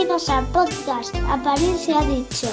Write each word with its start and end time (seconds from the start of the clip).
Bienvenidos 0.00 0.30
al 0.30 0.46
podcast 0.46 1.14
Apariencia 1.28 1.98
ha 1.98 2.04
dicho. 2.06 2.48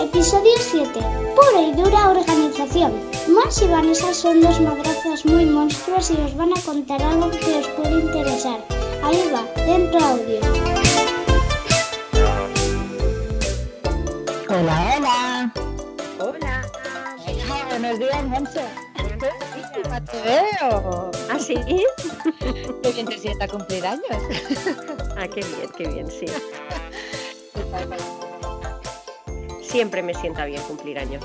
Episodio 0.00 0.50
7. 0.58 0.90
Pura 1.36 1.62
y 1.62 1.72
dura 1.72 2.10
organización. 2.10 2.94
Más 3.28 3.62
y 3.62 3.68
Vanessa 3.68 4.12
son 4.12 4.40
dos 4.40 4.60
madrazas 4.60 5.24
muy 5.24 5.46
monstruos 5.46 6.10
y 6.10 6.14
os 6.14 6.36
van 6.36 6.50
a 6.52 6.60
contar 6.62 7.00
algo 7.00 7.30
que 7.30 7.58
os 7.58 7.68
puede 7.68 8.00
interesar. 8.00 8.58
Ahí 9.04 9.30
va, 9.32 9.44
dentro 9.54 10.00
audio. 10.04 10.40
Hola, 14.48 14.96
hola. 14.96 15.52
Hola. 16.18 16.62
Hola, 17.24 17.64
buenos 17.68 17.98
días, 18.00 18.24
Monse. 18.24 18.81
Te 20.10 20.20
veo. 20.22 21.10
¿Ah, 21.30 21.38
sí? 21.38 21.54
Qué 22.82 22.92
bien 22.92 23.06
te 23.06 23.18
sienta 23.18 23.46
cumplir 23.48 23.86
años. 23.86 24.04
Ah, 25.16 25.26
qué 25.28 25.40
bien, 25.42 25.70
qué 25.76 25.88
bien, 25.88 26.10
sí. 26.10 26.26
Siempre 29.62 30.02
me 30.02 30.14
sienta 30.14 30.44
bien 30.44 30.60
cumplir 30.62 30.98
años. 30.98 31.24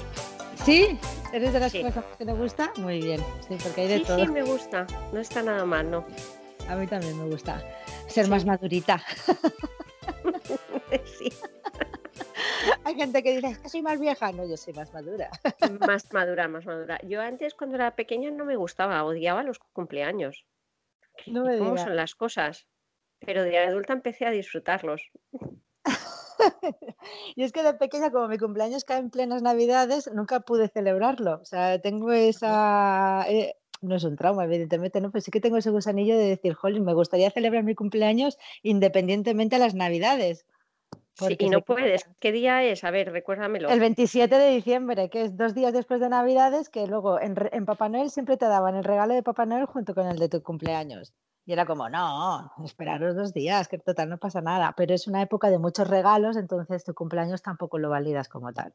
¿Sí? 0.64 0.98
¿Eres 1.34 1.54
de 1.54 1.60
las 1.60 1.72
Sí. 1.72 1.82
cosas 1.82 2.06
que 2.18 2.26
te 2.26 2.34
gusta? 2.34 2.72
Muy 2.78 3.02
bien. 3.02 3.24
Sí, 3.48 3.58
porque 3.62 3.82
hay 3.82 3.88
de 3.88 3.98
Sí, 4.00 4.06
todo. 4.06 4.20
sí, 4.20 4.28
me 4.28 4.44
gusta. 4.44 4.86
No 5.12 5.20
está 5.20 5.42
nada 5.44 5.66
mal, 5.66 5.90
¿no? 5.90 6.06
A 6.70 6.76
mí 6.76 6.88
también 6.88 7.18
me 7.18 7.26
gusta 7.30 7.62
ser 8.08 8.26
Sí. 8.26 8.32
más 8.32 8.46
madurita. 8.46 9.02
Sí, 11.20 11.30
Hay 12.84 12.96
gente 12.96 13.24
que 13.24 13.36
dice, 13.36 13.48
es 13.48 13.60
que 13.60 13.70
soy 13.70 13.82
más 13.82 14.00
vieja. 14.00 14.32
No, 14.32 14.46
yo 14.46 14.58
soy 14.58 14.74
más 14.74 14.94
madura. 14.94 15.30
más 15.88 16.12
madura, 16.14 16.48
más 16.48 16.66
madura. 16.66 17.00
Yo 17.04 17.22
antes, 17.22 17.54
cuando 17.54 17.76
era 17.76 17.96
pequeña, 17.96 18.32
no 18.32 18.46
me 18.46 18.56
gustaba, 18.56 19.04
odiaba 19.04 19.44
los 19.44 19.60
cumpleaños. 19.60 20.46
No 21.26 21.44
me 21.44 21.58
¿Cómo 21.58 21.72
digas. 21.72 21.86
son 21.86 21.96
las 21.96 22.16
cosas? 22.16 22.68
Pero 23.20 23.44
de 23.44 23.58
adulta 23.58 23.94
empecé 23.94 24.26
a 24.26 24.32
disfrutarlos. 24.32 25.02
Y 27.36 27.44
es 27.44 27.52
que 27.52 27.64
de 27.64 27.74
pequeña, 27.74 28.12
como 28.12 28.28
mi 28.28 28.38
cumpleaños 28.38 28.86
cae 28.86 29.00
en 29.00 29.10
plenas 29.10 29.42
navidades, 29.42 30.10
nunca 30.14 30.42
pude 30.42 30.68
celebrarlo. 30.68 31.40
O 31.42 31.46
sea, 31.46 31.80
tengo 31.82 32.12
esa... 32.12 33.26
eh, 33.28 33.56
no 33.82 33.96
es 33.96 34.04
un 34.04 34.16
trauma, 34.16 34.46
evidentemente, 34.46 35.02
¿no? 35.02 35.12
Pero 35.12 35.22
sí 35.22 35.32
que 35.32 35.40
tengo 35.40 35.58
ese 35.58 35.70
gusanillo 35.70 36.18
de 36.18 36.26
decir, 36.26 36.54
jolín, 36.54 36.84
me 36.86 36.94
gustaría 36.94 37.32
celebrar 37.32 37.64
mi 37.64 37.76
cumpleaños 37.76 38.38
independientemente 38.64 39.56
a 39.56 39.60
las 39.60 39.76
navidades. 39.76 40.46
Sí, 41.18 41.36
y 41.40 41.50
no 41.50 41.62
puedes. 41.62 42.08
¿Qué 42.20 42.32
día 42.32 42.64
es? 42.64 42.84
A 42.84 42.92
ver, 42.92 43.12
recuérdamelo. 43.12 43.70
El 43.70 43.80
27 43.80 44.38
de 44.38 44.50
diciembre, 44.52 45.10
que 45.10 45.24
es 45.24 45.36
dos 45.36 45.56
días 45.56 45.74
después 45.74 46.00
de 46.00 46.10
Navidades, 46.10 46.70
que 46.70 46.86
luego 46.86 47.20
en, 47.20 47.36
en 47.52 47.66
Papá 47.66 47.90
Noel 47.90 48.12
siempre 48.12 48.38
te 48.38 48.46
daban 48.46 48.76
el 48.76 48.84
regalo 48.84 49.16
de 49.16 49.24
Papá 49.24 49.46
Noel 49.46 49.66
junto 49.66 49.96
con 49.96 50.08
el 50.08 50.20
de 50.20 50.30
tu 50.30 50.44
cumpleaños. 50.44 51.14
Y 51.46 51.54
era 51.54 51.66
como, 51.66 51.90
no, 51.90 52.52
esperaros 52.64 53.16
dos 53.16 53.34
días, 53.34 53.68
que 53.68 53.78
total 53.78 54.10
no 54.10 54.18
pasa 54.18 54.42
nada. 54.42 54.74
Pero 54.76 54.94
es 54.94 55.08
una 55.08 55.22
época 55.22 55.50
de 55.50 55.58
muchos 55.58 55.88
regalos, 55.90 56.36
entonces 56.36 56.84
tu 56.84 56.94
cumpleaños 56.94 57.42
tampoco 57.42 57.80
lo 57.80 57.90
validas 57.90 58.28
como 58.28 58.54
tal. 58.54 58.74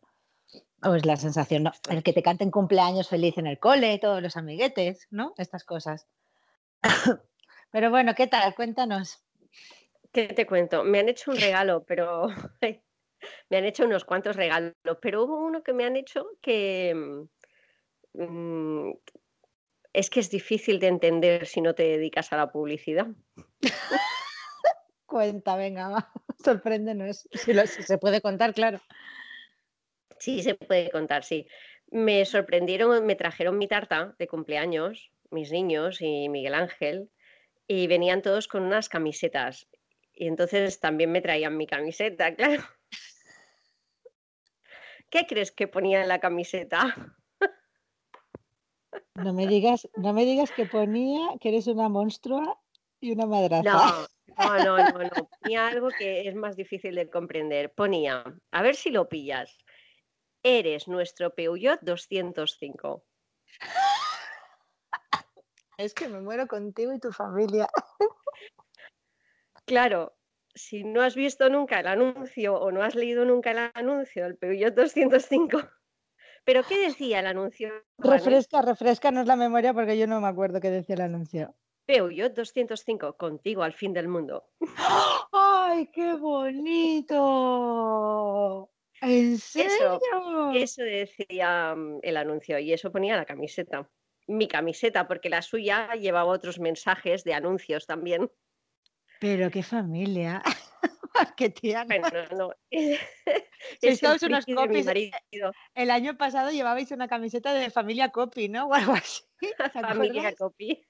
O 0.83 0.95
es 0.95 1.07
la 1.07 1.17
sensación, 1.17 1.65
¿no? 1.65 1.73
El 1.89 2.03
que 2.03 2.13
te 2.13 2.23
canten 2.23 2.51
cumpleaños 2.51 3.09
feliz 3.09 3.39
en 3.39 3.47
el 3.47 3.59
cole, 3.59 3.99
todos 3.99 4.21
los 4.23 4.37
amiguetes, 4.37 5.07
¿no? 5.11 5.35
Estas 5.37 5.65
cosas. 5.65 6.09
Pero 7.71 7.91
bueno, 7.91 8.15
¿qué 8.15 8.27
tal? 8.27 8.55
Cuéntanos. 8.55 9.23
¿Qué 10.13 10.29
te 10.29 10.47
cuento? 10.47 10.85
Me 10.85 10.99
han 11.01 11.09
hecho 11.09 11.31
un 11.31 11.37
regalo, 11.41 11.85
pero 11.85 12.29
me 13.51 13.57
han 13.57 13.65
hecho 13.65 13.85
unos 13.85 14.05
cuantos 14.05 14.37
regalos, 14.37 14.75
pero 15.01 15.25
hubo 15.25 15.39
uno 15.39 15.63
que 15.63 15.73
me 15.73 15.85
han 15.85 15.97
hecho 15.97 16.27
que 16.41 16.95
mm, 18.15 18.91
es 19.93 20.11
que 20.11 20.21
es 20.21 20.31
difícil 20.31 20.79
de 20.79 20.89
entender 20.89 21.47
si 21.47 21.61
no 21.61 21.75
te 21.75 21.85
dedicas 21.85 22.33
a 22.33 22.37
la 22.37 22.51
publicidad. 22.53 23.09
Cuenta, 25.07 25.57
venga, 25.57 25.89
va, 25.89 26.13
sorpréndenos. 26.45 27.29
Si, 27.33 27.53
lo- 27.53 27.67
si 27.67 27.83
se 27.83 27.99
puede 27.99 28.21
contar, 28.21 28.55
claro. 28.55 28.81
Sí, 30.19 30.43
se 30.43 30.55
puede 30.55 30.91
contar, 30.91 31.25
sí. 31.25 31.47
Me 31.91 32.25
sorprendieron, 32.25 33.05
me 33.05 33.17
trajeron 33.17 33.59
mi 33.59 33.69
tarta 33.69 34.15
de 34.19 34.27
cumpleaños, 34.29 35.11
mis 35.31 35.51
niños 35.53 36.01
y 36.01 36.29
Miguel 36.29 36.55
Ángel, 36.55 37.11
y 37.67 37.87
venían 37.89 38.23
todos 38.23 38.49
con 38.49 38.63
unas 38.63 38.89
camisetas. 38.89 39.69
Y 40.15 40.29
entonces 40.29 40.79
también 40.81 41.11
me 41.11 41.21
traían 41.21 41.57
mi 41.57 41.67
camiseta, 41.67 42.35
claro. 42.37 42.63
¿Qué 45.11 45.27
crees 45.27 45.53
que 45.53 45.69
ponía 45.69 46.03
en 46.03 46.09
la 46.09 46.21
camiseta? 46.21 47.15
No 49.15 49.33
me 49.35 49.47
digas, 49.47 49.89
no 49.97 50.13
me 50.13 50.25
digas 50.25 50.51
que 50.53 50.65
ponía 50.65 51.37
que 51.39 51.51
eres 51.51 51.67
una 51.67 51.89
monstrua 51.89 52.59
y 52.99 53.13
una 53.13 53.27
madraza. 53.27 53.63
No, 53.63 54.07
no, 54.39 54.79
no, 54.79 54.79
no, 54.79 54.99
no. 54.99 55.29
Ponía 55.41 55.67
algo 55.67 55.89
que 55.89 56.27
es 56.27 56.35
más 56.35 56.57
difícil 56.57 56.95
de 56.95 57.11
comprender. 57.11 57.73
Ponía, 57.75 58.25
a 58.51 58.63
ver 58.63 58.75
si 58.75 58.91
lo 58.91 59.09
pillas. 59.09 59.59
Eres 60.43 60.89
nuestro 60.89 61.35
Peugeot 61.35 61.81
205. 61.83 63.05
Es 65.77 65.95
que 65.95 66.09
me 66.09 66.21
muero 66.21 66.47
contigo 66.47 66.93
y 66.93 67.01
tu 67.01 67.13
familia. 67.13 67.69
Claro, 69.73 70.13
si 70.55 70.85
no 70.85 71.01
has 71.01 71.15
visto 71.15 71.49
nunca 71.49 71.81
el 71.81 71.87
anuncio 71.87 72.61
o 72.61 72.71
no 72.71 72.83
has 72.83 72.95
leído 72.95 73.25
nunca 73.25 73.53
el 73.53 73.71
anuncio 73.73 74.25
del 74.25 74.37
Peugeot 74.37 74.75
205. 74.75 75.63
¿Pero 76.45 76.63
qué 76.63 76.79
decía 76.79 77.21
el 77.21 77.27
anuncio? 77.27 77.73
Refresca, 77.97 78.61
refrescanos 78.61 79.27
la 79.27 79.35
memoria 79.35 79.73
porque 79.73 79.97
yo 79.97 80.07
no 80.07 80.21
me 80.21 80.29
acuerdo 80.29 80.61
qué 80.61 80.69
decía 80.69 80.97
el 80.97 81.01
anuncio. 81.01 81.55
Peugeot 81.87 82.35
205, 82.35 83.17
contigo 83.17 83.63
al 83.63 83.73
fin 83.73 83.95
del 83.95 84.09
mundo. 84.09 84.45
¡Ay, 85.33 85.87
qué 85.87 86.17
bonito! 86.17 87.11
¿En 89.01 89.39
serio? 89.39 89.99
Eso 90.53 90.83
decía 90.83 91.75
mm, 91.75 92.01
el 92.03 92.19
anuncio 92.19 92.59
y 92.59 92.75
eso 92.75 92.93
ponía 92.93 93.17
la 93.17 93.25
camiseta. 93.25 93.89
Mi 94.27 94.49
camiseta, 94.49 95.09
porque 95.09 95.31
la 95.31 95.41
suya 95.41 95.95
llevaba 95.95 96.31
otros 96.31 96.61
mensajes 96.61 97.25
de 97.25 97.33
anuncios 97.33 97.87
también. 97.87 98.31
Pero 99.23 99.53
qué 99.53 99.63
familia. 99.63 100.43
qué 101.37 101.49
tía. 101.51 101.85
Bueno, 101.85 102.09
no. 102.37 102.51
Sois 103.81 104.03
Es 104.03 104.23
unos 104.25 104.45
copies. 104.47 104.87
El 105.77 105.91
año 105.93 106.19
pasado 106.19 106.51
llevabais 106.51 106.91
una 106.91 107.07
camiseta 107.07 107.55
de 107.55 107.71
familia 107.71 108.09
Copy, 108.09 108.49
¿no? 108.49 108.67
O 108.69 108.75
algo 108.75 108.95
así. 108.95 109.23
¿te 109.39 109.71
familia 109.71 110.35
copy. 110.35 110.85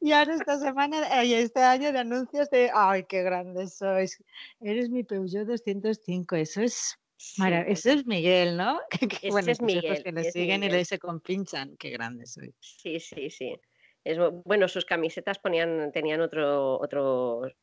Y 0.00 0.10
ahora 0.10 0.34
esta 0.34 0.58
semana, 0.58 1.24
y 1.24 1.34
este 1.34 1.60
año 1.60 1.92
de 1.92 2.00
anuncios 2.00 2.50
de, 2.50 2.72
ay, 2.74 3.04
qué 3.08 3.22
grandes 3.22 3.76
sois. 3.76 4.20
Eres 4.60 4.90
mi 4.90 5.04
Peugeot 5.04 5.46
205, 5.46 6.34
eso 6.34 6.62
es, 6.62 6.96
Sí, 7.16 7.42
eso 7.66 7.90
es 7.92 8.06
Miguel, 8.06 8.56
¿no? 8.56 8.80
Que- 8.90 9.06
que, 9.06 9.30
bueno, 9.30 9.52
es 9.52 9.60
Miguel, 9.60 10.02
que 10.02 10.10
le 10.10 10.32
siguen 10.32 10.62
y 10.64 10.66
Miguel. 10.66 10.78
le 10.78 10.84
se 10.84 10.98
compinchan, 10.98 11.76
qué 11.76 11.90
grandes 11.90 12.32
sois. 12.32 12.54
sí, 12.58 12.98
sí, 12.98 13.30
sí. 13.30 13.60
Es, 14.04 14.18
bu- 14.18 14.42
bueno, 14.44 14.68
sus 14.68 14.84
camisetas 14.84 15.38
ponían, 15.38 15.92
tenían 15.92 16.20
otro, 16.20 16.78
otros 16.80 17.54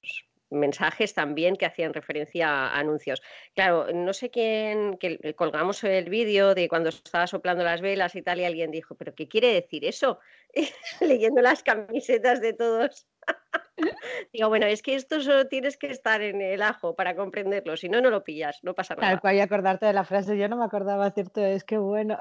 mensajes 0.50 1.14
también 1.14 1.56
que 1.58 1.66
hacían 1.66 1.94
referencia 1.94 2.48
a 2.50 2.80
anuncios. 2.80 3.22
Claro, 3.54 3.88
no 3.94 4.14
sé 4.14 4.30
quién, 4.30 4.98
que 4.98 5.34
colgamos 5.36 5.84
el 5.84 6.10
vídeo 6.10 6.56
de 6.56 6.70
cuando 6.70 6.90
estaba 6.90 7.28
soplando 7.28 7.64
las 7.66 7.82
velas 7.82 8.16
y 8.16 8.22
tal, 8.22 8.40
y 8.40 8.46
alguien 8.46 8.72
dijo, 8.72 8.96
¿pero 8.96 9.14
qué 9.14 9.28
quiere 9.28 9.52
decir 9.54 9.84
eso? 9.84 10.20
Leyendo 11.02 11.42
las 11.42 11.64
camisetas 11.64 12.40
de 12.40 12.54
todos. 12.54 13.08
Digo, 14.34 14.48
bueno, 14.50 14.66
es 14.68 14.82
que 14.82 14.96
esto 14.96 15.22
solo 15.22 15.48
tienes 15.48 15.78
que 15.78 15.88
estar 15.88 16.22
en 16.22 16.42
el 16.42 16.62
ajo 16.62 16.96
para 16.96 17.16
comprenderlo, 17.16 17.76
si 17.76 17.90
no, 17.90 18.00
no 18.02 18.10
lo 18.10 18.24
pillas, 18.24 18.60
no 18.64 18.74
pasa 18.74 18.96
Tal 18.96 19.04
nada. 19.10 19.20
cual 19.20 19.36
y 19.36 19.40
acordarte 19.42 19.86
de 19.86 19.94
la 19.94 20.06
frase, 20.06 20.38
yo 20.38 20.48
no 20.48 20.56
me 20.56 20.66
acordaba, 20.66 21.12
cierto 21.12 21.42
es, 21.44 21.64
qué 21.64 21.78
bueno. 21.78 22.18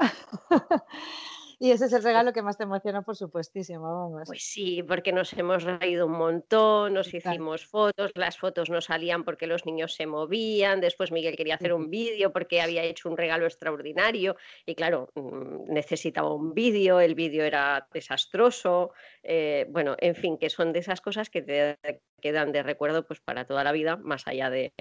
Y 1.59 1.71
ese 1.71 1.87
es 1.87 1.93
el 1.95 2.03
regalo 2.03 2.33
que 2.33 2.43
más 2.43 2.59
te 2.59 2.65
emociona, 2.65 3.03
por 3.03 3.17
supuestísimo, 3.17 3.83
vamos. 3.83 4.27
Pues 4.27 4.43
sí, 4.43 4.83
porque 4.83 5.13
nos 5.13 5.33
hemos 5.33 5.63
reído 5.63 6.07
un 6.07 6.13
montón, 6.13 6.93
nos 6.93 7.15
hicimos 7.15 7.65
fotos, 7.65 8.11
las 8.15 8.37
fotos 8.37 8.69
no 8.69 8.81
salían 8.83 9.25
porque 9.25 9.47
los 9.47 9.65
niños 9.65 9.95
se 9.95 10.07
movían, 10.07 10.81
después 10.81 11.13
Miguel 11.13 11.37
quería 11.37 11.55
hacer 11.55 11.73
un 11.73 11.89
vídeo 11.89 12.33
porque 12.33 12.61
había 12.61 12.83
hecho 12.83 13.09
un 13.09 13.17
regalo 13.17 13.47
extraordinario 13.47 14.37
y 14.67 14.75
claro, 14.75 15.09
mm, 15.15 15.73
necesitaba 15.73 16.35
un 16.35 16.53
vídeo, 16.53 17.01
el 17.01 17.15
vídeo 17.15 17.45
era 17.45 17.89
desastroso, 17.93 18.93
eh, 19.23 19.67
bueno, 19.71 19.97
en 19.99 20.15
fin, 20.15 20.37
que 20.39 20.51
son 20.51 20.73
de 20.75 20.81
esas 20.81 21.01
cosas 21.01 21.31
que 21.31 21.41
te 21.43 21.79
quedan 22.21 22.53
de 22.53 22.65
recuerdo 22.65 23.07
pues 23.07 23.21
para 23.21 23.47
toda 23.47 23.65
la 23.65 23.73
vida, 23.73 23.97
más 23.97 24.27
allá 24.27 24.51
de, 24.51 24.75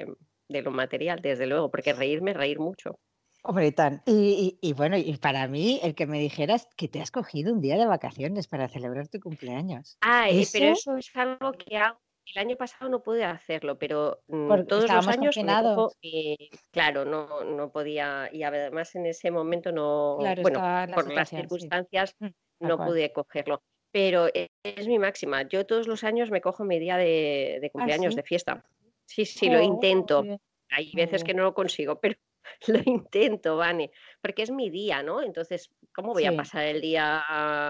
de 0.50 0.62
lo 0.62 0.72
material, 0.72 1.22
desde 1.22 1.48
luego, 1.48 1.72
porque 1.72 1.94
reírme, 1.94 2.34
reír 2.34 2.60
mucho. 2.60 3.00
Hombre, 3.48 3.68
y 3.68 3.72
tan. 3.72 4.02
Y, 4.06 4.58
y- 4.62 4.70
y 4.70 4.74
bueno, 4.74 4.98
y 4.98 5.18
para 5.18 5.48
mí, 5.48 5.80
el 5.84 5.94
que 5.94 6.08
me 6.08 6.20
dijeras 6.20 6.68
que 6.76 6.88
te 6.88 7.00
has 7.02 7.12
cogido 7.12 7.54
un 7.54 7.62
día 7.62 7.78
de 7.78 7.86
vacaciones 7.86 8.48
para 8.48 8.68
celebrar 8.68 9.08
tu 9.08 9.20
cumpleaños. 9.20 9.98
Ah, 10.02 10.30
eh, 10.30 10.48
pero 10.52 10.72
Eso, 10.72 10.98
es 10.98 11.12
algo 11.16 11.52
que 11.54 11.78
hago. 11.78 12.00
El 12.34 12.42
año 12.42 12.58
pasado 12.58 12.90
no 12.90 13.04
pude 13.04 13.24
hacerlo, 13.24 13.78
pero 13.78 14.24
mm, 14.28 14.48
porque 14.48 14.64
todos 14.64 14.92
los 14.92 15.08
años 15.08 15.38
me 15.38 15.44
cojo, 15.44 15.92
eh, 16.02 16.38
claro, 16.72 17.06
no, 17.06 17.44
no 17.44 17.72
podía, 17.72 18.30
y 18.34 18.42
además 18.42 18.96
en 18.96 19.06
ese 19.06 19.30
momento 19.30 19.72
no, 19.72 20.18
Claro, 20.20 20.42
bueno, 20.42 20.58
la 20.60 20.96
por 20.96 21.14
las 21.14 21.30
sí. 21.30 21.36
circunstancias 21.36 22.16
Mm, 22.20 22.28
no 22.68 22.78
pude 22.78 23.14
cogerlo. 23.14 23.62
Pero 23.92 24.28
e- 24.34 24.48
es 24.64 24.88
mi 24.88 24.98
máxima. 24.98 25.44
Yo 25.44 25.68
todos 25.68 25.88
los 25.88 26.04
años 26.04 26.32
me 26.32 26.42
cojo 26.42 26.64
mi 26.64 26.80
día 26.80 26.98
de, 26.98 27.60
de 27.62 27.68
Ah, 27.68 27.72
cumpleaños 27.72 28.14
sí. 28.16 28.22
de 28.22 28.24
fiesta. 28.24 28.66
Sí, 29.06 29.26
sí, 29.26 29.50
lo 29.50 29.60
Oh, 29.60 29.62
intento. 29.62 30.26
Hay 30.70 30.92
veces 30.94 31.24
que 31.24 31.36
no 31.36 31.44
lo 31.44 31.54
consigo, 31.54 32.00
pero 32.02 32.16
lo 32.68 32.80
intento, 32.86 33.58
Vane, 33.58 33.92
porque 34.22 34.44
es 34.44 34.52
mi 34.52 34.70
día, 34.70 35.04
¿no? 35.04 35.22
Entonces, 35.22 35.72
¿cómo 35.94 36.14
voy 36.14 36.26
a 36.26 36.36
pasar 36.36 36.66
el 36.66 36.82
día 36.82 37.24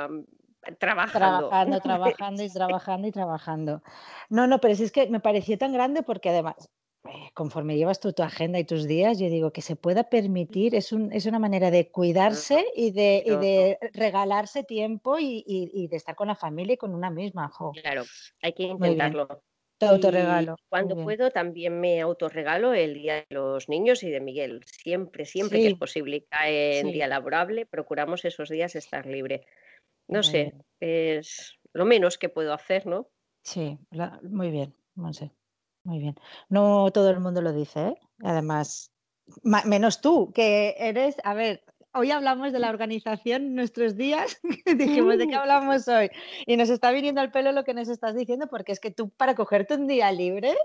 mm, 0.09 0.75
trabajando? 0.79 1.49
Trabajando, 1.49 1.79
trabajando 1.81 2.43
y 2.43 2.49
trabajando 2.51 3.07
y 3.07 3.11
trabajando. 3.11 3.83
No, 4.29 4.47
no, 4.47 4.59
pero 4.59 4.73
es 4.73 4.91
que 4.91 5.07
me 5.09 5.19
pareció 5.19 5.57
tan 5.57 5.73
grande 5.73 6.03
porque 6.03 6.29
además, 6.29 6.69
eh, 7.05 7.29
conforme 7.33 7.77
llevas 7.77 7.99
tú 7.99 8.13
tu 8.13 8.23
agenda 8.23 8.59
y 8.59 8.65
tus 8.65 8.87
días, 8.87 9.19
yo 9.19 9.29
digo 9.29 9.51
que 9.51 9.61
se 9.61 9.75
pueda 9.75 10.09
permitir, 10.09 10.73
es 10.75 10.91
un 10.91 11.11
es 11.13 11.25
una 11.25 11.39
manera 11.39 11.69
de 11.69 11.91
cuidarse 11.91 12.65
y 12.75 12.91
de 12.91 13.23
y 13.25 13.35
de 13.35 13.77
regalarse 13.93 14.63
tiempo 14.63 15.19
y 15.19 15.43
y 15.45 15.69
y 15.71 15.87
de 15.87 15.97
estar 15.97 16.15
con 16.15 16.29
la 16.29 16.35
familia 16.35 16.73
y 16.73 16.77
con 16.77 16.95
una 16.95 17.11
misma, 17.11 17.49
jo, 17.49 17.71
claro, 17.73 18.03
hay 18.41 18.53
que 18.53 18.63
intentarlo. 18.63 19.27
Y 19.79 19.85
autorregalo, 19.85 20.55
cuando 20.69 20.95
puedo 20.95 21.31
también 21.31 21.79
me 21.81 21.99
autorregalo 21.99 22.73
el 22.73 22.93
día 22.93 23.15
de 23.15 23.25
los 23.29 23.67
niños 23.67 24.03
y 24.03 24.09
de 24.09 24.21
Miguel. 24.21 24.63
Siempre, 24.65 25.25
siempre 25.25 25.59
que 25.59 25.67
es 25.67 25.75
posible 25.75 26.17
y 26.17 26.21
cae 26.21 26.79
en 26.79 26.91
día 26.91 27.07
laborable, 27.07 27.65
procuramos 27.65 28.23
esos 28.23 28.49
días 28.49 28.75
estar 28.75 29.05
libre. 29.05 29.45
No 30.07 30.19
muy 30.19 30.23
sé, 30.23 30.43
bien. 30.43 30.63
es 30.79 31.59
lo 31.73 31.85
menos 31.85 32.17
que 32.17 32.29
puedo 32.29 32.53
hacer, 32.53 32.85
¿no? 32.85 33.09
Sí, 33.43 33.77
la 33.91 34.19
muy 34.23 34.49
bien, 34.49 34.73
Monse, 34.95 35.31
muy 35.83 35.99
bien. 35.99 36.15
No 36.47 36.89
todo 36.91 37.09
el 37.09 37.19
mundo 37.19 37.41
lo 37.41 37.51
dice, 37.51 37.87
¿eh? 37.87 37.95
Además, 38.23 38.93
menos 39.43 39.99
tú, 39.99 40.31
que 40.33 40.75
eres 40.77 41.17
a 41.23 41.33
ver, 41.33 41.63
hoy 41.95 42.11
hablamos 42.11 42.51
de 42.53 42.59
la 42.59 42.69
organización, 42.69 43.55
nuestros 43.55 43.95
días, 43.97 44.39
dijimos: 44.77 45.17
"¿De 45.17 45.27
qué 45.27 45.35
Mm. 45.35 45.39
hablamos 45.39 45.87
hoy?". 45.87 46.09
Y 46.45 46.57
nos 46.57 46.69
está 46.69 46.91
viniendo 46.91 47.21
al 47.21 47.31
pelo 47.31 47.51
lo 47.51 47.63
que 47.63 47.73
nos 47.73 47.87
estás 47.89 48.15
diciendo, 48.15 48.47
porque 48.47 48.71
es 48.73 48.79
que 48.79 48.91
tú 48.91 49.09
para 49.09 49.35
cogerte 49.35 49.75
un 49.75 49.87
día 49.87 50.11
libre, 50.11 50.55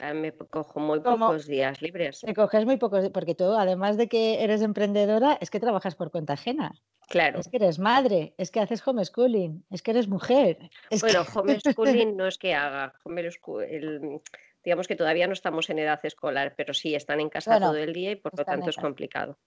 Ah, 0.00 0.12
me 0.14 0.32
cojo 0.32 0.80
muy 0.80 1.00
pocos 1.04 1.46
días 1.46 1.80
libres. 1.82 2.26
te 2.26 2.34
coges 2.34 2.64
muy 2.66 2.76
pocos 2.78 3.10
porque 3.10 3.34
tú, 3.34 3.44
además 3.54 3.96
de 3.96 4.08
que 4.08 4.42
eres 4.44 4.62
emprendedora, 4.62 5.38
es 5.40 5.50
que 5.50 5.60
trabajas 5.60 5.94
por 5.96 6.10
cuenta 6.10 6.34
ajena, 6.34 6.72
Claro. 7.08 7.40
es 7.40 7.48
que 7.48 7.56
eres 7.58 7.78
madre, 7.78 8.34
es 8.38 8.50
que 8.50 8.60
haces 8.60 8.86
homeschooling, 8.86 9.66
es 9.70 9.82
que 9.82 9.92
eres 9.92 10.08
mujer, 10.08 10.70
es 10.90 11.04
que 11.04 11.12
Bueno, 11.12 11.22
homeschooling 11.34 12.16
no 12.16 12.26
es 12.26 12.38
que 12.38 12.54
haga, 12.54 12.94
el 13.68 14.20
digamos 14.64 14.88
que 14.88 14.96
todavía 14.96 15.26
no 15.26 15.32
estamos 15.32 15.70
en 15.70 15.78
edad 15.78 16.00
escolar, 16.04 16.54
pero 16.56 16.74
sí 16.74 16.94
están 16.94 17.20
en 17.20 17.30
casa 17.30 17.56
todo 17.58 17.76
el 17.76 17.92
día 17.92 18.10
y 18.12 18.16
por 18.16 18.32
lo 18.36 18.44
tanto 18.44 18.70
es 18.70 18.78
complicado. 18.78 19.38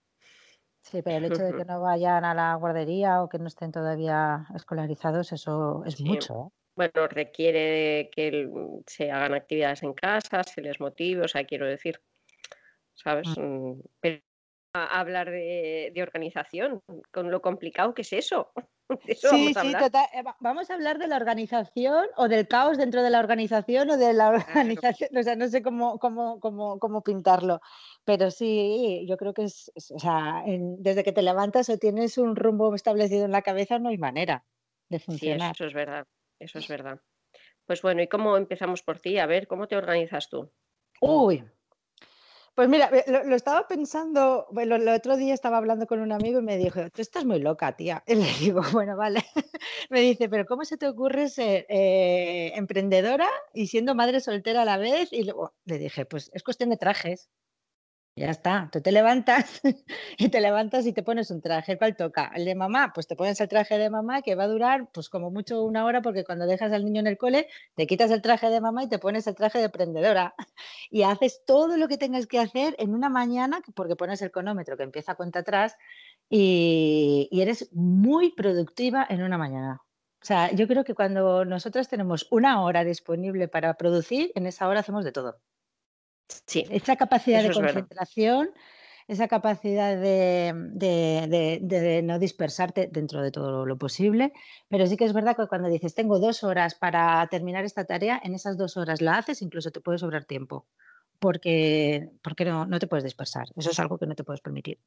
Sí, 0.83 1.01
pero 1.03 1.17
el 1.17 1.25
hecho 1.25 1.43
de 1.43 1.53
que 1.55 1.63
no 1.65 1.79
vayan 1.81 2.25
a 2.25 2.33
la 2.33 2.55
guardería 2.55 3.21
o 3.23 3.29
que 3.29 3.37
no 3.39 3.47
estén 3.47 3.71
todavía 3.71 4.45
escolarizados, 4.55 5.31
eso 5.31 5.83
es 5.85 5.99
Sí. 6.03 6.03
mucho, 6.03 6.33
¿eh? 6.47 6.49
Bueno, 6.75 7.07
requiere 7.07 8.09
que 8.11 8.27
el 8.29 8.49
se 8.87 9.11
hagan 9.11 9.33
actividades 9.33 9.83
en 9.83 9.93
casa, 9.93 10.43
se 10.43 10.61
les 10.61 10.79
motive, 10.79 11.23
o 11.25 11.27
sea, 11.27 11.43
quiero 11.45 11.67
decir, 11.67 12.01
¿sabes? 12.95 13.37
Mm. 13.37 13.41
Mm, 13.41 13.81
pero 14.01 14.21
a 14.73 14.99
hablar 14.99 15.29
de 15.31 15.91
de 15.93 16.03
organización, 16.03 16.81
con 17.11 17.31
lo 17.31 17.41
complicado 17.41 17.93
que 17.93 18.03
es 18.03 18.13
eso. 18.13 18.51
Sí, 19.13 19.27
vamos 19.29 19.57
a 19.57 19.61
sí, 19.61 19.75
hablar. 19.75 19.83
total. 19.83 20.05
eh, 20.13 20.21
va 20.23 20.37
vamos 20.39 20.69
a 20.69 20.73
hablar 20.75 20.97
de 20.99 21.07
la 21.07 21.17
organización 21.17 22.05
o 22.17 22.27
del 22.27 22.47
caos 22.47 22.77
dentro 22.77 23.01
de 23.03 23.09
la 23.09 23.19
organización 23.19 23.89
o 23.89 23.97
de 23.97 24.13
la 24.13 24.29
Claro. 24.45 24.75
organización, 25.09 25.09
o 25.17 25.23
sea, 25.23 25.35
no 25.35 25.47
sé 25.49 25.61
cómo 25.63 25.97
cómo 25.99 26.39
cómo 26.39 26.79
cómo 26.79 27.01
pintarlo, 27.03 27.59
pero 28.05 28.31
sí, 28.31 29.05
yo 29.09 29.17
creo 29.17 29.33
que 29.33 29.43
es 29.45 29.71
o 29.93 29.99
sea, 29.99 30.43
en 30.45 30.81
desde 30.83 31.03
que 31.03 31.11
te 31.13 31.23
levantas 31.23 31.69
o 31.69 31.77
tienes 31.77 32.17
un 32.17 32.35
rumbo 32.35 32.73
establecido 32.75 33.25
en 33.25 33.31
la 33.31 33.41
cabeza, 33.41 33.79
no 33.79 33.89
hay 33.89 33.97
manera 33.97 34.45
de 34.89 34.99
Sí, 35.09 35.29
funcionar. 35.29 35.55
eso 35.55 35.65
es 35.65 35.73
verdad, 35.75 36.07
eso 36.39 36.57
es 36.57 36.67
verdad. 36.67 37.01
Pues 37.65 37.81
bueno, 37.83 38.01
¿y 38.03 38.07
cómo 38.09 38.37
empezamos 38.37 38.83
por 38.83 38.99
ti? 38.99 39.19
A 39.19 39.27
ver, 39.27 39.47
¿cómo 39.47 39.67
te 39.67 39.77
organizas 39.77 40.29
tú? 40.29 40.53
Uy. 41.01 41.43
Pues 42.61 42.69
mira, 42.69 42.91
lo 43.07 43.23
lo 43.23 43.35
estaba 43.35 43.67
pensando, 43.67 44.45
bueno, 44.51 44.75
el 44.75 44.87
otro 44.87 45.17
día 45.17 45.33
estaba 45.33 45.57
hablando 45.57 45.87
con 45.87 45.99
un 45.99 46.11
amigo 46.11 46.37
y 46.41 46.43
me 46.43 46.57
dijo: 46.59 46.91
"Tú 46.91 47.01
estás 47.01 47.25
muy 47.25 47.39
loca, 47.39 47.75
tía". 47.75 48.03
Y 48.07 48.13
le 48.13 48.31
digo: 48.39 48.61
"Bueno, 48.71 48.95
vale". 48.95 49.23
Me 49.89 50.01
dice: 50.01 50.29
"Pero 50.29 50.45
¿cómo 50.45 50.63
se 50.63 50.77
te 50.77 50.87
ocurre 50.87 51.27
ser, 51.29 51.65
eh, 51.69 52.51
emprendedora 52.55 53.27
y 53.55 53.65
siendo 53.65 53.95
madre 53.95 54.19
soltera 54.19 54.61
a 54.61 54.65
la 54.65 54.77
vez?". 54.77 55.11
Y 55.11 55.23
luego 55.23 55.55
le 55.65 55.79
dije: 55.79 56.05
"Pues 56.05 56.29
es 56.35 56.43
cuestión 56.43 56.69
de 56.69 56.77
trajes". 56.77 57.29
Ya 58.15 58.29
está, 58.29 58.69
tú 58.71 58.81
te 58.81 58.91
levantas 58.91 59.61
y 60.17 60.27
te 60.29 60.41
levantas 60.41 60.85
y 60.85 60.91
te 60.91 61.01
pones 61.01 61.31
un 61.31 61.41
traje, 61.41 61.77
¿cuál 61.77 61.95
toca? 61.95 62.29
¿El 62.35 62.43
de 62.43 62.55
mamá? 62.55 62.91
Pues 62.93 63.07
te 63.07 63.15
pones 63.15 63.39
el 63.39 63.47
traje 63.47 63.77
de 63.77 63.89
mamá 63.89 64.21
que 64.21 64.35
va 64.35 64.43
a 64.43 64.47
durar, 64.47 64.89
pues 64.93 65.07
como 65.09 65.31
mucho 65.31 65.63
una 65.63 65.85
hora, 65.85 66.01
porque 66.01 66.25
cuando 66.25 66.45
dejas 66.45 66.73
al 66.73 66.83
niño 66.83 66.99
en 66.99 67.07
el 67.07 67.17
cole, 67.17 67.47
te 67.75 67.87
quitas 67.87 68.11
el 68.11 68.21
traje 68.21 68.49
de 68.49 68.59
mamá 68.59 68.83
y 68.83 68.89
te 68.89 68.99
pones 68.99 69.27
el 69.27 69.35
traje 69.35 69.59
de 69.59 69.65
emprendedora. 69.65 70.35
Y 70.91 71.03
haces 71.03 71.43
todo 71.45 71.77
lo 71.77 71.87
que 71.87 71.97
tengas 71.97 72.27
que 72.27 72.37
hacer 72.39 72.75
en 72.79 72.93
una 72.93 73.09
mañana, 73.09 73.61
porque 73.75 73.95
pones 73.95 74.21
el 74.21 74.31
cronómetro 74.31 74.75
que 74.75 74.83
empieza 74.83 75.15
cuenta 75.15 75.39
atrás 75.39 75.77
y, 76.29 77.29
y 77.31 77.41
eres 77.41 77.69
muy 77.73 78.31
productiva 78.35 79.05
en 79.09 79.23
una 79.23 79.37
mañana. 79.37 79.81
O 80.21 80.25
sea, 80.25 80.51
yo 80.51 80.67
creo 80.67 80.83
que 80.83 80.95
cuando 80.95 81.45
nosotras 81.45 81.87
tenemos 81.87 82.27
una 82.31 82.61
hora 82.63 82.83
disponible 82.83 83.47
para 83.47 83.75
producir, 83.75 84.31
en 84.35 84.47
esa 84.47 84.67
hora 84.67 84.81
hacemos 84.81 85.05
de 85.05 85.11
todo. 85.13 85.39
Sí, 86.47 86.65
Esa 86.67 86.95
capacidad 86.95 87.43
de 87.43 87.51
es 87.51 87.57
concentración, 87.57 88.51
esa 89.07 89.27
capacidad 89.27 89.97
de 89.97 90.53
de 90.73 91.27
de 91.29 91.59
de 91.81 92.01
no 92.03 92.19
dispersarte 92.19 92.87
dentro 92.91 93.21
de 93.21 93.31
todo 93.31 93.65
lo 93.65 93.77
posible, 93.77 94.31
pero 94.69 94.87
sí 94.87 94.95
que 94.97 95.05
es 95.05 95.13
verdad 95.13 95.35
que 95.35 95.47
cuando 95.47 95.69
dices: 95.69 95.95
"Tengo 95.95 96.19
2 96.19 96.43
horas 96.43 96.75
para 96.75 97.27
terminar 97.27 97.65
esta 97.65 97.85
tarea", 97.85 98.19
en 98.23 98.33
esas 98.35 98.57
2 98.57 98.77
horas 98.77 99.01
la 99.01 99.17
haces, 99.17 99.41
incluso 99.41 99.71
te 99.71 99.81
puede 99.81 99.97
sobrar 99.99 100.25
tiempo, 100.25 100.67
porque 101.19 102.09
porque 102.23 102.45
no 102.45 102.65
no 102.65 102.79
te 102.79 102.87
puedes 102.87 103.03
dispersar. 103.03 103.47
Eso 103.55 103.71
es 103.71 103.79
algo 103.79 103.97
que 103.99 104.07
no 104.07 104.15
te 104.15 104.23
puedes 104.23 104.41
permitir. 104.41 104.79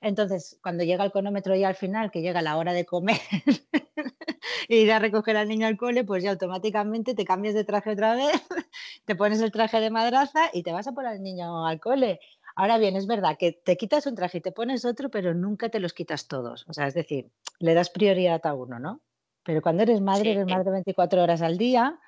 Entonces, 0.00 0.58
cuando 0.62 0.84
llega 0.84 1.04
el 1.04 1.12
cronómetro 1.12 1.54
ya 1.54 1.68
al 1.68 1.74
final, 1.74 2.10
que 2.10 2.22
llega 2.22 2.40
la 2.40 2.56
hora 2.56 2.72
de 2.72 2.86
comer 2.86 3.20
y 4.68 4.76
ir 4.76 4.92
a 4.92 4.98
recoger 4.98 5.36
al 5.36 5.48
niño 5.48 5.66
al 5.66 5.76
cole, 5.76 6.04
pues 6.04 6.22
ya 6.22 6.30
automáticamente 6.30 7.14
te 7.14 7.24
cambias 7.24 7.54
de 7.54 7.64
traje 7.64 7.90
otra 7.90 8.14
vez, 8.14 8.32
te 9.04 9.14
pones 9.14 9.40
el 9.40 9.52
traje 9.52 9.80
de 9.80 9.90
madraza 9.90 10.50
y 10.52 10.62
te 10.62 10.72
vas 10.72 10.86
a 10.86 10.92
por 10.92 11.06
al 11.06 11.22
niño 11.22 11.66
al 11.66 11.80
cole. 11.80 12.20
Ahora 12.56 12.78
bien, 12.78 12.96
es 12.96 13.06
verdad 13.06 13.36
que 13.38 13.52
te 13.52 13.76
quitas 13.76 14.06
un 14.06 14.14
traje 14.14 14.38
y 14.38 14.40
te 14.40 14.52
pones 14.52 14.84
otro, 14.84 15.10
pero 15.10 15.34
nunca 15.34 15.68
te 15.68 15.80
los 15.80 15.92
quitas 15.92 16.28
todos. 16.28 16.64
O 16.68 16.72
sea, 16.72 16.86
es 16.86 16.94
decir, 16.94 17.30
le 17.58 17.74
das 17.74 17.90
prioridad 17.90 18.44
a 18.46 18.54
uno, 18.54 18.78
¿no? 18.78 19.02
Pero 19.44 19.62
cuando 19.62 19.82
eres 19.82 20.00
madre, 20.00 20.22
Sí, 20.22 20.28
eres 20.30 20.46
madre 20.46 20.70
24 20.70 21.22
horas 21.22 21.42
al 21.42 21.56
día, 21.58 21.98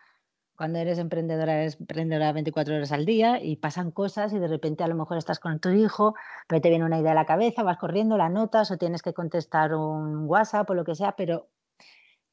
cuando 0.57 0.79
eres 0.79 0.99
emprendedora, 0.99 1.61
eres 1.63 1.79
emprendedora 1.81 2.33
24 2.33 2.75
horas 2.75 2.93
al 2.93 3.07
día 3.07 3.43
y 3.43 3.57
pasan 3.57 3.91
cosas 3.91 4.33
y 4.33 4.39
de 4.39 4.49
repente 4.49 4.85
a 4.85 4.89
lo 4.89 4.95
mejor 4.95 5.19
estás 5.19 5.39
con 5.41 5.61
tu 5.61 5.71
hijo, 5.71 6.15
pero 6.49 6.61
te 6.61 6.69
viene 6.71 6.85
una 6.85 6.99
idea 7.01 7.13
a 7.13 7.15
la 7.15 7.27
cabeza, 7.27 7.63
vas 7.63 7.79
corriendo, 7.79 8.17
la 8.17 8.29
notas 8.29 8.71
o 8.71 8.79
tienes 8.79 9.03
que 9.03 9.13
contestar 9.15 9.75
un 9.75 10.27
WhatsApp 10.29 10.69
o 10.71 10.75
lo 10.75 10.85
que 10.85 10.95
sea, 10.95 11.17
pero 11.17 11.49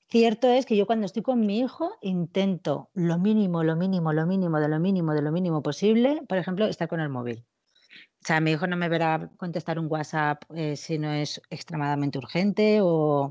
cierto 0.09 0.47
es 0.49 0.65
que 0.65 0.75
yo 0.77 0.85
cuando 0.87 1.05
estoy 1.05 1.21
con 1.23 1.41
mi 1.41 1.59
hijo 1.59 1.91
intento 2.01 2.89
lo 2.93 3.17
mínimo, 3.19 3.63
lo 3.63 3.75
mínimo, 3.75 4.13
lo 4.13 4.25
mínimo, 4.25 4.59
de 4.59 4.67
lo 4.69 4.79
mínimo, 4.79 5.13
de 5.13 5.21
lo 5.21 5.31
mínimo 5.31 5.61
posible, 5.61 6.21
por 6.27 6.37
ejemplo, 6.37 6.65
estar 6.65 6.87
con 6.87 6.99
el 6.99 7.09
móvil. 7.09 7.45
O 8.23 8.25
sea, 8.27 8.41
mi 8.41 8.51
hijo 8.51 8.67
no 8.67 8.77
me 8.77 8.89
verá 8.89 9.31
contestar 9.37 9.79
un 9.79 9.87
WhatsApp 9.89 10.43
eh, 10.55 10.75
si 10.75 10.97
no 10.99 11.11
es 11.13 11.41
extremadamente 11.49 12.17
urgente 12.17 12.81
o, 12.81 12.87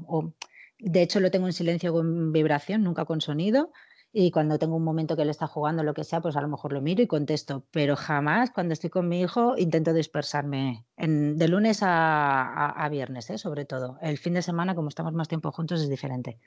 o- 0.09 0.35
de 0.81 1.03
hecho 1.03 1.21
lo 1.21 1.31
tengo 1.31 1.47
en 1.47 1.53
silencio 1.53 1.93
con 1.93 2.33
vibración, 2.33 2.85
nunca 2.85 3.05
con 3.05 3.21
sonido. 3.21 3.73
Y 4.13 4.31
cuando 4.31 4.59
tengo 4.59 4.75
un 4.75 4.85
momento 4.85 5.17
que 5.17 5.23
él 5.23 5.29
está 5.31 5.47
jugando, 5.47 5.83
lo 5.83 5.93
que 5.93 6.03
sea, 6.03 6.21
pues 6.23 6.35
a 6.37 6.41
lo 6.41 6.49
mejor 6.49 6.73
lo 6.73 6.81
miro 6.81 7.03
y 7.03 7.07
contesto. 7.07 7.67
Pero 7.71 7.95
jamás 7.95 8.51
cuando 8.51 8.73
estoy 8.73 8.89
con 8.91 9.07
mi 9.09 9.21
hijo 9.21 9.55
intento 9.59 9.93
dispersarme 9.93 10.87
en- 10.97 11.37
de 11.37 11.49
lunes 11.49 11.83
a, 11.83 12.43
a- 12.43 12.85
a 12.85 12.89
viernes, 12.89 13.29
¿eh? 13.31 13.37
sobre 13.39 13.65
todo. 13.67 13.99
El 14.01 14.17
fin 14.19 14.33
de 14.35 14.43
semana, 14.43 14.75
como 14.75 14.89
estamos 14.89 15.13
más 15.13 15.29
tiempo 15.29 15.53
juntos, 15.53 15.83
es 15.83 15.91
diferente. 15.91 16.39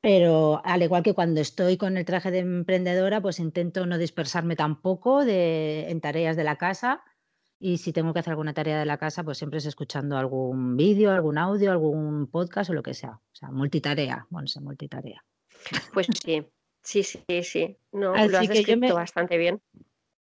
Pero 0.00 0.62
al 0.64 0.82
igual 0.82 1.02
que 1.02 1.14
cuando 1.14 1.40
estoy 1.40 1.76
con 1.76 1.96
el 1.96 2.04
traje 2.06 2.30
de 2.30 2.38
emprendedora, 2.38 3.20
pues 3.20 3.38
intento 3.38 3.84
no 3.86 3.98
dispersarme 3.98 4.56
tampoco 4.56 5.24
de, 5.24 5.90
en 5.90 6.00
tareas 6.00 6.36
de 6.36 6.44
la 6.44 6.56
casa. 6.56 7.02
Y 7.58 7.76
si 7.78 7.92
tengo 7.92 8.14
que 8.14 8.20
hacer 8.20 8.30
alguna 8.30 8.54
tarea 8.54 8.78
de 8.78 8.86
la 8.86 8.96
casa, 8.96 9.22
pues 9.22 9.36
siempre 9.36 9.58
es 9.58 9.66
escuchando 9.66 10.16
algún 10.16 10.76
vídeo, 10.78 11.10
algún 11.12 11.36
audio, 11.36 11.70
algún 11.70 12.26
podcast 12.28 12.70
o 12.70 12.72
lo 12.72 12.82
que 12.82 12.94
sea. 12.94 13.10
O 13.12 13.34
sea, 13.34 13.50
multitarea, 13.50 14.26
bueno, 14.30 14.48
sí, 14.48 14.58
multitarea. 14.60 15.22
pues 15.92 16.06
sí, 16.24 16.46
sí, 16.82 17.02
sí, 17.02 17.24
sí. 17.42 17.76
No, 17.92 18.14
lo 18.14 18.38
has 18.38 18.48
descrito 18.48 18.78
me, 18.78 18.92
bastante 18.92 19.36
bien. 19.38 19.60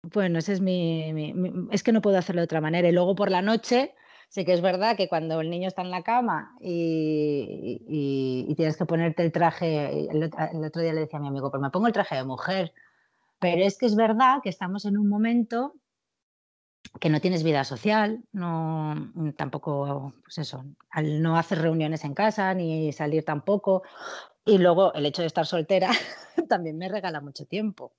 bueno, 0.02 0.38
ese 0.38 0.52
es 0.54 0.60
mi, 0.60 1.12
mi- 1.12 1.32
mi- 1.34 1.68
es 1.72 1.82
que 1.82 1.92
no 1.92 2.00
puedo 2.00 2.18
hacerlo 2.18 2.40
de 2.40 2.44
otra 2.46 2.60
manera. 2.60 2.88
Y 2.88 2.92
luego 2.92 3.14
por 3.14 3.30
la 3.30 3.42
noche, 3.42 3.94
sí 4.28 4.44
que 4.44 4.52
es 4.52 4.60
verdad 4.60 4.96
que 4.96 5.08
cuando 5.08 5.40
el 5.40 5.50
niño 5.50 5.68
está 5.68 5.82
en 5.82 5.90
la 5.90 6.02
cama 6.02 6.56
y, 6.60 7.80
y- 7.88 8.46
y 8.48 8.54
tienes 8.54 8.76
que 8.76 8.86
ponerte 8.86 9.22
el 9.22 9.32
traje, 9.32 10.08
el, 10.10 10.30
ot- 10.30 10.50
el 10.52 10.64
otro 10.64 10.82
día 10.82 10.92
le 10.92 11.00
decía 11.00 11.18
a 11.18 11.22
mi 11.22 11.28
amigo, 11.28 11.50
pues 11.50 11.60
me 11.60 11.70
pongo 11.70 11.86
el 11.86 11.92
traje 11.92 12.16
de 12.16 12.24
mujer. 12.24 12.72
Pero 13.38 13.64
es 13.64 13.78
que 13.78 13.86
es 13.86 13.96
verdad 13.96 14.38
que 14.42 14.50
estamos 14.50 14.84
en 14.84 14.98
un 14.98 15.08
momento 15.08 15.74
que 16.98 17.08
no 17.08 17.20
tienes 17.20 17.44
vida 17.44 17.62
social, 17.64 18.24
no 18.32 19.12
tampoco, 19.36 20.12
pues 20.24 20.38
eso, 20.38 20.64
al 20.90 21.22
no 21.22 21.36
hacer 21.36 21.58
reuniones 21.60 22.04
en 22.04 22.14
casa 22.14 22.52
ni 22.54 22.92
salir 22.92 23.24
tampoco. 23.24 23.82
Y 24.50 24.58
luego 24.58 24.92
el 24.94 25.06
hecho 25.06 25.22
de 25.22 25.28
estar 25.28 25.46
soltera 25.46 25.90
también 26.48 26.76
me 26.76 26.88
regala 26.88 27.20
mucho 27.20 27.46
tiempo. 27.46 27.94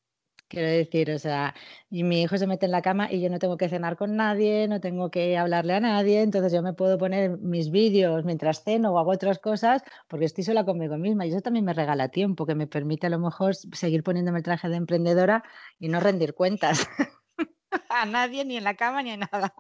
Quiero 0.50 0.68
decir, 0.68 1.10
o 1.12 1.18
sea, 1.18 1.56
y 1.90 2.04
mi 2.04 2.24
hijo 2.24 2.38
se 2.38 2.46
mete 2.46 2.66
en 2.66 2.74
la 2.74 2.82
cama 2.82 3.10
y 3.10 3.22
yo 3.22 3.30
no 3.30 3.40
tengo 3.40 3.56
que 3.56 3.70
cenar 3.70 3.96
con 3.96 4.18
nadie, 4.18 4.68
no 4.68 4.82
tengo 4.82 5.10
que 5.10 5.38
hablarle 5.38 5.76
a 5.76 5.80
nadie, 5.80 6.22
entonces 6.22 6.52
yo 6.52 6.62
me 6.62 6.74
puedo 6.74 6.98
poner 6.98 7.38
mis 7.38 7.72
vídeos 7.72 8.26
mientras 8.26 8.66
ceno 8.66 8.92
o 8.92 9.00
hago 9.00 9.12
otras 9.12 9.40
cosas 9.40 9.82
porque 10.10 10.26
estoy 10.26 10.44
sola 10.44 10.66
conmigo 10.66 10.98
misma 10.98 11.26
y 11.26 11.30
eso 11.30 11.40
también 11.40 11.64
me 11.64 11.74
regala 11.74 12.10
tiempo, 12.10 12.46
que 12.46 12.54
me 12.54 12.68
permite 12.68 13.08
a 13.08 13.12
lo 13.12 13.20
mejor 13.20 13.56
seguir 13.56 14.04
poniéndome 14.04 14.40
el 14.40 14.44
traje 14.44 14.68
de 14.68 14.76
emprendedora 14.76 15.46
y 15.80 15.88
no 15.88 16.02
rendir 16.02 16.34
cuentas 16.34 16.86
a 17.90 18.06
nadie, 18.06 18.44
ni 18.44 18.58
en 18.58 18.66
la 18.66 18.76
cama, 18.76 19.04
ni 19.04 19.12
en 19.12 19.22
nada. 19.22 19.54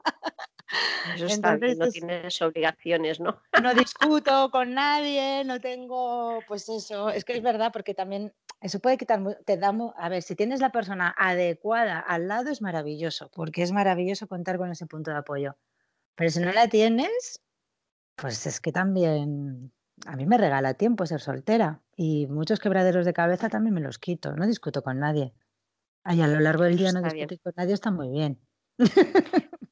Eso 1.15 1.25
está 1.25 1.55
bien, 1.55 1.77
no 1.77 1.89
tienes 1.89 2.41
obligaciones, 2.41 3.19
¿no? 3.19 3.41
No 3.61 3.73
discuto 3.73 4.49
con 4.51 4.73
nadie, 4.73 5.43
no 5.45 5.59
tengo, 5.59 6.39
pues 6.47 6.69
eso, 6.69 7.09
es 7.09 7.25
que 7.25 7.33
es 7.33 7.43
verdad, 7.43 7.71
porque 7.73 7.93
también 7.93 8.33
eso 8.61 8.79
puede 8.79 8.97
quitar, 8.97 9.21
te 9.45 9.57
damos, 9.57 9.93
a 9.97 10.09
ver, 10.09 10.21
si 10.21 10.35
tienes 10.35 10.61
la 10.61 10.71
persona 10.71 11.13
adecuada 11.17 11.99
al 11.99 12.27
lado 12.27 12.49
es 12.49 12.61
maravilloso, 12.61 13.29
porque 13.33 13.63
es 13.63 13.71
maravilloso 13.71 14.27
contar 14.27 14.57
con 14.57 14.71
ese 14.71 14.85
punto 14.85 15.11
de 15.11 15.17
apoyo. 15.17 15.57
Pero 16.15 16.29
si 16.29 16.39
no 16.39 16.51
la 16.51 16.67
tienes, 16.67 17.41
pues 18.15 18.45
es 18.45 18.59
que 18.61 18.71
también 18.71 19.71
a 20.05 20.15
mí 20.15 20.25
me 20.25 20.37
regala 20.37 20.75
tiempo 20.75 21.05
ser 21.05 21.21
soltera 21.21 21.81
y 21.95 22.27
muchos 22.27 22.59
quebraderos 22.59 23.05
de 23.05 23.13
cabeza 23.13 23.49
también 23.49 23.73
me 23.73 23.81
los 23.81 23.99
quito, 23.99 24.35
no 24.35 24.45
discuto 24.45 24.83
con 24.83 24.99
nadie. 24.99 25.33
Ay, 26.03 26.21
a 26.21 26.27
lo 26.27 26.39
largo 26.39 26.63
del 26.63 26.77
día 26.77 26.91
no 26.91 27.01
discutir 27.01 27.39
con 27.41 27.53
nadie 27.55 27.73
está 27.73 27.91
muy 27.91 28.09
bien. 28.09 28.39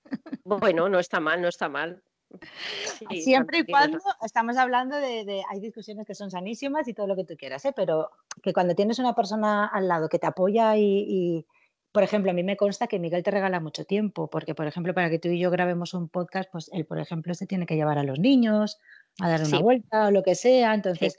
Bueno, 0.57 0.89
no 0.89 0.99
está 0.99 1.19
mal, 1.19 1.41
no 1.41 1.47
está 1.47 1.69
mal. 1.69 2.01
Siempre 3.23 3.59
y 3.59 3.65
cuando 3.65 3.99
estamos 4.23 4.57
hablando 4.57 4.95
de, 4.97 5.43
hay 5.49 5.59
discusiones 5.59 6.05
que 6.05 6.15
son 6.15 6.29
sanísimas 6.29 6.87
y 6.87 6.93
todo 6.93 7.07
lo 7.07 7.15
que 7.15 7.25
tú 7.25 7.35
quieras, 7.35 7.65
¿eh? 7.65 7.73
pero 7.75 8.11
que 8.41 8.53
cuando 8.53 8.75
tienes 8.75 8.99
una 8.99 9.15
persona 9.15 9.65
al 9.65 9.87
lado 9.87 10.09
que 10.09 10.19
te 10.19 10.27
apoya 10.27 10.77
y, 10.77 11.45
por 11.91 12.03
ejemplo, 12.03 12.31
a 12.31 12.33
mí 12.33 12.43
me 12.43 12.57
consta 12.57 12.87
que 12.87 12.99
Miguel 12.99 13.23
te 13.23 13.31
regala 13.31 13.59
mucho 13.59 13.83
tiempo, 13.85 14.29
porque, 14.29 14.53
por 14.53 14.67
ejemplo, 14.67 14.93
para 14.93 15.09
que 15.09 15.19
tú 15.19 15.29
y 15.29 15.39
yo 15.39 15.49
grabemos 15.49 15.93
un 15.93 16.07
podcast, 16.07 16.51
pues 16.51 16.69
él, 16.71 16.85
por 16.85 16.99
ejemplo, 16.99 17.33
se 17.33 17.47
tiene 17.47 17.65
que 17.65 17.75
llevar 17.75 17.97
a 17.97 18.03
los 18.03 18.19
niños, 18.19 18.77
a 19.19 19.29
dar 19.29 19.43
una 19.43 19.59
vuelta 19.59 20.07
o 20.07 20.11
lo 20.11 20.21
que 20.21 20.35
sea, 20.35 20.75
entonces 20.75 21.17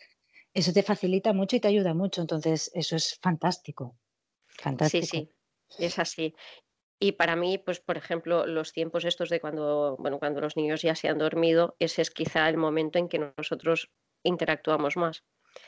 eso 0.54 0.72
te 0.72 0.82
facilita 0.82 1.32
mucho 1.32 1.56
y 1.56 1.60
te 1.60 1.68
ayuda 1.68 1.92
mucho, 1.92 2.20
entonces 2.20 2.70
eso 2.74 2.94
es 2.96 3.18
fantástico. 3.20 3.96
Fantástico. 4.46 5.06
Sí, 5.06 5.28
sí, 5.68 5.84
es 5.84 5.98
así. 5.98 6.34
Y 7.02 7.12
para 7.12 7.34
mí, 7.34 7.56
pues, 7.56 7.80
por 7.80 7.96
ejemplo, 7.96 8.46
los 8.46 8.74
tiempos 8.74 9.06
estos 9.06 9.30
de 9.30 9.40
cuando, 9.40 9.96
bueno, 9.98 10.18
cuando 10.18 10.42
los 10.42 10.54
niños 10.54 10.82
ya 10.82 10.94
se 10.94 11.08
han 11.08 11.16
dormido, 11.16 11.74
ese 11.78 12.02
es 12.02 12.10
quizá 12.10 12.46
el 12.46 12.58
momento 12.58 12.98
en 12.98 13.08
que 13.08 13.32
nosotros 13.38 13.90
interactuamos 14.22 14.98
más. 14.98 15.24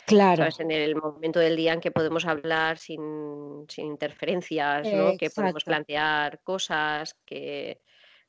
Claro. 0.07 0.47
En 0.59 0.71
el 0.71 0.95
momento 0.95 1.41
del 1.41 1.57
día 1.57 1.73
en 1.73 1.81
que 1.81 1.91
podemos 1.91 2.27
hablar 2.27 2.77
sin, 2.77 3.67
interferencias, 3.79 4.93
¿no? 4.93 5.17
Que 5.17 5.31
podemos 5.31 5.65
plantear 5.65 6.41
cosas, 6.43 7.17
que, 7.25 7.81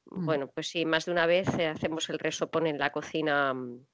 mm. 0.06 0.26
bueno, 0.26 0.48
pues 0.48 0.70
sí, 0.70 0.86
más 0.86 1.06
de 1.06 1.12
una 1.12 1.26
vez 1.26 1.48
eh, 1.60 1.68
hacemos 1.68 2.10
el 2.10 2.20
resopón 2.20 2.68
en 2.68 2.80
la 2.80 2.92
cocina. 2.92 3.54
Mm, 3.54 3.86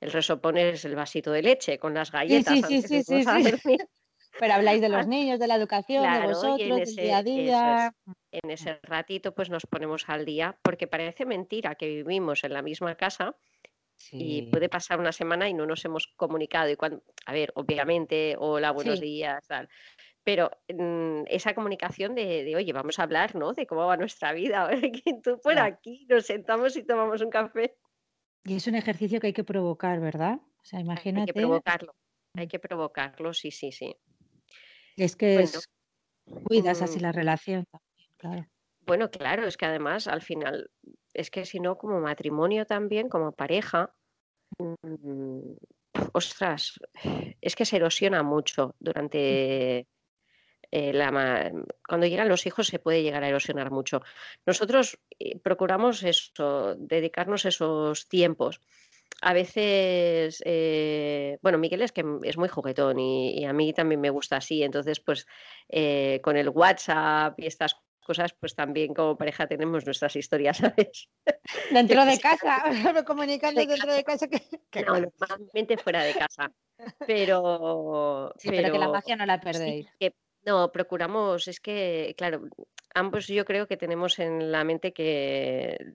el 0.00 0.10
resopón 0.10 0.58
es 0.58 0.84
el 0.84 0.96
vasito 0.96 1.30
de 1.30 1.42
leche 1.42 1.78
con 1.78 1.94
las 1.94 2.10
galletas. 2.10 2.54
Sí, 2.66 2.82
sí, 2.82 3.02
sí, 3.04 3.22
sí, 3.22 3.78
Pero 4.38 4.54
habláis 4.54 4.80
de 4.80 4.88
los 4.88 5.06
niños, 5.08 5.38
de 5.38 5.46
la 5.46 5.56
educación, 5.56 6.02
de 6.02 6.26
vosotros, 6.26 6.58
del 6.58 6.96
día 6.96 7.18
a 7.18 7.22
día. 7.22 7.94
En 8.30 8.50
ese 8.50 8.80
ratito, 8.82 9.34
pues 9.34 9.50
nos 9.50 9.66
ponemos 9.66 10.08
al 10.08 10.24
día, 10.24 10.56
porque 10.62 10.86
parece 10.86 11.26
mentira 11.26 11.74
que 11.74 11.86
vivimos 11.86 12.44
en 12.44 12.52
la 12.52 12.62
misma 12.62 12.94
casa 12.94 13.36
y 14.10 14.42
puede 14.50 14.68
pasar 14.68 14.98
una 14.98 15.12
semana 15.12 15.48
y 15.48 15.54
no 15.54 15.66
nos 15.66 15.84
hemos 15.84 16.08
comunicado. 16.16 16.70
Y 16.70 16.76
cuando, 16.76 17.02
a 17.26 17.32
ver, 17.32 17.52
obviamente, 17.54 18.34
hola, 18.38 18.72
buenos 18.72 19.00
días, 19.00 19.46
tal. 19.46 19.68
Pero 20.24 20.50
mm, 20.68 21.24
esa 21.26 21.54
comunicación 21.54 22.14
de, 22.14 22.54
oye, 22.56 22.72
vamos 22.72 22.98
a 22.98 23.04
hablar, 23.04 23.34
¿no? 23.34 23.52
De 23.52 23.66
cómo 23.66 23.86
va 23.86 23.96
nuestra 23.96 24.32
vida. 24.32 24.68
que 25.04 25.20
tú 25.22 25.40
por 25.40 25.58
aquí 25.58 26.06
nos 26.08 26.26
sentamos 26.26 26.76
y 26.76 26.84
tomamos 26.84 27.20
un 27.22 27.30
café. 27.30 27.76
Y 28.44 28.56
es 28.56 28.66
un 28.66 28.74
ejercicio 28.74 29.20
que 29.20 29.28
hay 29.28 29.32
que 29.32 29.44
provocar, 29.44 30.00
¿verdad? 30.00 30.34
O 30.34 30.64
sea, 30.64 30.80
imagínate. 30.80 31.22
Hay 31.22 31.26
que 31.26 31.40
provocarlo. 31.40 31.94
Hay 32.34 32.48
que 32.48 32.58
provocarlo, 32.58 33.34
sí, 33.34 33.50
sí, 33.50 33.72
sí. 33.72 33.94
Es 34.96 35.16
que 35.16 35.44
cuidas 36.44 36.82
así 36.82 36.98
mm. 36.98 37.02
la 37.02 37.12
relación 37.12 37.64
también, 37.70 38.10
claro. 38.16 38.46
Bueno, 38.84 39.10
claro, 39.10 39.46
es 39.46 39.56
que 39.56 39.66
además 39.66 40.08
al 40.08 40.22
final, 40.22 40.70
es 41.14 41.30
que 41.30 41.44
si 41.44 41.60
no, 41.60 41.78
como 41.78 42.00
matrimonio 42.00 42.66
también, 42.66 43.08
como 43.08 43.32
pareja, 43.32 43.94
mm, 44.58 45.52
ostras, 46.12 46.78
es 47.40 47.54
que 47.54 47.64
se 47.64 47.76
erosiona 47.76 48.22
mucho 48.22 48.74
durante 48.80 49.86
eh, 50.70 50.92
la... 50.92 51.52
Cuando 51.86 52.06
llegan 52.06 52.28
los 52.28 52.46
hijos 52.46 52.66
se 52.66 52.78
puede 52.78 53.02
llegar 53.02 53.22
a 53.22 53.28
erosionar 53.28 53.70
mucho. 53.70 54.02
Nosotros 54.46 54.98
eh, 55.18 55.38
procuramos 55.38 56.02
eso, 56.02 56.74
dedicarnos 56.76 57.44
esos 57.44 58.08
tiempos 58.08 58.60
a 59.20 59.32
veces, 59.32 60.42
eh, 60.44 61.38
bueno, 61.42 61.58
Miguel 61.58 61.82
es 61.82 61.92
que 61.92 62.04
es 62.24 62.36
muy 62.36 62.48
juguetón 62.48 62.98
y, 62.98 63.44
a 63.44 63.52
mí 63.52 63.72
también 63.72 64.00
me 64.00 64.10
gusta 64.10 64.36
así, 64.36 64.62
entonces 64.62 65.00
pues 65.00 65.26
eh, 65.68 66.20
con 66.22 66.36
el 66.36 66.48
WhatsApp 66.48 67.38
y 67.38 67.46
estas 67.46 67.76
cosas, 68.04 68.32
pues 68.32 68.54
también 68.54 68.94
como 68.94 69.16
pareja 69.16 69.46
tenemos 69.46 69.84
nuestras 69.84 70.16
historias, 70.16 70.56
¿sabes? 70.76 71.08
Dentro 71.70 72.04
de 72.04 72.18
casa, 72.18 72.62
comunicando 73.06 73.64
dentro 73.64 73.92
de 73.92 74.04
casa. 74.04 74.26
Que, 74.28 74.82
no, 74.82 74.98
normalmente 74.98 75.76
fuera 75.76 76.02
de 76.02 76.14
casa, 76.14 76.50
pero... 77.06 78.32
Sí, 78.38 78.50
pero, 78.50 78.72
que 78.72 78.78
la 78.78 78.88
magia 78.88 79.16
no 79.16 79.26
la 79.26 79.40
perdéis. 79.40 79.86
no, 80.44 80.72
procuramos, 80.72 81.46
es 81.48 81.60
que, 81.60 82.14
claro, 82.16 82.42
ambos 82.94 83.26
yo 83.28 83.44
creo 83.44 83.66
que 83.66 83.76
tenemos 83.76 84.18
en 84.18 84.50
la 84.50 84.64
mente 84.64 84.92
que 84.92 85.94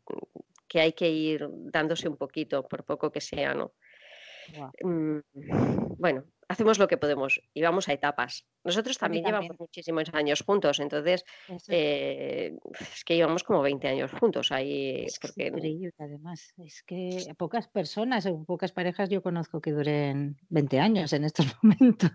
que 0.67 0.79
hay 0.79 0.93
que 0.93 1.09
ir 1.09 1.47
dándose 1.49 2.07
un 2.07 2.17
poquito, 2.17 2.67
por 2.67 2.83
poco 2.83 3.11
que 3.11 3.21
sea, 3.21 3.53
¿no? 3.53 3.73
Mm, 4.83 5.19
bueno, 5.97 6.23
hacemos 6.47 6.79
lo 6.79 6.87
que 6.87 6.97
podemos 6.97 7.41
y 7.53 7.61
vamos 7.61 7.89
a 7.89 7.93
etapas. 7.93 8.45
Nosotros 8.63 8.97
también, 8.97 9.25
llevamos 9.25 9.59
muchísimos 9.59 10.09
años 10.13 10.43
juntos, 10.45 10.79
entonces 10.79 11.25
eh, 11.67 12.55
es 12.79 13.03
que 13.03 13.15
llevamos 13.15 13.43
como 13.43 13.61
20 13.61 13.87
años 13.87 14.11
juntos 14.11 14.51
ahí. 14.51 15.05
Es 15.05 15.19
increíble, 15.35 15.93
además. 15.97 16.53
Es 16.57 16.83
que 16.83 17.33
pocas 17.37 17.67
personas, 17.67 18.25
o 18.25 18.43
pocas 18.45 18.71
parejas 18.71 19.09
yo 19.09 19.21
conozco 19.21 19.61
que 19.61 19.71
duren 19.71 20.37
20 20.49 20.79
años 20.79 21.13
en 21.13 21.23
estos 21.23 21.45
momentos. 21.63 22.11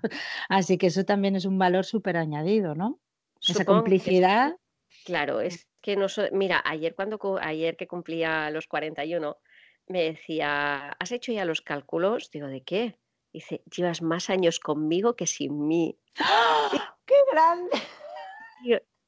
Así 0.48 0.78
que 0.78 0.88
eso 0.88 1.04
también 1.04 1.36
es 1.36 1.44
un 1.44 1.58
valor 1.58 1.84
súper 1.84 2.16
añadido, 2.16 2.74
¿no? 2.74 3.00
Esa 3.46 3.64
complicidad. 3.64 4.56
claro, 5.04 5.40
es 5.40 5.66
que 5.82 5.96
no 5.96 6.06
mira, 6.30 6.62
ayer 6.64 6.94
cuando 6.94 7.18
ayer 7.40 7.76
que 7.76 7.88
cumplía 7.88 8.50
los 8.50 8.66
41 8.68 9.38
me 9.88 10.04
decía, 10.04 10.90
¿has 10.98 11.12
hecho 11.12 11.32
ya 11.32 11.44
los 11.44 11.60
cálculos? 11.60 12.30
Digo, 12.30 12.46
¿de 12.46 12.62
qué? 12.62 12.98
Dice, 13.32 13.62
llevas 13.74 14.00
más 14.00 14.30
años 14.30 14.60
conmigo 14.60 15.16
que 15.16 15.26
sin 15.26 15.66
mí. 15.66 15.98
¡Ah! 16.20 16.96
¡Qué 17.04 17.14
grande! 17.32 17.70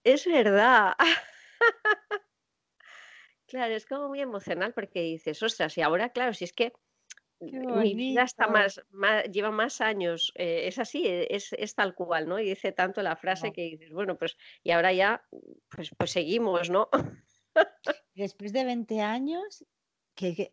es 0.03 0.27
verdad. 0.27 0.95
claro, 3.47 3.75
es 3.75 3.87
como 3.87 4.09
muy 4.09 4.21
emocional 4.21 4.75
porque 4.75 5.01
dices, 5.01 5.43
ostras, 5.43 5.79
y 5.79 5.83
ahora, 5.83 6.11
claro, 6.11 6.35
si 6.35 6.45
es 6.45 6.53
que 6.53 6.73
mi 7.41 7.95
vida 7.95 8.23
está 8.23 8.49
más, 8.49 8.81
lleva 9.31 9.51
más 9.51 9.81
años, 9.81 10.33
eh, 10.37 10.63
es 10.67 10.79
así, 10.79 11.07
eh, 11.07 11.27
es, 11.31 11.75
tal 11.75 11.95
cual, 11.95 12.29
¿no? 12.29 12.39
Y 12.39 12.49
dice 12.49 12.73
tanto 12.73 13.03
la 13.03 13.17
frase 13.17 13.53
que 13.53 13.63
dices, 13.63 13.93
bueno, 13.93 14.17
pues 14.17 14.37
y 14.63 14.71
ahora 14.71 14.93
ya, 14.93 15.25
pues, 15.69 15.91
pues 15.97 16.11
seguimos, 16.11 16.71
¿no? 16.71 16.89
Después 18.15 18.53
de 18.53 18.65
20 18.65 19.01
años, 19.01 19.65
que, 20.15 20.53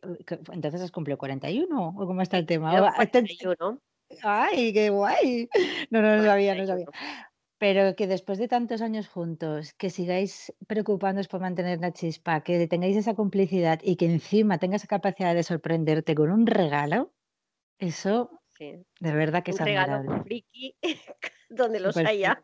entonces 0.52 0.82
has 0.82 0.92
cumplido 0.92 1.18
41 1.18 1.90
o 1.90 2.08
cómo 2.08 2.22
está 2.22 2.38
el 2.38 2.46
tema? 2.46 2.94
41. 2.96 3.82
Ay, 4.24 4.74
qué 4.74 4.90
guay. 4.90 5.50
No, 5.92 6.02
no, 6.02 6.18
no 6.18 6.24
sabía, 6.24 6.56
no 6.56 6.66
sabía. 6.66 6.88
Pero 7.62 7.96
que 7.96 8.08
después 8.08 8.40
de 8.40 8.48
tantos 8.48 8.82
años 8.82 9.08
juntos, 9.08 9.74
que 9.74 9.92
sigáis 9.92 10.52
preocupándoos 10.66 11.28
por 11.28 11.42
mantener 11.42 11.80
la 11.80 11.94
chispa, 11.94 12.42
que 12.42 12.68
tengáis 12.68 12.98
esa 12.98 13.14
complicidad 13.14 13.80
y 13.84 13.98
que 13.98 14.08
encima 14.08 14.58
tengas 14.58 14.82
esa 14.82 14.88
capacidad 14.88 15.36
de 15.36 15.44
sorprenderte 15.44 16.16
con 16.16 16.32
un 16.32 16.48
regalo, 16.48 17.14
eso 17.78 18.32
de 18.58 19.12
verdad 19.14 19.44
que 19.44 19.52
un 19.52 19.60
es 19.60 19.64
regalo 19.64 20.24
friki 20.24 20.76
donde 21.50 21.80
los 21.80 21.98
haya. 21.98 22.44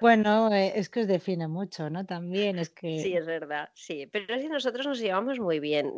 Bueno, 0.00 0.52
eh, 0.52 0.72
es 0.74 0.88
que 0.88 1.00
os 1.00 1.06
define 1.06 1.46
mucho, 1.46 1.88
¿no? 1.88 2.04
También 2.04 2.58
es 2.58 2.70
que... 2.70 3.00
Sí, 3.00 3.14
es 3.14 3.26
verdad, 3.26 3.70
sí. 3.74 4.08
Pero 4.10 4.34
es 4.34 4.42
que 4.42 4.48
nosotros 4.48 4.86
nos 4.86 4.98
llevamos 4.98 5.38
muy 5.38 5.60
bien. 5.60 5.92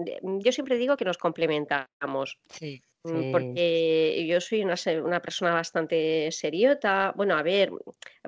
Yo 0.45 0.53
siempre 0.53 0.77
digo 0.77 0.97
que 0.99 1.05
nos 1.05 1.19
complementamos. 1.19 2.39
Sí. 2.49 2.83
Mm, 3.05 3.33
porque 3.33 4.25
yo 4.29 4.41
soy 4.41 4.63
una, 4.63 4.77
una, 5.03 5.21
persona 5.21 5.53
bastante 5.53 6.31
seriota, 6.31 7.13
bueno, 7.17 7.37
a 7.37 7.43
ver, 7.43 7.73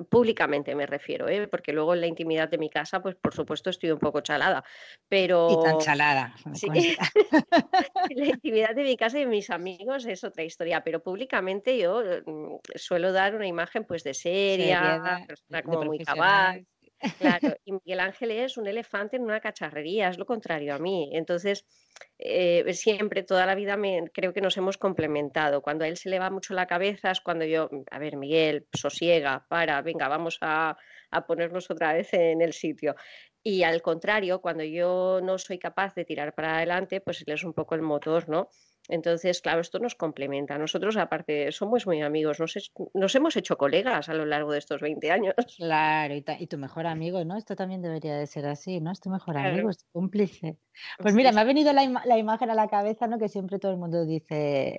públicamente 0.09 0.75
me 0.75 0.85
refiero, 0.85 1.29
¿eh? 1.29 1.47
porque 1.47 1.71
luego 1.71 1.93
en 1.93 2.01
la 2.01 2.07
intimidad 2.07 2.49
de 2.49 2.57
mi 2.57 2.69
casa, 2.69 3.01
pues 3.01 3.15
por 3.15 3.33
supuesto 3.33 3.69
estoy 3.69 3.91
un 3.91 3.99
poco 3.99 4.19
chalada, 4.19 4.65
pero... 5.07 5.47
Y 5.49 5.63
tan 5.63 5.77
chalada. 5.79 6.35
Sí. 6.53 6.67
la 8.15 8.25
intimidad 8.25 8.75
de 8.75 8.83
mi 8.83 8.97
casa 8.97 9.17
y 9.17 9.21
de 9.21 9.27
mis 9.27 9.49
amigos 9.49 10.05
es 10.05 10.25
otra 10.25 10.43
historia, 10.43 10.83
pero 10.83 11.01
públicamente 11.01 11.77
yo 11.77 12.03
mm, 12.25 12.57
suelo 12.75 13.13
dar 13.13 13.33
una 13.33 13.47
imagen 13.47 13.85
pues 13.85 14.03
de 14.03 14.13
seria, 14.13 15.25
como 15.63 15.83
muy 15.83 15.99
cabal. 15.99 16.65
Claro, 17.17 17.55
y 17.65 17.71
Miguel 17.71 17.99
Ángel 17.99 18.31
es 18.31 18.57
un 18.57 18.67
elefante 18.67 19.15
en 19.17 19.23
una 19.23 19.39
cacharrería, 19.39 20.09
es 20.09 20.17
lo 20.17 20.25
contrario 20.25 20.75
a 20.75 20.79
mí. 20.79 21.09
Entonces, 21.13 21.65
eh, 22.17 22.73
siempre, 22.73 23.23
toda 23.23 23.45
la 23.45 23.55
vida, 23.55 23.77
me, 23.77 24.09
creo 24.13 24.33
que 24.33 24.41
nos 24.41 24.57
hemos 24.57 24.77
complementado. 24.77 25.61
Cuando 25.61 25.85
a 25.85 25.87
él 25.87 25.97
se 25.97 26.09
le 26.09 26.19
va 26.19 26.29
mucho 26.29 26.53
la 26.53 26.67
cabeza 26.67 27.11
es 27.11 27.21
cuando 27.21 27.45
yo, 27.45 27.69
a 27.91 27.99
ver, 27.99 28.17
Miguel, 28.17 28.67
sosiega, 28.73 29.45
para, 29.49 29.81
venga, 29.81 30.07
vamos 30.07 30.37
a, 30.41 30.77
a 31.11 31.25
ponernos 31.25 31.69
otra 31.71 31.93
vez 31.93 32.13
en 32.13 32.41
el 32.41 32.53
sitio. 32.53 32.95
Y 33.43 33.63
al 33.63 33.81
contrario, 33.81 34.41
cuando 34.41 34.63
yo 34.63 35.19
no 35.21 35.37
soy 35.37 35.59
capaz 35.59 35.93
de 35.93 36.05
tirar 36.05 36.33
para 36.33 36.57
adelante, 36.57 36.99
pues 37.01 37.23
él 37.25 37.33
es 37.33 37.43
un 37.43 37.53
poco 37.53 37.75
el 37.75 37.81
motor, 37.81 38.27
¿no? 38.27 38.49
Entonces, 38.87 39.41
claro, 39.41 39.61
esto 39.61 39.79
nos 39.79 39.95
complementa. 39.95 40.57
Nosotros, 40.57 40.97
aparte, 40.97 41.51
somos 41.51 41.87
muy 41.87 42.01
amigos, 42.01 42.39
nos, 42.39 43.15
hemos 43.15 43.35
hecho 43.35 43.57
colegas 43.57 44.09
a 44.09 44.13
lo 44.13 44.25
largo 44.25 44.51
de 44.51 44.59
estos 44.59 44.81
20 44.81 45.11
años. 45.11 45.35
Claro, 45.57 46.13
y, 46.13 46.47
tu 46.47 46.57
mejor 46.57 46.85
amigo, 46.85 47.23
¿no? 47.25 47.37
Esto 47.37 47.55
también 47.55 47.81
debería 47.81 48.15
de 48.15 48.27
ser 48.27 48.45
así, 48.45 48.79
¿no? 48.79 48.91
Es 48.91 49.01
tu 49.01 49.09
mejor 49.09 49.37
amigo, 49.37 49.69
es 49.69 49.79
tu 49.79 49.85
cómplice. 49.91 50.57
Pues 50.99 51.15
mira, 51.15 51.31
me 51.31 51.41
ha 51.41 51.43
venido 51.45 51.73
la, 51.73 51.83
imagen 52.17 52.49
a 52.49 52.55
la 52.55 52.67
cabeza, 52.67 53.07
¿no? 53.07 53.17
Que 53.17 53.29
siempre 53.29 53.59
todo 53.59 53.71
el 53.71 53.77
mundo 53.77 54.05
dice, 54.05 54.77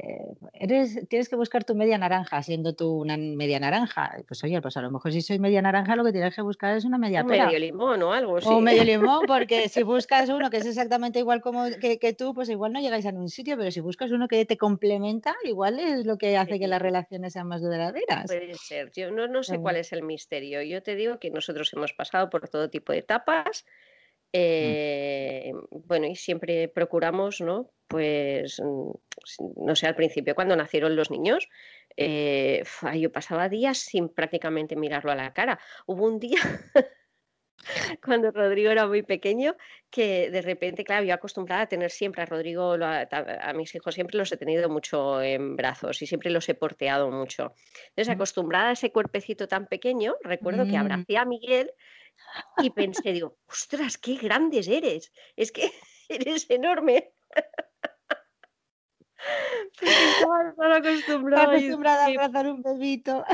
eres, 0.53 1.09
tienes 1.09 1.29
que 1.29 1.37
buscar 1.37 1.65
tu 1.65 1.75
media 1.75 1.99
naranja, 1.99 2.43
siendo 2.43 2.75
tú 2.75 3.01
una 3.01 3.17
media 3.17 3.59
naranja. 3.59 4.17
Pues 4.29 4.45
oye, 4.45 4.61
pues 4.61 4.77
a 4.77 4.83
lo 4.83 4.91
mejor 4.91 5.13
si 5.13 5.23
soy 5.23 5.39
media 5.39 5.63
naranja, 5.63 5.97
lo 5.97 6.05
que 6.05 6.13
tienes 6.13 6.35
que 6.35 6.43
buscar 6.43 6.77
es 6.77 6.85
una 6.85 6.99
media 6.99 7.23
un 7.23 7.29
medio 7.29 7.59
limón 7.59 8.03
o 8.03 8.13
algo 8.13 8.37
así. 8.37 8.49
O 8.49 8.61
medio 8.61 8.85
limón, 8.85 9.21
porque 9.27 9.69
si 9.69 9.83
buscas 9.83 10.29
uno 10.29 10.51
que 10.51 10.59
es 10.59 10.67
exactamente 10.67 11.19
igual 11.19 11.41
como 11.41 11.65
que, 11.81 11.99
que 11.99 12.13
tú, 12.13 12.35
pues 12.35 12.49
igual 12.51 12.73
no 12.73 12.81
llegáis 12.81 13.07
a 13.07 13.11
un 13.11 13.29
sitio, 13.29 13.57
pero 13.57 13.71
si 13.71 13.81
buscas 13.81 13.96
buscas 13.97 14.13
uno 14.13 14.29
que 14.29 14.45
te 14.45 14.59
complementa, 14.59 15.35
igual 15.45 15.81
es 15.81 16.05
lo 16.05 16.19
que 16.19 16.37
hace 16.37 16.59
que 16.59 16.69
las 16.69 16.83
relaciones 16.83 17.33
sean 17.33 17.49
más 17.49 17.63
duraderas. 17.63 18.27
Puede 18.27 18.53
ser, 18.55 18.93
yo 18.93 19.11
no, 19.11 19.27
no 19.27 19.43
sé 19.43 19.59
cuál 19.59 19.77
es 19.77 19.91
el 19.95 20.03
misterio. 20.03 20.63
Yo 20.63 20.83
te 20.83 20.97
digo 20.97 21.19
que 21.19 21.31
nosotros 21.31 21.73
hemos 21.73 21.95
pasado 21.95 22.29
por 22.29 22.47
todo 22.51 22.69
tipo 22.69 22.93
de 22.93 22.99
etapas. 22.99 23.65
Mm. 23.65 24.29
Eh, 24.35 25.53
bueno, 25.71 26.07
y 26.09 26.15
siempre 26.15 26.69
procuramos, 26.69 27.41
¿no? 27.41 27.71
Pues, 27.89 28.61
mm, 28.61 28.91
no 29.65 29.75
sé, 29.75 29.87
al 29.87 29.95
principio, 29.95 30.35
cuando 30.35 30.57
nacieron 30.57 30.95
los 30.95 31.11
niños, 31.11 31.49
eh, 31.97 32.63
yo 32.99 33.11
pasaba 33.11 33.49
días 33.49 33.79
sin 33.79 34.11
prácticamente 34.11 34.77
mirarlo 34.77 35.11
a 35.11 35.15
la 35.15 35.33
cara. 35.33 35.59
Hubo 35.87 36.05
un 36.05 36.21
día 36.21 36.37
cuando 38.05 38.31
Rodrigo 38.31 38.71
era 38.71 38.87
muy 38.87 39.03
pequeño, 39.03 39.57
que 39.91 40.31
de 40.31 40.43
repente, 40.43 40.85
claro, 40.85 41.05
yo 41.05 41.15
acostumbrada 41.15 41.63
a 41.63 41.69
tener 41.69 41.91
siempre 41.91 42.23
a 42.23 42.27
Rodrigo, 42.27 42.77
a, 42.81 43.53
mis 43.55 43.75
hijos 43.75 43.95
siempre 43.95 44.17
los 44.17 44.31
he 44.33 44.37
tenido 44.37 44.69
mucho 44.69 45.23
en 45.23 45.57
brazos 45.57 46.01
y 46.03 46.07
siempre 46.07 46.31
los 46.31 46.49
he 46.49 46.55
porteado 46.55 47.11
mucho. 47.11 47.55
Entonces, 47.89 48.09
mm. 48.09 48.13
acostumbrada 48.13 48.69
a 48.71 48.73
ese 48.73 48.93
cuerpecito 48.93 49.49
tan 49.49 49.67
pequeño, 49.67 50.17
recuerdo 50.23 50.65
que 50.65 50.73
mm. 50.73 50.81
abracé 50.81 51.17
a 51.17 51.25
Miguel 51.25 51.71
y 52.59 52.71
pensé, 52.71 53.13
digo, 53.13 53.37
ostras, 53.49 53.99
qué 53.99 54.17
grandes 54.17 54.69
eres, 54.69 55.13
es 55.37 55.53
que 55.53 55.71
eres 56.09 56.49
enorme. 56.51 57.13
acostumbrada 61.37 62.05
a 62.05 62.07
abrazar 62.07 62.47
un 62.49 62.63
bebito. 62.63 63.25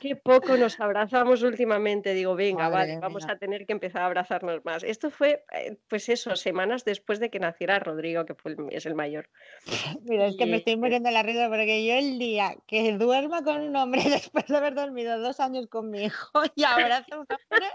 qué 0.00 0.16
poco 0.16 0.56
nos 0.56 0.78
abrazamos 0.80 1.42
últimamente. 1.42 2.14
Digo, 2.14 2.34
venga, 2.34 2.68
vale, 2.68 2.98
vamos 2.98 3.26
a 3.28 3.36
tener 3.36 3.66
que 3.66 3.72
empezar 3.72 4.02
a 4.02 4.06
abrazarnos 4.06 4.64
más. 4.64 4.82
Esto 4.82 5.10
fue, 5.10 5.44
eh, 5.52 5.76
pues 5.88 6.08
eso, 6.08 6.36
semanas 6.36 6.84
después 6.84 7.20
de 7.20 7.30
que 7.30 7.38
naciera 7.38 7.78
Rodrigo, 7.78 8.24
que 8.24 8.34
es 8.70 8.86
el 8.86 8.94
mayor. 8.94 9.28
Mira, 10.02 10.26
es 10.26 10.36
que 10.36 10.46
me 10.46 10.56
estoy 10.56 10.76
muriendo 10.76 11.10
la 11.10 11.22
risa 11.22 11.48
porque 11.48 11.86
yo 11.86 11.94
el 11.94 12.18
día 12.18 12.56
que 12.66 12.92
duerma 12.92 13.42
con 13.42 13.60
un 13.60 13.76
hombre 13.76 14.02
después 14.08 14.46
de 14.46 14.56
haber 14.56 14.74
dormido 14.74 15.18
dos 15.20 15.40
años 15.40 15.66
con 15.68 15.90
mi 15.90 16.04
hijo 16.04 16.42
y 16.54 16.64
abrazo 16.64 17.14
a 17.14 17.18
un 17.20 17.26
hombre, 17.30 17.66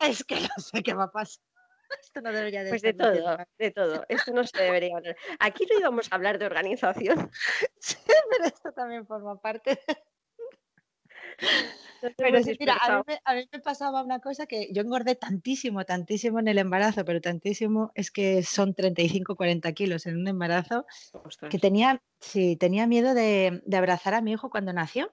es 0.00 0.24
que 0.24 0.36
no 0.36 0.48
sé 0.58 0.82
qué 0.82 0.94
va 0.94 1.04
a 1.04 1.12
pasar. 1.12 1.42
Esto 2.00 2.20
no 2.20 2.32
debería 2.32 2.64
de 2.64 2.70
Pues 2.70 2.82
de 2.82 2.94
todo, 2.94 3.38
de 3.58 3.70
todo. 3.70 4.04
Esto 4.08 4.32
no 4.32 4.44
se 4.44 4.62
debería 4.62 4.96
hablar. 4.96 5.16
Aquí 5.38 5.66
no 5.70 5.78
íbamos 5.78 6.10
a 6.10 6.14
hablar 6.16 6.38
de 6.38 6.46
organización. 6.46 7.30
Sí, 7.78 7.96
pero 8.30 8.44
esto 8.46 8.72
también 8.72 9.06
forma 9.06 9.38
parte. 9.40 9.78
Pero 12.16 12.42
sí, 12.42 12.56
mira, 12.58 12.76
a 13.24 13.34
mí, 13.34 13.48
me, 13.52 13.60
pasaba 13.60 14.02
una 14.02 14.20
cosa 14.20 14.46
que 14.46 14.68
yo 14.72 14.82
engordé 14.82 15.14
tantísimo, 15.14 15.84
tantísimo 15.84 16.38
en 16.38 16.48
el 16.48 16.58
embarazo, 16.58 17.04
pero 17.04 17.20
tantísimo, 17.20 17.92
es 17.94 18.10
que 18.10 18.42
son 18.42 18.74
35, 18.74 19.36
40 19.36 19.72
kilos 19.72 20.06
en 20.06 20.18
un 20.18 20.28
embarazo, 20.28 20.86
que 21.50 21.58
tenía, 21.58 22.02
sí, 22.20 22.56
tenía 22.56 22.86
miedo 22.86 23.14
de, 23.14 23.62
de 23.64 23.76
abrazar 23.76 24.14
a 24.14 24.20
mi 24.20 24.32
hijo 24.32 24.50
cuando 24.50 24.72
nació 24.72 25.12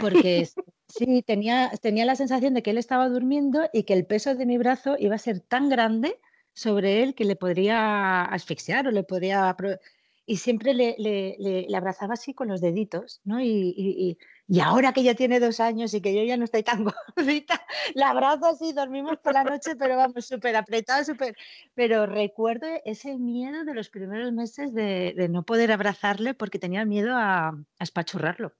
porque 0.00 0.48
sí, 0.88 1.22
tenía, 1.22 1.70
tenía 1.80 2.04
la 2.04 2.16
sensación 2.16 2.54
de 2.54 2.62
que 2.62 2.70
él 2.70 2.78
estaba 2.78 3.08
durmiendo 3.08 3.68
y 3.72 3.84
que 3.84 3.94
el 3.94 4.06
peso 4.06 4.34
de 4.34 4.46
mi 4.46 4.58
brazo 4.58 4.96
iba 4.98 5.14
a 5.14 5.18
ser 5.18 5.40
tan 5.40 5.68
grande 5.68 6.18
sobre 6.52 7.02
él 7.02 7.14
que 7.14 7.24
le 7.24 7.36
podría 7.36 8.24
asfixiar 8.24 8.86
o 8.86 8.90
le 8.90 9.02
podría... 9.02 9.56
Y 10.26 10.36
siempre 10.36 10.74
le, 10.74 10.94
le, 10.98 11.34
le, 11.40 11.76
abrazaba 11.76 12.14
así 12.14 12.34
con 12.34 12.46
los 12.46 12.60
deditos, 12.60 13.20
¿no? 13.24 13.40
Y, 13.40 13.74
y, 13.76 14.16
y, 14.46 14.60
ahora 14.60 14.92
que 14.92 15.02
ya 15.02 15.14
tiene 15.16 15.40
dos 15.40 15.58
años 15.58 15.92
y 15.92 16.00
que 16.00 16.14
yo 16.14 16.22
ya 16.22 16.36
no 16.36 16.44
estoy 16.44 16.62
tan 16.62 16.84
gordita, 17.16 17.60
la 17.94 18.10
abrazo 18.10 18.46
así, 18.46 18.72
dormimos 18.72 19.16
por 19.18 19.32
la 19.32 19.42
noche, 19.42 19.74
pero 19.74 19.96
vamos, 19.96 20.26
súper 20.26 20.54
apretada, 20.54 21.04
súper... 21.04 21.36
Pero 21.74 22.06
recuerdo 22.06 22.68
ese 22.84 23.16
miedo 23.18 23.64
de 23.64 23.74
los 23.74 23.88
primeros 23.88 24.32
meses 24.32 24.72
de, 24.72 25.14
de, 25.16 25.28
no 25.28 25.42
poder 25.42 25.72
abrazarle 25.72 26.32
porque 26.34 26.60
tenía 26.60 26.84
miedo 26.84 27.16
a, 27.16 27.48
a 27.48 27.82
espachurrarlo. 27.82 28.52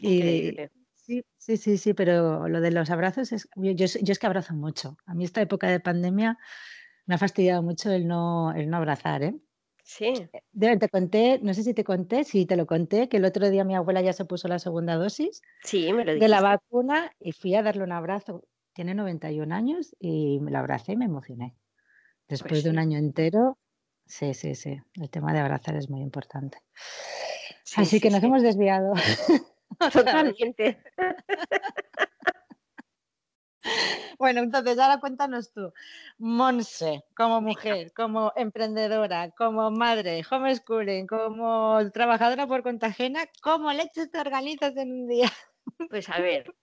Y, 0.00 0.56
sí, 0.94 1.24
sí, 1.38 1.56
sí, 1.56 1.78
sí, 1.78 1.94
pero 1.94 2.48
lo 2.48 2.60
de 2.60 2.70
los 2.70 2.90
abrazos 2.90 3.32
es. 3.32 3.48
Yo, 3.56 3.72
yo, 3.72 3.84
es 3.84 4.18
que 4.18 4.26
abrazo 4.26 4.54
mucho. 4.54 4.96
A 5.06 5.14
mí 5.14 5.24
esta 5.24 5.40
época 5.40 5.68
de 5.68 5.80
pandemia 5.80 6.38
me 7.06 7.14
ha 7.14 7.18
fastidiado 7.18 7.62
mucho 7.62 7.90
el 7.90 8.06
no, 8.06 8.52
el 8.52 8.70
no 8.70 8.78
abrazar, 8.78 9.22
¿eh? 9.22 9.34
Sí. 9.84 10.14
De, 10.52 10.78
te 10.78 10.88
conté, 10.88 11.40
no 11.42 11.52
sé 11.52 11.62
si 11.62 11.74
te 11.74 11.84
conté, 11.84 12.24
si 12.24 12.46
te 12.46 12.56
lo 12.56 12.66
conté, 12.66 13.10
que 13.10 13.18
el 13.18 13.24
otro 13.26 13.50
día 13.50 13.64
mi 13.64 13.74
abuela 13.74 14.00
ya 14.00 14.14
se 14.14 14.24
puso 14.24 14.48
la 14.48 14.58
segunda 14.58 14.96
dosis 14.96 15.42
sí, 15.62 15.92
me 15.92 16.06
lo 16.06 16.14
de 16.14 16.28
la 16.28 16.40
vacuna 16.40 17.12
y 17.20 17.32
fui 17.32 17.54
a 17.54 17.62
darle 17.62 17.84
un 17.84 17.92
abrazo. 17.92 18.44
Tiene 18.72 18.94
91 18.94 19.54
años 19.54 19.94
y 20.00 20.40
me 20.40 20.50
la 20.50 20.60
abracé 20.60 20.92
y 20.92 20.96
me 20.96 21.04
emocioné. 21.04 21.54
Después 22.28 22.50
pues 22.50 22.64
de 22.64 22.70
un 22.70 22.78
año 22.78 22.98
entero, 22.98 23.58
sí, 24.06 24.32
sí, 24.32 24.54
sí. 24.54 24.80
El 24.94 25.10
tema 25.10 25.34
de 25.34 25.40
abrazar 25.40 25.76
es 25.76 25.90
muy 25.90 26.00
importante. 26.00 26.58
Así 27.76 28.00
que 28.00 28.10
nos 28.10 28.22
hemos 28.22 28.42
desviado. 28.42 28.94
Totalmente. 29.92 30.78
Bueno, 34.18 34.40
entonces 34.40 34.78
ahora 34.78 35.00
cuéntanos 35.00 35.52
tú, 35.52 35.72
Monse, 36.18 37.02
como 37.16 37.40
mujer, 37.40 37.92
como 37.94 38.32
emprendedora, 38.36 39.30
como 39.30 39.70
madre, 39.70 40.22
homeschooling, 40.30 41.06
como 41.06 41.78
trabajadora 41.92 42.46
por 42.46 42.62
cuenta 42.62 42.88
ajena, 42.88 43.24
¿cómo 43.42 43.72
leches 43.72 44.10
te 44.10 44.20
organizas 44.20 44.76
en 44.76 44.92
un 44.92 45.08
día? 45.08 45.30
Pues 45.88 46.10
a 46.10 46.20
ver, 46.20 46.54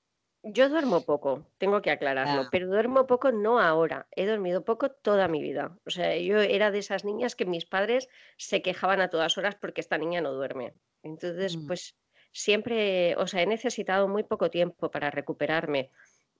yo 0.43 0.69
duermo 0.69 1.02
poco, 1.02 1.47
tengo 1.58 1.82
que 1.82 1.91
aclararlo, 1.91 2.41
ah. 2.43 2.50
pero 2.52 2.67
duermo 2.67 3.08
poco 3.08 3.32
no 3.32 3.60
ahora, 3.60 4.08
he 4.12 4.26
dormido 4.26 4.63
poco 4.63 4.91
toda 4.91 5.28
mi 5.28 5.41
vida. 5.41 5.78
O 5.86 5.89
sea, 5.89 6.15
yo 6.17 6.39
era 6.39 6.71
de 6.71 6.80
esas 6.80 7.04
niñas 7.04 7.36
que 7.36 7.45
mis 7.45 7.65
padres 7.65 8.10
se 8.38 8.62
quejaban 8.62 9.02
a 9.02 9.10
todas 9.10 9.38
horas 9.38 9.56
porque 9.56 9.82
esta 9.82 9.97
niña 9.97 10.21
no 10.21 10.34
duerme. 10.34 10.74
Entonces, 11.04 11.58
mm. 11.58 11.67
pues 11.67 11.95
siempre, 12.32 13.15
o 13.17 13.28
sea, 13.28 13.41
he 13.41 13.46
necesitado 13.46 14.08
muy 14.08 14.24
poco 14.24 14.50
tiempo 14.50 14.89
para 14.89 15.12
recuperarme. 15.12 15.91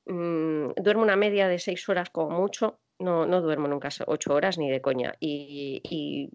Mm, 0.06 0.72
duermo 0.78 1.04
una 1.04 1.16
media 1.16 1.48
de 1.48 1.60
seis 1.60 1.88
horas 1.90 2.10
como 2.10 2.32
mucho, 2.32 2.80
no, 3.00 3.26
no 3.26 3.42
duermo 3.42 3.68
nunca 3.68 3.90
ocho 4.08 4.34
horas 4.34 4.58
ni 4.58 4.70
de 4.70 4.82
coña. 4.82 5.14
Y, 5.20 6.30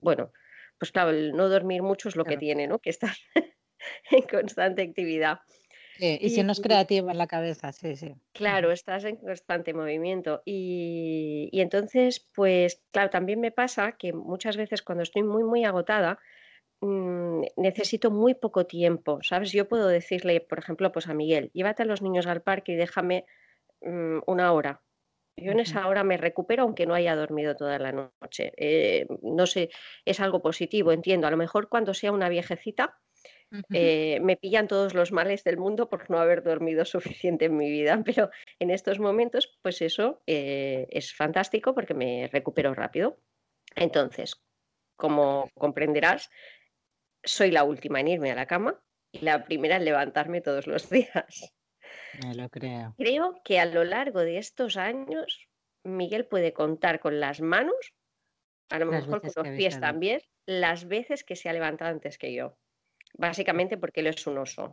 bueno, 0.00 0.32
pues 0.78 0.92
claro, 0.92 1.10
el 1.10 1.32
no 1.32 1.48
dormir 1.48 1.82
mucho 1.82 2.08
es 2.08 2.16
lo 2.16 2.24
que 2.24 2.36
tiene, 2.36 2.66
¿no? 2.66 2.78
Que 2.82 2.90
estar 2.90 3.14
en 4.10 4.22
constante 4.22 4.82
actividad. 4.82 5.40
y, 5.98 6.30
si 6.30 6.42
no 6.42 6.52
es 6.52 6.60
creativa 6.60 7.10
en 7.12 7.18
la 7.18 7.26
cabeza, 7.26 7.72
sí, 7.72 7.96
sí. 7.96 8.14
Claro, 8.32 8.72
estás 8.72 9.04
en 9.04 9.16
constante 9.16 9.74
movimiento. 9.74 10.42
Y, 10.44 11.48
y, 11.52 11.60
entonces, 11.60 12.26
pues 12.34 12.82
claro, 12.90 13.10
también 13.10 13.40
me 13.40 13.50
pasa 13.50 13.92
que 13.92 14.12
muchas 14.12 14.56
veces 14.56 14.82
cuando 14.82 15.02
estoy 15.02 15.22
muy, 15.22 15.44
muy 15.44 15.64
agotada, 15.64 16.18
Mm, 16.80 17.42
necesito 17.56 18.10
muy 18.10 18.34
poco 18.34 18.66
tiempo, 18.66 19.20
¿sabes? 19.22 19.52
Yo 19.52 19.68
puedo 19.68 19.86
decirle, 19.88 20.40
por 20.40 20.58
ejemplo, 20.58 20.92
pues 20.92 21.08
a 21.08 21.14
Miguel, 21.14 21.50
llévate 21.52 21.82
a 21.82 21.86
los 21.86 22.02
niños 22.02 22.26
al 22.26 22.42
parque 22.42 22.72
y 22.72 22.76
déjame 22.76 23.26
mm, 23.82 24.20
una 24.26 24.52
hora. 24.52 24.82
Yo 25.36 25.52
en 25.52 25.60
esa 25.60 25.86
hora 25.86 26.04
me 26.04 26.18
recupero 26.18 26.64
aunque 26.64 26.86
no 26.86 26.94
haya 26.94 27.16
dormido 27.16 27.56
toda 27.56 27.78
la 27.78 27.92
noche. 27.92 28.52
Eh, 28.56 29.06
no 29.22 29.46
sé, 29.46 29.70
es 30.04 30.20
algo 30.20 30.42
positivo, 30.42 30.92
entiendo. 30.92 31.26
A 31.26 31.30
lo 31.30 31.38
mejor 31.38 31.68
cuando 31.70 31.94
sea 31.94 32.12
una 32.12 32.28
viejecita 32.28 32.98
eh, 33.72 34.20
me 34.22 34.36
pillan 34.36 34.68
todos 34.68 34.94
los 34.94 35.10
males 35.10 35.42
del 35.42 35.56
mundo 35.56 35.88
por 35.88 36.08
no 36.08 36.18
haber 36.18 36.42
dormido 36.42 36.84
suficiente 37.24 37.46
en 37.46 37.56
mi 37.56 37.70
vida, 37.70 38.00
pero 38.04 38.30
en 38.58 38.70
estos 38.70 38.98
momentos, 38.98 39.58
pues 39.62 39.82
eso 39.82 40.22
eh, 40.26 40.86
es 40.90 41.14
fantástico 41.14 41.74
porque 41.74 41.94
me 41.94 42.28
recupero 42.32 42.74
rápido. 42.74 43.18
Entonces, 43.74 44.40
como 44.96 45.48
comprenderás, 45.54 46.30
soy 47.24 47.50
la 47.50 47.64
última 47.64 48.00
en 48.00 48.08
irme 48.08 48.30
a 48.30 48.34
la 48.34 48.46
cama 48.46 48.80
y 49.12 49.20
la 49.20 49.44
primera 49.44 49.76
en 49.76 49.84
levantarme 49.84 50.40
todos 50.40 50.66
los 50.66 50.88
días. 50.90 51.54
Me 52.22 52.34
lo 52.34 52.48
creo. 52.48 52.94
Creo 52.96 53.40
que 53.44 53.58
a 53.58 53.66
lo 53.66 53.84
largo 53.84 54.20
de 54.20 54.38
estos 54.38 54.76
años, 54.76 55.48
Miguel 55.84 56.26
puede 56.26 56.52
contar 56.52 57.00
con 57.00 57.20
las 57.20 57.40
manos, 57.40 57.94
a 58.70 58.78
lo 58.78 58.86
mejor 58.86 59.20
con 59.20 59.30
los 59.34 59.48
pies 59.56 59.80
también, 59.80 60.20
las 60.46 60.86
veces 60.86 61.24
que 61.24 61.36
se 61.36 61.48
ha 61.48 61.52
levantado 61.52 61.90
antes 61.90 62.18
que 62.18 62.32
yo. 62.32 62.56
Básicamente 63.14 63.76
porque 63.76 64.00
él 64.00 64.08
es 64.08 64.26
un 64.26 64.38
oso. 64.38 64.64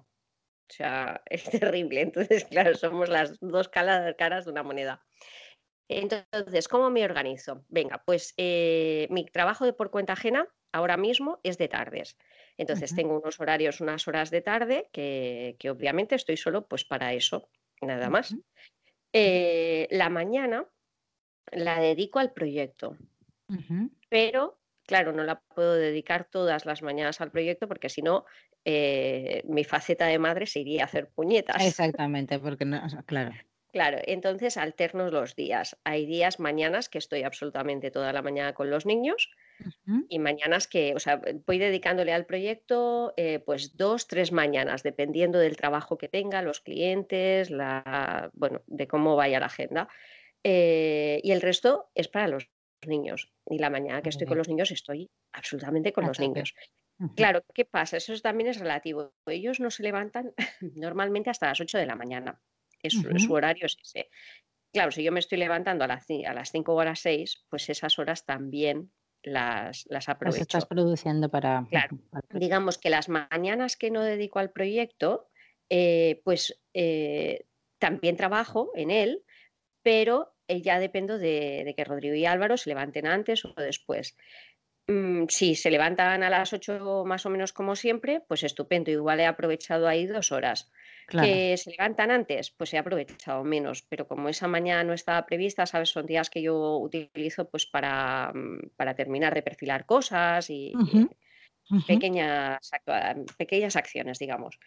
O 0.70 0.74
sea, 0.74 1.22
es 1.26 1.44
terrible. 1.46 2.02
Entonces, 2.02 2.46
claro, 2.46 2.76
somos 2.76 3.10
las 3.10 3.40
dos 3.40 3.70
caras 3.70 4.46
de 4.46 4.52
una 4.52 4.64
moneda. 4.64 5.04
Entonces, 5.90 6.68
¿cómo 6.68 6.90
me 6.90 7.06
organizo? 7.06 7.64
Venga, 7.70 8.04
pues 8.06 8.34
eh, 8.38 9.08
mi 9.10 9.26
trabajo 9.26 9.66
de 9.66 9.74
por 9.74 9.90
cuenta 9.90 10.14
ajena 10.14 10.48
ahora 10.72 10.98
mismo 10.98 11.40
es 11.44 11.58
de 11.58 11.68
tardes. 11.68 12.18
Entonces, 12.58 12.96
tengo 12.96 13.20
unos 13.20 13.40
horarios, 13.40 13.82
unas 13.82 14.08
horas 14.08 14.32
de 14.32 14.42
tarde 14.42 14.90
que, 14.92 15.56
obviamente 15.70 16.16
estoy 16.16 16.38
solo 16.38 16.68
pues 16.68 16.86
para 16.86 17.14
eso, 17.14 17.50
nada 17.82 18.10
más. 18.10 18.36
Eh, 19.14 19.88
la 19.92 20.10
mañana 20.10 20.66
la 21.52 21.80
dedico 21.80 22.20
al 22.20 22.34
proyecto, 22.34 22.98
pero 24.10 24.60
claro, 24.88 25.12
no 25.12 25.24
la 25.24 25.40
puedo 25.40 25.76
dedicar 25.76 26.26
todas 26.26 26.66
las 26.66 26.82
mañanas 26.82 27.22
al 27.22 27.32
proyecto 27.32 27.68
porque 27.68 27.90
si 27.90 28.02
no, 28.02 28.26
eh, 28.66 29.44
mi 29.46 29.64
faceta 29.64 30.08
de 30.08 30.18
madre 30.18 30.48
se 30.48 30.62
iría 30.62 30.84
a 30.84 30.86
hacer 30.86 31.10
puñetas. 31.10 31.58
Exactamente, 31.66 32.40
porque 32.40 32.66
no, 32.66 32.82
claro. 33.06 33.32
Claro, 33.72 34.00
entonces 34.06 34.58
alternos 34.58 35.12
los 35.12 35.36
días. 35.36 35.78
Hay 35.84 36.06
días, 36.06 36.40
mañanas 36.40 36.90
que 36.90 36.98
estoy 36.98 37.24
absolutamente 37.24 37.92
toda 37.92 38.14
la 38.14 38.22
mañana 38.22 38.54
con 38.54 38.70
los 38.70 38.86
niños 38.86 39.30
y 40.10 40.20
mañanas 40.20 40.68
que, 40.68 40.94
o 40.96 41.00
sea, 41.00 41.22
voy 41.46 41.58
dedicándole 41.58 42.14
al 42.14 42.26
proyecto 42.26 43.14
eh, 43.18 43.40
pues 43.40 43.76
dos, 43.78 44.08
tres 44.08 44.32
mañanas, 44.32 44.84
dependiendo 44.84 45.40
del 45.40 45.58
trabajo 45.58 45.98
que 45.98 46.08
tenga, 46.08 46.42
los 46.42 46.62
clientes, 46.62 47.50
la, 47.50 48.30
bueno, 48.34 48.62
de 48.68 48.88
cómo 48.88 49.16
vaya 49.16 49.40
la 49.40 49.48
agenda. 49.48 49.90
Eh, 50.44 51.20
y 51.24 51.32
el 51.32 51.42
resto 51.42 51.90
es 51.96 52.08
para 52.08 52.28
los 52.28 52.50
niños. 52.86 53.32
Y 53.46 53.60
la 53.60 53.70
mañana 53.70 54.02
que 54.02 54.10
estoy 54.10 54.28
con 54.28 54.38
los 54.38 54.48
niños 54.48 54.72
estoy 54.72 55.10
absolutamente 55.32 55.92
con 55.92 56.06
los 56.06 56.20
niños. 56.20 56.54
Claro, 57.16 57.44
¿qué 57.54 57.66
pasa? 57.66 57.98
Eso 57.98 58.18
también 58.20 58.50
es 58.50 58.60
relativo. 58.60 59.14
Ellos 59.28 59.60
no 59.60 59.70
se 59.70 59.84
levantan 59.84 60.34
normalmente 60.76 61.30
hasta 61.30 61.48
las 61.48 61.62
8 61.62 61.78
de 61.78 61.86
la 61.86 61.96
mañana. 61.96 62.42
Su 62.84 63.34
horario 63.34 63.66
es 63.66 63.78
ese. 63.82 64.10
Claro, 64.72 64.92
si 64.92 65.04
yo 65.04 65.12
me 65.12 65.20
estoy 65.20 65.38
levantando 65.38 65.84
a 65.84 65.88
las, 65.88 66.06
a 66.10 66.34
las 66.34 66.52
5 66.52 66.74
o 66.74 66.80
a 66.80 66.86
las 66.86 67.00
6, 67.00 67.46
pues 67.50 67.70
esas 67.70 67.98
horas 68.00 68.26
también 68.26 68.92
las, 69.28 69.86
las 69.90 70.10
aprovecho. 70.10 70.40
Las 70.40 70.42
estás 70.42 70.66
produciendo 70.66 71.30
para, 71.30 71.66
claro, 71.70 71.98
Digamos 72.34 72.78
que 72.78 72.90
las 72.90 73.10
mañanas 73.10 73.78
que 73.78 73.92
no 73.92 74.04
dedico 74.04 74.40
al 74.40 74.52
proyecto, 74.52 75.30
eh, 75.70 76.22
pues 76.24 76.60
eh, 76.74 77.46
también 77.80 78.16
trabajo 78.16 78.72
en 78.76 78.92
él, 78.92 79.24
pero 79.84 80.34
eh, 80.48 80.62
ya 80.62 80.80
dependo 80.80 81.18
de, 81.18 81.64
de, 81.66 81.76
que 81.76 81.84
Rodrigo 81.84 82.16
y 82.16 82.26
Álvaro 82.26 82.58
se 82.58 82.70
levanten 82.70 83.08
antes 83.08 83.46
o 83.46 83.54
después. 83.58 84.16
Mm, 84.88 85.26
si 85.28 85.56
se 85.56 85.70
levantan 85.70 86.24
a 86.24 86.30
las 86.30 86.54
8 86.54 87.04
más 87.06 87.26
o 87.26 87.30
menos 87.30 87.52
como 87.52 87.76
siempre, 87.76 88.22
pues 88.28 88.44
estupendo. 88.44 88.90
Igual 88.90 89.20
he 89.20 89.26
aprovechado 89.26 89.88
ahí 89.88 90.06
dos 90.06 90.32
horas. 90.32 90.72
Que 91.10 91.56
se 91.58 91.72
levantan 91.72 92.12
antes, 92.12 92.52
pues 92.52 92.74
he 92.74 92.78
aprovechado 92.78 93.44
menos. 93.44 93.82
Pero 93.84 94.08
como 94.08 94.30
esa 94.30 94.48
mañana 94.48 94.84
no 94.84 94.94
estaba 94.94 95.26
prevista, 95.26 95.66
¿sabes? 95.66 95.90
Son 95.90 96.06
días 96.06 96.30
que 96.30 96.42
yo 96.42 96.78
utilizo 96.78 97.50
pues 97.50 97.66
para, 97.66 98.32
mm, 98.34 98.72
para 98.76 98.96
terminar 98.96 99.34
de 99.34 99.42
perfilar 99.42 99.86
cosas 99.86 100.50
y, 100.50 100.74
Pequeñas, 101.86 102.72
pequeñas 103.38 103.76
acciones, 103.76 104.20
digamos. 104.20 104.58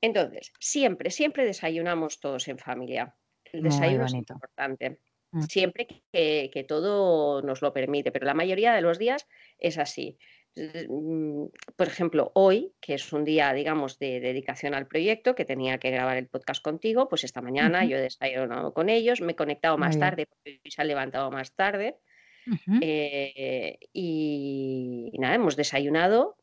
Entonces, 0.00 0.52
siempre, 0.58 1.10
siempre 1.10 1.44
desayunamos 1.44 2.18
todos 2.18 2.48
en 2.48 2.58
familia. 2.58 3.14
El 3.52 3.62
desayuno 3.62 4.06
es 4.06 4.14
importante. 4.14 5.00
Mm. 5.34 5.42
siempre 5.42 5.88
que, 6.12 6.64
todo 6.68 7.42
nos 7.42 7.60
lo 7.60 7.72
permite, 7.72 8.12
pero 8.12 8.24
la 8.24 8.34
mayoría 8.34 8.72
de 8.72 8.82
los 8.82 9.00
días 9.00 9.26
es 9.58 9.78
así. 9.78 10.16
Mm, 10.54 11.46
por 11.74 11.88
ejemplo, 11.88 12.30
hoy, 12.34 12.72
que 12.80 12.94
es 12.94 13.12
un 13.12 13.24
día, 13.24 13.52
digamos, 13.52 13.98
de 13.98 14.20
dedicación 14.20 14.74
al 14.74 14.86
proyecto, 14.86 15.34
que 15.34 15.44
tenía 15.44 15.78
que 15.78 15.90
grabar 15.90 16.18
el 16.18 16.28
podcast 16.28 16.62
contigo, 16.62 17.08
pues 17.08 17.24
esta 17.24 17.42
mañana 17.42 17.84
yo 17.84 17.96
he 17.96 18.00
desayunado 18.00 18.72
con 18.72 18.88
ellos, 18.88 19.20
me 19.20 19.32
he 19.32 19.36
conectado 19.36 19.76
más 19.76 19.98
tarde 19.98 20.26
porque 20.26 20.60
se 20.70 20.80
ha 20.80 20.84
levantado 20.84 21.32
más 21.32 21.52
tarde. 21.52 21.96
Eh, 22.80 23.78
y, 23.92 25.10
nada, 25.18 25.34
hemos 25.34 25.56
desayunado, 25.56 26.36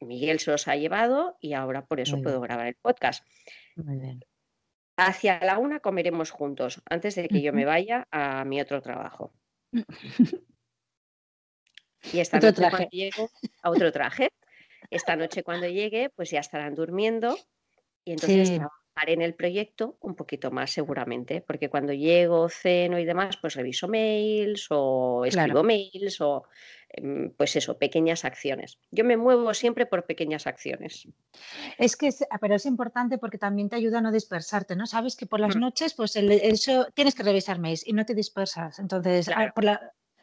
Miguel 0.00 0.38
se 0.38 0.50
los 0.50 0.66
ha 0.66 0.76
llevado 0.76 1.36
y 1.42 1.52
ahora 1.52 1.84
por 1.84 2.00
eso 2.00 2.22
puedo 2.22 2.40
grabar 2.40 2.68
el 2.68 2.76
podcast. 2.76 3.22
Muy 3.76 3.98
bien. 3.98 4.24
Hacia 5.02 5.42
la 5.42 5.58
una 5.58 5.80
comeremos 5.80 6.30
juntos, 6.30 6.82
antes 6.84 7.14
de 7.14 7.26
que 7.26 7.40
yo 7.40 7.54
me 7.54 7.64
vaya 7.64 8.06
a 8.10 8.44
mi 8.44 8.60
otro 8.60 8.82
trabajo. 8.82 9.32
Y 9.72 9.72
esta 12.20 12.38
noche 12.38 12.68
cuando 12.68 12.90
llego 12.90 13.30
a 13.62 13.70
otro 13.70 13.90
traje. 13.92 14.28
Esta 14.90 15.16
noche 15.16 15.42
cuando 15.42 15.66
llegue, 15.68 16.10
pues 16.10 16.30
ya 16.30 16.40
estarán 16.40 16.74
durmiendo 16.74 17.38
y 18.04 18.12
entonces 18.12 18.50
trabajaré 18.50 19.14
en 19.14 19.22
el 19.22 19.34
proyecto 19.34 19.96
un 20.00 20.14
poquito 20.14 20.50
más 20.50 20.70
seguramente, 20.70 21.40
porque 21.40 21.70
cuando 21.70 21.94
llego, 21.94 22.50
ceno 22.50 22.98
y 22.98 23.06
demás, 23.06 23.38
pues 23.40 23.54
reviso 23.54 23.88
mails 23.88 24.66
o 24.68 25.24
escribo 25.24 25.62
mails 25.62 26.20
o 26.20 26.44
pues 27.36 27.56
eso, 27.56 27.78
pequeñas 27.78 28.24
acciones. 28.24 28.78
Yo 28.90 29.04
me 29.04 29.16
muevo 29.16 29.54
siempre 29.54 29.86
por 29.86 30.06
pequeñas 30.06 30.46
acciones. 30.46 31.06
Es 31.78 31.96
que, 31.96 32.10
ah, 32.30 32.38
pero 32.38 32.56
es 32.56 32.66
importante 32.66 33.18
porque 33.18 33.38
también 33.38 33.68
te 33.68 33.76
ayuda 33.76 33.98
a 33.98 34.00
no 34.00 34.12
dispersarte, 34.12 34.76
¿no? 34.76 34.86
Sabes 34.86 35.16
que 35.16 35.26
por 35.26 35.40
las 35.40 35.56
mm. 35.56 35.60
noches, 35.60 35.94
pues 35.94 36.16
eso 36.16 36.88
tienes 36.94 37.14
que 37.14 37.22
revisar 37.22 37.58
mails 37.58 37.86
y 37.86 37.92
no 37.92 38.04
te 38.04 38.14
dispersas. 38.14 38.78
Entonces, 38.78 39.28
ah, 39.28 39.52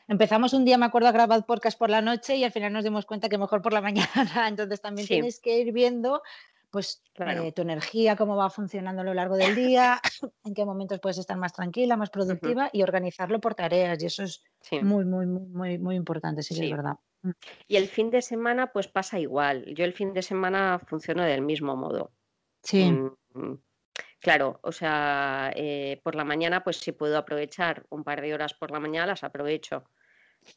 empezamos 0.07 0.53
un 0.53 0.65
día, 0.65 0.77
me 0.77 0.85
acuerdo, 0.85 1.07
a 1.07 1.11
grabar 1.13 1.45
podcast 1.45 1.77
por 1.77 1.89
la 1.89 2.01
noche 2.01 2.35
y 2.35 2.43
al 2.43 2.51
final 2.51 2.73
nos 2.73 2.83
dimos 2.83 3.05
cuenta 3.05 3.29
que 3.29 3.37
mejor 3.37 3.61
por 3.61 3.73
la 3.73 3.81
mañana. 3.81 4.47
Entonces 4.47 4.81
también 4.81 5.07
tienes 5.07 5.39
que 5.39 5.59
ir 5.59 5.71
viendo 5.71 6.21
pues 6.77 7.01
eh, 7.15 7.51
tu 7.53 7.63
energía, 7.63 8.15
cómo 8.15 8.35
va 8.35 8.51
funcionando 8.51 9.01
a 9.01 9.03
lo 9.03 9.15
largo 9.15 9.35
del 9.35 9.55
día, 9.55 9.99
en 10.43 10.53
qué 10.53 10.63
momentos 10.63 10.99
puedes 10.99 11.17
estar 11.17 11.35
más 11.35 11.51
tranquila, 11.51 11.97
más 11.97 12.11
productiva 12.11 12.69
y 12.71 12.83
organizarlo 12.83 13.41
por 13.41 13.55
tareas. 13.55 13.99
Y 14.03 14.05
eso 14.05 14.21
es 14.21 14.43
muy, 14.83 15.03
muy, 15.03 15.25
muy, 15.25 15.79
muy 15.79 15.95
importante, 15.95 16.43
sí, 16.43 16.53
es 16.53 16.69
verdad. 16.69 16.97
Mm. 17.23 17.31
Y 17.67 17.77
el 17.77 17.87
fin 17.87 18.11
de 18.11 18.21
semana, 18.21 18.71
pues 18.71 18.87
pasa 18.87 19.19
igual. 19.19 19.65
Yo 19.73 19.85
el 19.85 19.93
fin 19.93 20.13
de 20.13 20.21
semana 20.21 20.79
funciono 20.85 21.23
del 21.23 21.41
mismo 21.41 21.75
modo. 21.75 22.11
Sí. 22.61 22.91
Mm, 22.91 23.55
claro, 24.19 24.59
o 24.61 24.71
sea, 24.71 25.51
eh, 25.55 25.99
por 26.03 26.13
la 26.13 26.25
mañana, 26.25 26.63
pues 26.63 26.77
si 26.77 26.91
puedo 26.91 27.17
aprovechar 27.17 27.87
un 27.89 28.03
par 28.03 28.21
de 28.21 28.35
horas 28.35 28.53
por 28.53 28.69
la 28.69 28.79
mañana, 28.79 29.07
las 29.07 29.23
aprovecho 29.23 29.83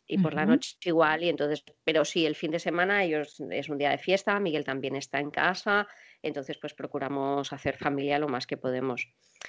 y 0.06 0.18
por 0.18 0.34
la 0.34 0.46
noche 0.46 0.76
igual, 0.84 1.24
y 1.24 1.28
entonces, 1.28 1.64
pero 1.84 2.04
sí, 2.04 2.26
el 2.26 2.34
fin 2.34 2.50
de 2.50 2.58
semana 2.58 3.02
ellos 3.02 3.40
es 3.50 3.68
un 3.68 3.78
día 3.78 3.90
de 3.90 3.98
fiesta, 3.98 4.38
Miguel 4.38 4.64
también 4.64 4.96
está 4.96 5.18
en 5.18 5.30
casa, 5.30 5.88
entonces 6.22 6.58
pues 6.58 6.74
procuramos 6.74 7.52
hacer 7.52 7.76
familia 7.76 8.18
lo 8.18 8.28
más 8.28 8.46
que 8.46 8.56
podemos. 8.56 9.08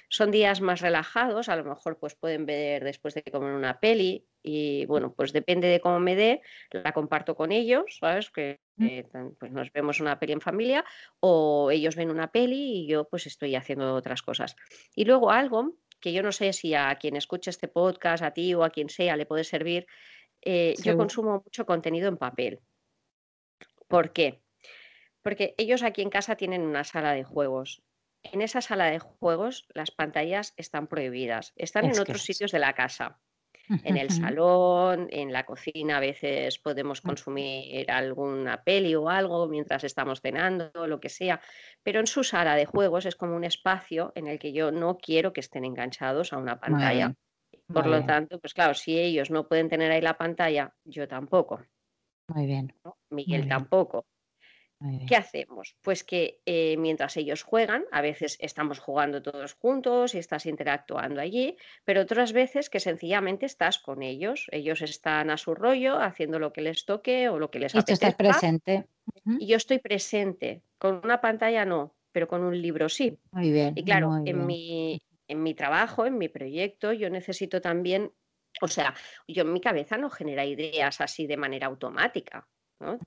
Son 0.09 0.31
días 0.31 0.61
más 0.61 0.81
relajados, 0.81 1.49
a 1.49 1.55
lo 1.55 1.63
mejor 1.63 1.99
pues 1.99 2.15
pueden 2.15 2.45
ver 2.45 2.83
después 2.83 3.13
de 3.13 3.23
comer 3.23 3.53
una 3.53 3.79
peli 3.79 4.25
y 4.43 4.85
bueno, 4.85 5.13
pues 5.13 5.33
depende 5.33 5.67
de 5.67 5.79
cómo 5.79 5.99
me 5.99 6.15
dé, 6.15 6.41
la 6.71 6.93
comparto 6.93 7.35
con 7.35 7.51
ellos, 7.51 7.97
¿sabes? 7.99 8.29
Que 8.29 8.59
mm. 8.77 8.85
eh, 8.85 9.07
pues 9.39 9.51
nos 9.51 9.71
vemos 9.71 9.99
una 9.99 10.19
peli 10.19 10.33
en 10.33 10.41
familia 10.41 10.85
o 11.19 11.71
ellos 11.71 11.95
ven 11.95 12.09
una 12.09 12.31
peli 12.31 12.83
y 12.83 12.87
yo 12.87 13.05
pues 13.05 13.27
estoy 13.27 13.55
haciendo 13.55 13.93
otras 13.93 14.21
cosas. 14.21 14.55
Y 14.95 15.05
luego 15.05 15.31
algo 15.31 15.75
que 15.99 16.13
yo 16.13 16.23
no 16.23 16.31
sé 16.31 16.51
si 16.53 16.73
a 16.73 16.95
quien 16.95 17.15
escuche 17.15 17.49
este 17.49 17.67
podcast, 17.67 18.23
a 18.23 18.31
ti 18.31 18.53
o 18.53 18.63
a 18.63 18.71
quien 18.71 18.89
sea, 18.89 19.15
le 19.15 19.25
puede 19.25 19.43
servir, 19.43 19.85
eh, 20.41 20.73
yo 20.83 20.97
consumo 20.97 21.43
mucho 21.45 21.65
contenido 21.65 22.09
en 22.09 22.17
papel. 22.17 22.59
¿Por 23.87 24.11
qué? 24.11 24.41
Porque 25.23 25.55
ellos 25.57 25.83
aquí 25.83 26.01
en 26.01 26.09
casa 26.09 26.35
tienen 26.35 26.61
una 26.61 26.83
sala 26.83 27.13
de 27.13 27.23
juegos. 27.23 27.83
En 28.23 28.41
esa 28.41 28.61
sala 28.61 28.85
de 28.85 28.99
juegos 28.99 29.67
las 29.73 29.91
pantallas 29.91 30.53
están 30.57 30.87
prohibidas. 30.87 31.53
Están 31.55 31.85
en 31.85 31.99
otros 31.99 32.21
sitios 32.23 32.51
de 32.51 32.59
la 32.59 32.73
casa. 32.73 33.19
En 33.83 33.95
el 33.95 34.09
salón, 34.09 35.07
en 35.11 35.31
la 35.31 35.45
cocina, 35.45 35.97
a 35.97 35.99
veces 36.01 36.59
podemos 36.59 37.03
mm. 37.03 37.07
consumir 37.07 37.91
alguna 37.91 38.63
peli 38.63 38.95
o 38.95 39.07
algo 39.07 39.47
mientras 39.47 39.85
estamos 39.85 40.19
cenando, 40.19 40.71
lo 40.87 40.99
que 40.99 41.07
sea. 41.07 41.39
Pero 41.81 42.01
en 42.01 42.07
su 42.07 42.23
sala 42.23 42.55
de 42.55 42.65
juegos 42.65 43.05
es 43.05 43.15
como 43.15 43.35
un 43.35 43.45
espacio 43.45 44.11
en 44.15 44.27
el 44.27 44.39
que 44.39 44.51
yo 44.51 44.71
no 44.71 44.97
quiero 44.97 45.31
que 45.31 45.39
estén 45.39 45.63
enganchados 45.63 46.33
a 46.33 46.37
una 46.37 46.59
pantalla. 46.59 47.15
Por 47.73 47.87
lo 47.87 48.05
tanto, 48.05 48.39
pues 48.39 48.53
claro, 48.53 48.73
si 48.73 48.99
ellos 48.99 49.31
no 49.31 49.47
pueden 49.47 49.69
tener 49.69 49.91
ahí 49.91 50.01
la 50.01 50.17
pantalla, 50.17 50.73
yo 50.83 51.07
tampoco. 51.07 51.61
Muy 52.27 52.45
bien. 52.45 52.73
Miguel 53.09 53.47
tampoco. 53.47 54.05
¿Qué 55.07 55.15
hacemos? 55.15 55.75
Pues 55.81 56.03
que 56.03 56.41
eh, 56.45 56.75
mientras 56.77 57.15
ellos 57.17 57.43
juegan, 57.43 57.83
a 57.91 58.01
veces 58.01 58.37
estamos 58.39 58.79
jugando 58.79 59.21
todos 59.21 59.53
juntos 59.53 60.15
y 60.15 60.17
estás 60.17 60.45
interactuando 60.45 61.21
allí, 61.21 61.55
pero 61.83 62.01
otras 62.01 62.33
veces 62.33 62.69
que 62.69 62.79
sencillamente 62.79 63.45
estás 63.45 63.79
con 63.79 64.01
ellos. 64.01 64.47
Ellos 64.51 64.81
están 64.81 65.29
a 65.29 65.37
su 65.37 65.53
rollo, 65.53 65.99
haciendo 65.99 66.39
lo 66.39 66.51
que 66.51 66.61
les 66.61 66.85
toque 66.85 67.29
o 67.29 67.37
lo 67.37 67.51
que 67.51 67.59
les 67.59 67.75
apetezca. 67.75 68.07
estás 68.07 68.15
presente. 68.15 68.87
Y 69.39 69.47
yo 69.47 69.57
estoy 69.57 69.79
presente. 69.79 70.63
Con 70.77 71.01
una 71.03 71.21
pantalla 71.21 71.63
no, 71.63 71.95
pero 72.11 72.27
con 72.27 72.43
un 72.43 72.59
libro 72.59 72.89
sí. 72.89 73.17
Muy 73.31 73.51
bien. 73.51 73.73
Y 73.75 73.83
claro, 73.83 74.21
en, 74.25 74.45
Mi, 74.45 75.01
en 75.27 75.43
mi 75.43 75.53
trabajo, 75.53 76.05
en 76.05 76.17
mi 76.17 76.27
proyecto, 76.27 76.91
yo 76.91 77.09
necesito 77.09 77.61
también, 77.61 78.11
o 78.61 78.67
sea, 78.67 78.95
yo 79.27 79.43
en 79.43 79.53
mi 79.53 79.61
cabeza 79.61 79.97
no 79.97 80.09
genera 80.09 80.45
ideas 80.45 81.01
así 81.01 81.27
de 81.27 81.37
manera 81.37 81.67
automática. 81.67 82.47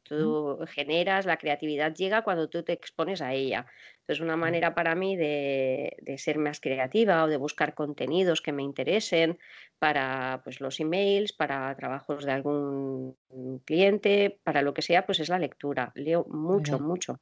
Tú 0.03 0.59
generas, 0.69 1.27
la 1.27 1.37
creatividad 1.37 1.95
llega 1.95 2.23
cuando 2.23 2.49
tú 2.49 2.63
te 2.63 2.73
expones 2.73 3.21
a 3.21 3.33
ella. 3.33 3.67
Es 4.07 4.21
una 4.21 4.37
manera 4.37 4.75
para 4.75 4.95
mí 4.95 5.17
de, 5.17 5.97
ser 6.19 6.39
más 6.39 6.61
creativa 6.61 7.25
o 7.25 7.27
de 7.27 7.37
buscar 7.37 7.75
contenidos 7.75 8.41
que 8.41 8.53
me 8.53 8.63
interesen 8.63 9.39
para 9.79 10.43
pues, 10.45 10.61
los 10.61 10.79
emails, 10.81 11.33
para 11.33 11.75
trabajos 11.77 12.25
de 12.25 12.33
algún 12.33 13.17
cliente, 13.65 14.39
para 14.45 14.63
lo 14.63 14.75
que 14.75 14.83
sea, 14.83 15.07
pues 15.07 15.21
es 15.21 15.29
la 15.29 15.39
lectura. 15.39 15.93
Leo 15.95 16.25
mucho, 16.27 16.79
mucho. 16.79 17.21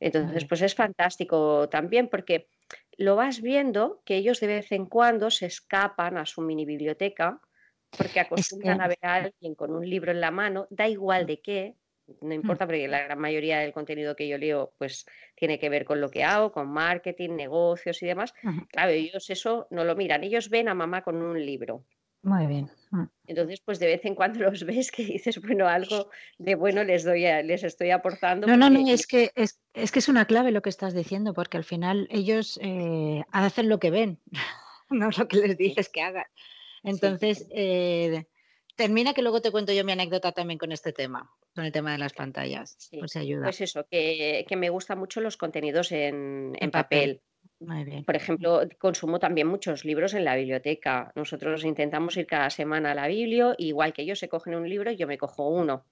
Entonces, 0.00 0.44
pues 0.46 0.62
es 0.62 0.74
fantástico 0.74 1.68
también 1.68 2.08
porque 2.08 2.48
lo 2.96 3.14
vas 3.14 3.40
viendo 3.40 4.02
que 4.04 4.16
ellos 4.16 4.40
de 4.40 4.48
vez 4.48 4.72
en 4.72 4.86
cuando 4.86 5.30
se 5.30 5.46
escapan 5.46 6.16
a 6.16 6.26
su 6.26 6.42
mini 6.42 6.64
biblioteca 6.64 7.40
porque 7.96 8.20
acostumbran 8.20 8.80
a 8.80 8.88
ver 8.88 8.98
a 9.02 9.14
alguien 9.14 9.54
con 9.54 9.74
un 9.74 9.88
libro 9.88 10.12
en 10.12 10.20
la 10.20 10.30
mano, 10.30 10.66
da 10.70 10.88
igual 10.88 11.26
de 11.26 11.40
qué, 11.40 11.76
no 12.20 12.28
mm. 12.28 12.32
importa 12.32 12.66
porque 12.66 12.88
la 12.88 13.04
gran 13.04 13.18
mayoría 13.18 13.60
del 13.60 13.72
contenido 13.72 14.16
que 14.16 14.28
yo 14.28 14.38
leo 14.38 14.72
pues 14.78 15.06
tiene 15.34 15.58
que 15.58 15.68
ver 15.68 15.84
con 15.84 16.00
lo 16.00 16.10
que 16.10 16.24
hago, 16.24 16.52
con 16.52 16.68
marketing, 16.68 17.30
negocios 17.30 18.02
y 18.02 18.06
demás. 18.06 18.34
Claro, 18.68 18.90
ellos 18.90 19.28
eso 19.30 19.66
no 19.70 19.84
lo 19.84 19.96
miran, 19.96 20.24
ellos 20.24 20.48
ven 20.48 20.68
a 20.68 20.74
mamá 20.74 21.02
con 21.02 21.22
un 21.22 21.44
libro. 21.44 21.84
Muy 22.22 22.46
bien. 22.46 22.70
Mm. 22.90 23.04
Entonces, 23.26 23.60
pues 23.60 23.78
de 23.78 23.86
vez 23.86 24.04
en 24.04 24.14
cuando 24.14 24.38
los 24.50 24.64
ves 24.64 24.90
que 24.90 25.04
dices, 25.04 25.40
bueno, 25.40 25.66
algo 25.66 26.08
de 26.38 26.54
bueno 26.54 26.84
les 26.84 27.04
doy 27.04 27.22
les 27.22 27.64
estoy 27.64 27.90
aportando. 27.90 28.46
No, 28.46 28.56
no, 28.56 28.70
no, 28.70 28.88
es 28.88 29.06
que 29.06 29.32
es, 29.34 29.58
que 29.72 29.98
es 29.98 30.08
una 30.08 30.26
clave 30.26 30.52
lo 30.52 30.62
que 30.62 30.70
estás 30.70 30.94
diciendo, 30.94 31.34
porque 31.34 31.56
al 31.56 31.64
final 31.64 32.06
ellos 32.10 32.58
eh, 32.62 33.22
hacen 33.32 33.68
lo 33.68 33.78
que 33.78 33.90
ven, 33.90 34.20
no 34.90 35.10
lo 35.16 35.28
que 35.28 35.38
les 35.38 35.56
dices 35.56 35.88
que 35.88 36.02
hagan. 36.02 36.26
Entonces, 36.84 37.46
eh, 37.50 38.26
termina 38.76 39.14
que 39.14 39.22
luego 39.22 39.40
te 39.40 39.50
cuento 39.50 39.72
yo 39.72 39.84
mi 39.84 39.92
anécdota 39.92 40.32
también 40.32 40.58
con 40.58 40.72
este 40.72 40.92
tema 40.92 41.30
con 41.54 41.64
el 41.64 41.72
tema 41.72 41.92
de 41.92 41.98
las 41.98 42.12
pantallas. 42.12 42.76
Pues 42.98 43.16
ayuda. 43.16 43.44
Pues 43.44 43.60
eso, 43.60 43.86
que, 43.90 44.44
me 44.56 44.70
gustan 44.70 44.98
mucho 44.98 45.20
los 45.20 45.36
contenidos 45.36 45.92
en, 45.92 46.54
papel. 46.72 47.20
Por 48.06 48.16
ejemplo, 48.16 48.62
consumo 48.78 49.18
también 49.18 49.46
muchos 49.46 49.84
libros 49.84 50.14
en 50.14 50.24
la 50.24 50.36
biblioteca. 50.36 51.12
Nosotros 51.14 51.64
intentamos 51.64 52.16
ir 52.16 52.26
cada 52.26 52.50
semana 52.50 52.92
a 52.92 52.94
la 52.94 53.08
biblio, 53.08 53.54
igual 53.58 53.92
que 53.92 54.02
ellos 54.02 54.18
se 54.18 54.28
cogen 54.28 54.54
un 54.54 54.68
libro, 54.68 54.90
yo 54.92 55.06
me 55.06 55.18
cojo 55.18 55.48
uno. 55.48 55.84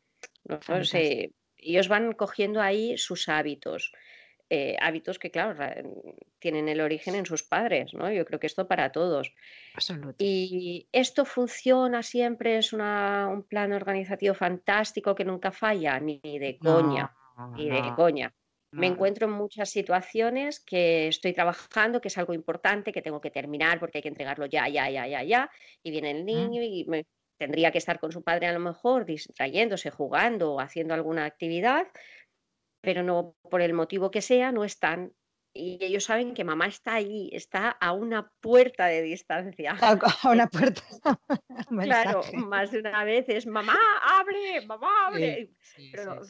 ellos 1.56 1.88
van 1.88 2.12
cogiendo 2.12 2.60
ahí 2.60 2.96
sus 2.96 3.28
hábitos. 3.28 3.92
Eh, 4.52 4.76
hábitos 4.80 5.20
que, 5.20 5.30
claro, 5.30 5.54
tienen 6.40 6.68
el 6.68 6.80
origen 6.80 7.14
en 7.14 7.24
sus 7.24 7.44
padres, 7.44 7.94
¿no? 7.94 8.10
Yo 8.10 8.24
creo 8.24 8.40
que 8.40 8.48
esto 8.48 8.66
para 8.66 8.90
todos. 8.90 9.32
Y 10.18 10.88
esto 10.90 11.24
funciona 11.24 12.02
siempre, 12.02 12.58
es 12.58 12.72
un 12.72 13.46
plan 13.48 13.72
organizativo 13.72 14.34
fantástico 14.34 15.14
que 15.14 15.24
nunca 15.24 15.52
falla, 15.52 16.00
ni 16.00 16.18
de 16.20 16.58
coña, 16.58 17.14
ni 17.54 17.70
de 17.70 17.94
coña. 17.94 18.34
Me 18.72 18.88
encuentro 18.88 19.28
en 19.28 19.34
muchas 19.34 19.70
situaciones 19.70 20.58
que 20.58 21.06
estoy 21.06 21.32
trabajando, 21.32 22.00
que 22.00 22.08
es 22.08 22.18
algo 22.18 22.34
importante, 22.34 22.92
que 22.92 23.02
tengo 23.02 23.20
que 23.20 23.30
terminar 23.30 23.78
porque 23.78 23.98
hay 23.98 24.02
que 24.02 24.08
entregarlo 24.08 24.46
ya, 24.46 24.68
ya, 24.68 24.90
ya, 24.90 25.06
ya, 25.06 25.22
ya, 25.22 25.50
y 25.84 25.92
viene 25.92 26.10
el 26.10 26.24
niño 26.24 26.60
y 26.62 26.84
me, 26.88 27.04
tendría 27.40 27.72
que 27.72 27.78
estar 27.78 27.98
con 27.98 28.12
su 28.12 28.22
padre 28.22 28.48
a 28.48 28.52
lo 28.52 28.60
mejor 28.60 29.06
distrayéndose, 29.06 29.90
jugando 29.90 30.52
o 30.52 30.60
haciendo 30.60 30.92
alguna 30.92 31.24
actividad, 31.24 31.86
pero 32.80 33.02
no 33.02 33.36
por 33.50 33.62
el 33.62 33.72
motivo 33.72 34.10
que 34.10 34.22
sea, 34.22 34.52
no 34.52 34.64
están. 34.64 35.12
Y 35.52 35.78
ellos 35.84 36.04
saben 36.04 36.32
que 36.32 36.44
mamá 36.44 36.66
está 36.66 36.94
ahí, 36.94 37.28
está 37.32 37.70
a 37.70 37.92
una 37.92 38.30
puerta 38.40 38.86
de 38.86 39.02
distancia. 39.02 39.76
A 39.80 40.30
una 40.30 40.46
puerta. 40.74 40.82
claro, 41.82 42.22
más 42.34 42.70
de 42.70 42.78
una 42.78 43.04
vez 43.04 43.28
es 43.28 43.46
mamá, 43.46 43.76
abre, 44.02 44.64
mamá, 44.66 45.06
abre. 45.06 45.50
pero, 45.90 46.20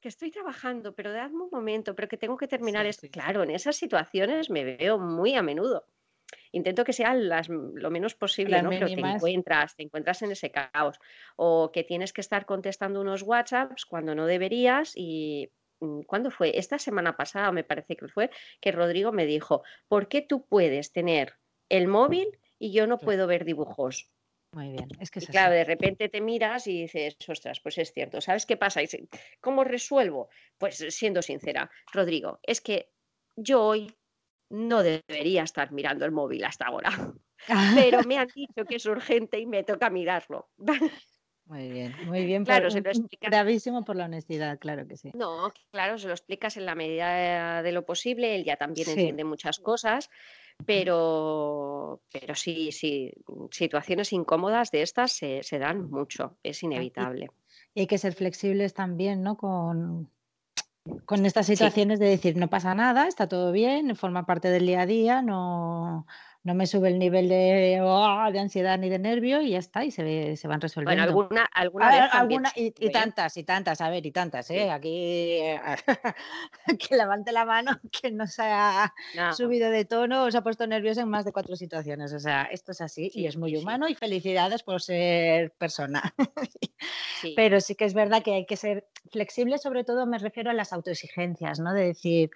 que 0.00 0.08
estoy 0.08 0.30
trabajando, 0.30 0.94
pero 0.94 1.12
dadme 1.12 1.44
un 1.44 1.50
momento, 1.52 1.94
pero 1.94 2.08
que 2.08 2.16
tengo 2.16 2.36
que 2.36 2.48
terminar 2.48 2.84
esto. 2.84 3.06
Claro, 3.10 3.44
en 3.44 3.52
esas 3.52 3.76
situaciones 3.76 4.50
me 4.50 4.64
veo 4.64 4.98
muy 4.98 5.34
a 5.34 5.42
menudo 5.42 5.86
intento 6.56 6.84
que 6.84 6.92
sea 6.92 7.14
lo 7.14 7.90
menos 7.90 8.14
posible, 8.14 8.62
¿no? 8.62 8.70
Pero 8.70 8.86
te 8.86 8.92
encuentras, 8.92 9.76
te 9.76 9.82
encuentras 9.82 10.22
en 10.22 10.32
ese 10.32 10.50
caos. 10.50 10.98
O 11.36 11.70
que 11.72 11.84
tienes 11.84 12.12
que 12.12 12.22
estar 12.22 12.46
contestando 12.46 13.00
unos 13.00 13.22
WhatsApps 13.22 13.84
cuando 13.84 14.14
no 14.14 14.26
deberías 14.26 14.92
y 14.96 15.50
mm, 15.80 16.00
¿cuándo 16.02 16.30
fue? 16.30 16.58
Esta 16.58 16.78
semana 16.78 17.16
pasada 17.16 17.52
me 17.52 17.64
parece 17.64 17.96
que 17.96 18.08
fue 18.08 18.30
que 18.60 18.72
Rodrigo 18.72 19.12
me 19.12 19.26
dijo, 19.26 19.62
¿por 19.88 20.08
qué 20.08 20.22
tú 20.22 20.46
puedes 20.46 20.92
tener 20.92 21.34
el 21.68 21.88
móvil 21.88 22.38
y 22.58 22.72
yo 22.72 22.86
no 22.86 22.98
puedo 22.98 23.26
ver 23.26 23.44
dibujos? 23.44 24.10
Muy 24.52 24.70
bien, 24.70 24.88
es 25.00 25.10
que 25.10 25.20
claro, 25.20 25.52
de 25.52 25.64
repente 25.64 26.08
te 26.08 26.22
miras 26.22 26.66
y 26.66 26.82
dices, 26.82 27.16
ostras, 27.28 27.60
pues 27.60 27.76
es 27.76 27.92
cierto, 27.92 28.22
¿sabes 28.22 28.46
qué 28.46 28.56
pasa? 28.56 28.80
¿Cómo 29.40 29.64
resuelvo? 29.64 30.30
Pues 30.56 30.76
siendo 30.90 31.20
sincera, 31.20 31.70
Rodrigo, 31.92 32.38
es 32.42 32.62
que 32.62 32.88
yo 33.36 33.62
hoy 33.62 33.94
no 34.50 34.82
debería 34.82 35.42
estar 35.42 35.72
mirando 35.72 36.04
el 36.04 36.12
móvil 36.12 36.44
hasta 36.44 36.66
ahora, 36.66 36.90
pero 37.74 38.02
me 38.04 38.18
han 38.18 38.28
dicho 38.34 38.64
que 38.64 38.76
es 38.76 38.86
urgente 38.86 39.38
y 39.38 39.46
me 39.46 39.64
toca 39.64 39.90
mirarlo. 39.90 40.48
Muy 41.48 41.70
bien, 41.70 41.94
muy 42.06 42.26
bien. 42.26 42.44
Claro, 42.44 42.70
se 42.70 42.80
lo 42.80 42.90
Gravísimo 43.20 43.84
por 43.84 43.94
la 43.94 44.06
honestidad, 44.06 44.58
claro 44.58 44.88
que 44.88 44.96
sí. 44.96 45.12
No, 45.14 45.52
claro, 45.70 45.96
se 45.96 46.08
lo 46.08 46.12
explicas 46.12 46.56
en 46.56 46.66
la 46.66 46.74
medida 46.74 47.62
de 47.62 47.70
lo 47.70 47.86
posible, 47.86 48.34
él 48.34 48.44
ya 48.44 48.56
también 48.56 48.88
entiende 48.88 49.22
muchas 49.22 49.60
cosas, 49.60 50.10
pero, 50.64 52.02
pero 52.10 52.34
sí, 52.34 52.72
sí, 52.72 53.12
situaciones 53.52 54.12
incómodas 54.12 54.72
de 54.72 54.82
estas 54.82 55.12
se, 55.12 55.44
se 55.44 55.60
dan 55.60 55.88
mucho, 55.88 56.36
es 56.42 56.64
inevitable. 56.64 57.30
Y 57.74 57.80
hay 57.80 57.86
que 57.86 57.98
ser 57.98 58.14
flexibles 58.14 58.74
también, 58.74 59.22
¿no? 59.22 59.36
Con, 59.36 60.10
con 61.04 61.26
estas 61.26 61.46
situaciones 61.46 61.98
de 61.98 62.06
decir, 62.06 62.36
no 62.36 62.48
pasa 62.48 62.74
nada, 62.74 63.06
está 63.08 63.28
todo 63.28 63.52
bien, 63.52 63.94
forma 63.96 64.26
parte 64.26 64.48
del 64.48 64.66
día 64.66 64.82
a 64.82 64.86
día, 64.86 65.22
no, 65.22 66.06
no 66.46 66.54
me 66.54 66.68
sube 66.68 66.90
el 66.90 67.00
nivel 67.00 67.28
de, 67.28 67.80
oh, 67.82 68.30
de 68.30 68.38
ansiedad 68.38 68.78
ni 68.78 68.88
de 68.88 69.00
nervio 69.00 69.42
y 69.42 69.50
ya 69.50 69.58
está, 69.58 69.84
y 69.84 69.90
se, 69.90 70.36
se 70.36 70.46
van 70.46 70.60
resolviendo. 70.60 71.02
Bueno, 71.02 71.02
alguna, 71.02 71.44
alguna, 71.52 71.90
vez 71.90 72.10
alguna 72.12 72.52
y, 72.54 72.70
tantas, 72.90 73.36
y 73.36 73.42
tantas, 73.42 73.80
a 73.80 73.90
ver, 73.90 74.06
y 74.06 74.12
tantas, 74.12 74.48
¿eh? 74.52 74.70
Aquí 74.70 75.40
que 76.78 76.96
levante 76.96 77.32
la 77.32 77.44
mano 77.44 77.72
que 78.00 78.12
no 78.12 78.28
se 78.28 78.42
ha 78.44 78.94
subido 79.36 79.70
de 79.70 79.86
tono 79.86 80.22
o 80.22 80.30
se 80.30 80.38
ha 80.38 80.42
puesto 80.42 80.68
nervioso 80.68 81.00
en 81.00 81.08
más 81.08 81.24
de 81.24 81.32
cuatro 81.32 81.56
situaciones. 81.56 82.12
O 82.12 82.20
sea, 82.20 82.44
esto 82.44 82.70
es 82.70 82.80
así 82.80 83.10
y 83.12 83.26
es 83.26 83.36
muy 83.36 83.56
humano 83.56 83.88
y 83.88 83.96
felicidades 83.96 84.62
por 84.62 84.80
ser 84.80 85.50
persona. 85.58 86.14
Pero 87.34 87.60
sí 87.60 87.74
que 87.74 87.86
es 87.86 87.94
verdad 87.94 88.22
que 88.22 88.34
hay 88.34 88.46
que 88.46 88.56
ser 88.56 88.86
flexible, 89.10 89.58
sobre 89.58 89.82
todo 89.82 90.06
me 90.06 90.18
refiero 90.18 90.50
a 90.50 90.54
las 90.54 90.72
autoexigencias, 90.72 91.58
¿no? 91.58 91.72
De 91.74 91.86
decir, 91.86 92.30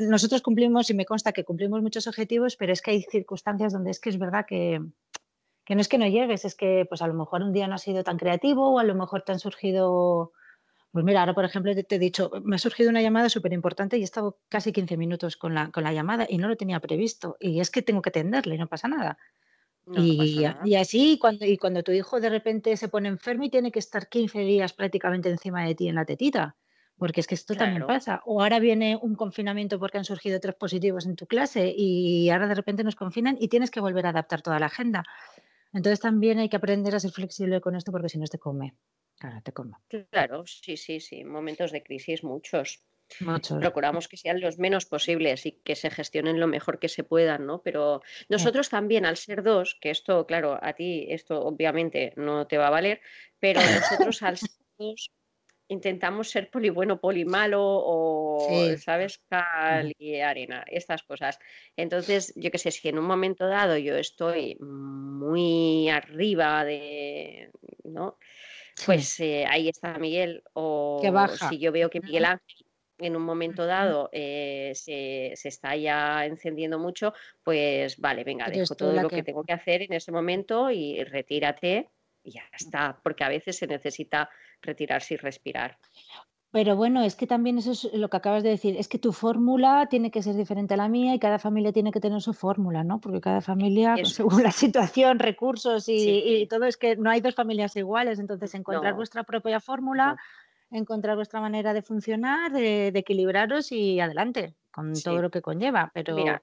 nosotros 0.00 0.42
cumplimos 0.42 0.90
y 0.90 0.94
me 0.94 1.04
consta 1.04 1.32
que 1.32 1.44
cumplimos 1.44 1.82
muchos 1.82 2.06
objetivos, 2.06 2.56
pero 2.56 2.72
es 2.72 2.82
que 2.82 2.92
hay 2.92 3.02
circunstancias 3.02 3.72
donde 3.72 3.90
es 3.90 4.00
que 4.00 4.10
es 4.10 4.18
verdad 4.18 4.46
que, 4.46 4.80
no 4.80 5.80
es 5.80 5.88
que 5.88 5.98
no 5.98 6.06
llegues, 6.06 6.44
es 6.44 6.54
que 6.54 6.86
pues 6.88 7.02
a 7.02 7.06
lo 7.06 7.14
mejor 7.14 7.42
un 7.42 7.52
día 7.52 7.68
no 7.68 7.74
ha 7.74 7.78
sido 7.78 8.02
tan 8.02 8.18
creativo 8.18 8.74
o 8.74 8.78
a 8.78 8.84
lo 8.84 8.94
mejor 8.94 9.22
te 9.22 9.32
han 9.32 9.38
surgido, 9.38 10.32
pues 10.90 11.04
mira, 11.04 11.20
ahora 11.20 11.34
por 11.34 11.44
ejemplo 11.44 11.72
te, 11.74 11.94
he 11.94 11.98
dicho, 11.98 12.30
me 12.42 12.56
ha 12.56 12.58
surgido 12.58 12.90
una 12.90 13.02
llamada 13.02 13.28
súper 13.28 13.52
importante 13.52 13.96
y 13.96 14.00
he 14.00 14.04
estado 14.04 14.38
casi 14.48 14.72
15 14.72 14.96
minutos 14.96 15.36
con 15.36 15.54
la, 15.54 15.70
con 15.70 15.84
la 15.84 15.92
llamada 15.92 16.26
y 16.28 16.38
no 16.38 16.48
lo 16.48 16.56
tenía 16.56 16.80
previsto 16.80 17.36
y 17.38 17.60
es 17.60 17.70
que 17.70 17.82
tengo 17.82 18.02
que 18.02 18.10
atenderle 18.10 18.56
y 18.56 18.58
no 18.58 18.68
pasa 18.68 18.88
nada. 18.88 19.18
y, 19.94 20.44
y, 20.64 20.74
así, 20.76 21.18
cuando, 21.20 21.44
y 21.44 21.58
cuando 21.58 21.82
tu 21.82 21.92
hijo 21.92 22.18
de 22.18 22.30
repente 22.30 22.76
se 22.76 22.88
pone 22.88 23.08
enfermo 23.08 23.44
y 23.44 23.50
tiene 23.50 23.70
que 23.70 23.78
estar 23.78 24.08
15 24.08 24.40
días 24.40 24.72
prácticamente 24.72 25.28
encima 25.28 25.64
de 25.64 25.74
ti 25.74 25.88
en 25.88 25.96
la 25.96 26.06
tetita, 26.06 26.56
porque 26.98 27.20
es 27.20 27.26
que 27.26 27.34
esto 27.34 27.54
también 27.54 27.86
pasa. 27.86 28.22
O 28.24 28.42
ahora 28.42 28.58
viene 28.58 28.96
un 29.00 29.14
confinamiento 29.14 29.78
porque 29.78 29.98
han 29.98 30.04
surgido 30.04 30.40
tres 30.40 30.54
positivos 30.54 31.06
en 31.06 31.16
tu 31.16 31.26
clase 31.26 31.72
y 31.76 32.30
ahora 32.30 32.46
de 32.46 32.54
repente 32.54 32.84
nos 32.84 32.96
confinan 32.96 33.36
y 33.40 33.48
tienes 33.48 33.70
que 33.70 33.80
volver 33.80 34.06
a 34.06 34.10
adaptar 34.10 34.42
toda 34.42 34.58
la 34.58 34.66
agenda. 34.66 35.04
Entonces 35.72 36.00
también 36.00 36.38
hay 36.38 36.48
que 36.48 36.56
aprender 36.56 36.94
a 36.94 37.00
ser 37.00 37.10
flexible 37.10 37.60
con 37.60 37.74
esto 37.74 37.90
porque 37.90 38.08
si 38.08 38.18
no 38.18 38.26
te 38.26 38.38
come. 38.38 38.74
Claro, 39.18 39.40
te 39.42 39.52
come. 39.52 39.74
Claro, 40.10 40.44
sí, 40.46 40.76
sí, 40.76 41.00
sí. 41.00 41.24
Momentos 41.24 41.72
de 41.72 41.82
crisis 41.82 42.22
muchos. 42.22 42.84
Muchos. 43.20 43.58
Procuramos 43.58 44.08
que 44.08 44.16
sean 44.16 44.40
los 44.40 44.58
menos 44.58 44.86
posibles 44.86 45.46
y 45.46 45.52
que 45.52 45.76
se 45.76 45.90
gestionen 45.90 46.40
lo 46.40 46.46
mejor 46.46 46.78
que 46.78 46.88
se 46.88 47.04
puedan, 47.04 47.44
¿no? 47.44 47.60
Pero 47.62 48.02
nosotros 48.28 48.70
también, 48.70 49.04
al 49.04 49.16
ser 49.16 49.42
dos, 49.42 49.76
que 49.80 49.90
esto, 49.90 50.26
claro, 50.26 50.58
a 50.62 50.72
ti 50.72 51.06
esto 51.10 51.44
obviamente 51.44 52.12
no 52.16 52.46
te 52.46 52.56
va 52.56 52.68
a 52.68 52.70
valer, 52.70 53.00
pero 53.38 53.60
nosotros 53.60 54.22
al 54.22 54.38
ser 54.38 54.50
dos 54.78 55.12
intentamos 55.68 56.30
ser 56.30 56.50
poli 56.50 56.70
bueno, 56.70 57.00
poli 57.00 57.24
malo 57.24 57.62
o, 57.62 58.48
¿sabes? 58.78 59.18
Cal 59.28 59.94
y 59.98 60.20
arena, 60.20 60.64
estas 60.68 61.02
cosas. 61.02 61.38
Entonces, 61.76 62.32
yo 62.36 62.50
qué 62.50 62.58
sé, 62.58 62.70
si 62.70 62.88
en 62.88 62.98
un 62.98 63.06
momento 63.06 63.46
dado 63.46 63.76
yo 63.76 63.96
estoy 63.96 64.56
muy 64.60 65.88
arriba 65.88 66.64
de, 66.64 67.50
¿no? 67.84 68.18
Pues 68.84 69.20
eh, 69.20 69.46
ahí 69.48 69.68
está 69.68 69.98
Miguel. 69.98 70.42
O 70.52 71.00
si 71.48 71.58
yo 71.58 71.72
veo 71.72 71.90
que 71.90 72.00
Miguel 72.00 72.24
Ángel 72.24 72.66
en 72.98 73.16
un 73.16 73.22
momento 73.22 73.66
dado 73.66 74.08
eh, 74.12 74.72
se, 74.74 75.32
está 75.32 75.76
ya 75.76 76.26
encendiendo 76.26 76.78
mucho, 76.78 77.12
pues 77.42 77.98
vale, 77.98 78.24
venga, 78.24 78.48
dejo 78.48 78.74
todo 78.74 78.92
lo 78.92 79.08
que... 79.08 79.22
tengo 79.22 79.44
que 79.44 79.52
hacer 79.52 79.82
en 79.82 79.92
ese 79.92 80.12
momento 80.12 80.70
y 80.70 81.02
retírate 81.04 81.90
y 82.22 82.32
ya 82.32 82.44
está, 82.52 82.98
porque 83.02 83.24
a 83.24 83.28
veces 83.28 83.56
se 83.56 83.66
necesita 83.66 84.30
retirarse 84.64 85.14
y 85.14 85.16
respirar. 85.16 85.78
Pero 86.50 86.76
bueno, 86.76 87.02
es 87.02 87.16
que 87.16 87.26
también 87.26 87.58
eso 87.58 87.72
es 87.72 87.92
lo 87.92 88.08
que 88.08 88.16
acabas 88.16 88.44
de 88.44 88.50
decir, 88.50 88.76
es 88.76 88.86
que 88.86 88.98
tu 88.98 89.12
fórmula 89.12 89.88
tiene 89.90 90.12
que 90.12 90.22
ser 90.22 90.36
diferente 90.36 90.74
a 90.74 90.76
la 90.76 90.88
mía 90.88 91.12
y 91.12 91.18
cada 91.18 91.40
familia 91.40 91.72
tiene 91.72 91.90
que 91.90 91.98
tener 91.98 92.20
su 92.22 92.32
fórmula, 92.32 92.84
¿no? 92.84 93.00
Porque 93.00 93.20
cada 93.20 93.40
familia, 93.40 93.96
según 94.04 94.42
la 94.44 94.52
situación, 94.52 95.18
recursos 95.18 95.86
y, 95.88 96.46
todo, 96.48 96.64
es 96.64 96.76
que 96.76 96.94
no 96.94 97.10
hay 97.10 97.20
dos 97.20 97.34
familias 97.34 97.74
iguales, 97.74 98.20
entonces 98.20 98.54
encontrar 98.54 98.94
vuestra 98.94 99.24
propia 99.24 99.58
fórmula 99.58 100.16
encontrar 100.70 101.16
vuestra 101.16 101.40
manera 101.40 101.72
de 101.72 101.82
funcionar, 101.82 102.52
de, 102.52 102.88
equilibraros 102.88 103.72
y 103.72 104.00
adelante 104.00 104.54
con 104.74 104.92
todo 104.92 105.22
lo 105.22 105.30
que 105.30 105.40
conlleva. 105.40 105.92
Pero 105.94 106.16
Mira, 106.16 106.42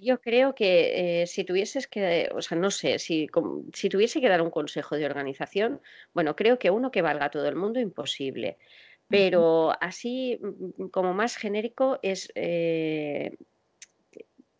yo 0.00 0.20
creo 0.20 0.54
que 0.54 1.22
eh, 1.22 1.26
si 1.26 1.42
tuvieses 1.44 1.88
que, 1.88 2.30
o 2.32 2.40
sea, 2.40 2.56
no 2.56 2.70
sé, 2.70 3.00
si, 3.00 3.28
si 3.72 3.88
tuviese 3.88 4.20
que 4.20 4.28
dar 4.28 4.40
un 4.40 4.50
consejo 4.50 4.96
de 4.96 5.04
organización, 5.04 5.80
bueno, 6.12 6.36
creo 6.36 6.58
que 6.60 6.70
uno 6.70 6.92
que 6.92 7.02
valga 7.02 7.26
a 7.26 7.30
todo 7.30 7.48
el 7.48 7.56
mundo, 7.56 7.80
imposible. 7.80 8.58
Pero 9.08 9.72
así 9.80 10.38
mm, 10.40 10.86
como 10.86 11.12
más 11.12 11.36
genérico 11.36 11.98
es 12.02 12.30
eh, 12.36 13.36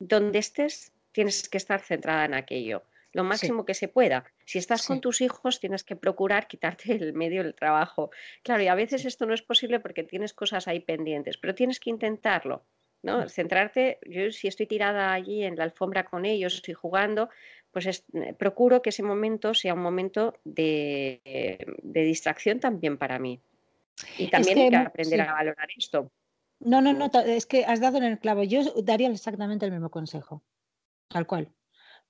donde 0.00 0.40
estés, 0.40 0.92
tienes 1.12 1.48
que 1.48 1.58
estar 1.58 1.80
centrada 1.80 2.24
en 2.24 2.34
aquello 2.34 2.82
lo 3.12 3.24
máximo 3.24 3.64
que 3.64 3.74
se 3.74 3.88
pueda. 3.88 4.24
Si 4.46 4.58
estás 4.58 4.86
con 4.86 5.00
tus 5.00 5.20
hijos, 5.20 5.60
tienes 5.60 5.84
que 5.84 5.96
procurar 5.96 6.48
quitarte 6.48 6.92
el 6.94 7.12
medio 7.12 7.42
del 7.42 7.54
trabajo. 7.54 8.10
Claro, 8.42 8.62
y 8.62 8.68
a 8.68 8.74
veces 8.74 9.04
esto 9.04 9.26
no 9.26 9.34
es 9.34 9.42
posible 9.42 9.80
porque 9.80 10.02
tienes 10.02 10.32
cosas 10.32 10.66
ahí 10.66 10.80
pendientes, 10.80 11.36
pero 11.36 11.54
tienes 11.54 11.78
que 11.78 11.90
intentarlo. 11.90 12.64
¿No? 13.02 13.28
Centrarte, 13.28 13.98
yo 14.06 14.30
si 14.30 14.48
estoy 14.48 14.66
tirada 14.66 15.12
allí 15.12 15.42
en 15.44 15.56
la 15.56 15.64
alfombra 15.64 16.04
con 16.04 16.24
ellos, 16.24 16.54
estoy 16.54 16.74
jugando, 16.74 17.28
pues 17.70 18.04
eh, 18.14 18.34
procuro 18.38 18.82
que 18.82 18.90
ese 18.90 19.02
momento 19.02 19.54
sea 19.54 19.74
un 19.74 19.80
momento 19.80 20.34
de, 20.44 21.20
distracción 21.82 22.60
también 22.60 22.98
para 22.98 23.18
mí. 23.18 23.40
Y 24.18 24.28
también 24.28 24.58
hay 24.58 24.70
que 24.70 24.76
aprender 24.76 25.20
a 25.20 25.32
valorar 25.32 25.68
esto. 25.76 26.10
No, 26.60 26.80
no, 26.80 26.92
no, 26.92 27.10
es 27.26 27.46
que 27.46 27.64
has 27.64 27.80
dado 27.80 27.98
en 27.98 28.04
el 28.04 28.18
clavo. 28.18 28.44
Yo 28.44 28.62
daría 28.82 29.08
exactamente 29.08 29.66
el 29.66 29.72
mismo 29.72 29.90
consejo, 29.90 30.42
tal 31.08 31.26
cual. 31.26 31.52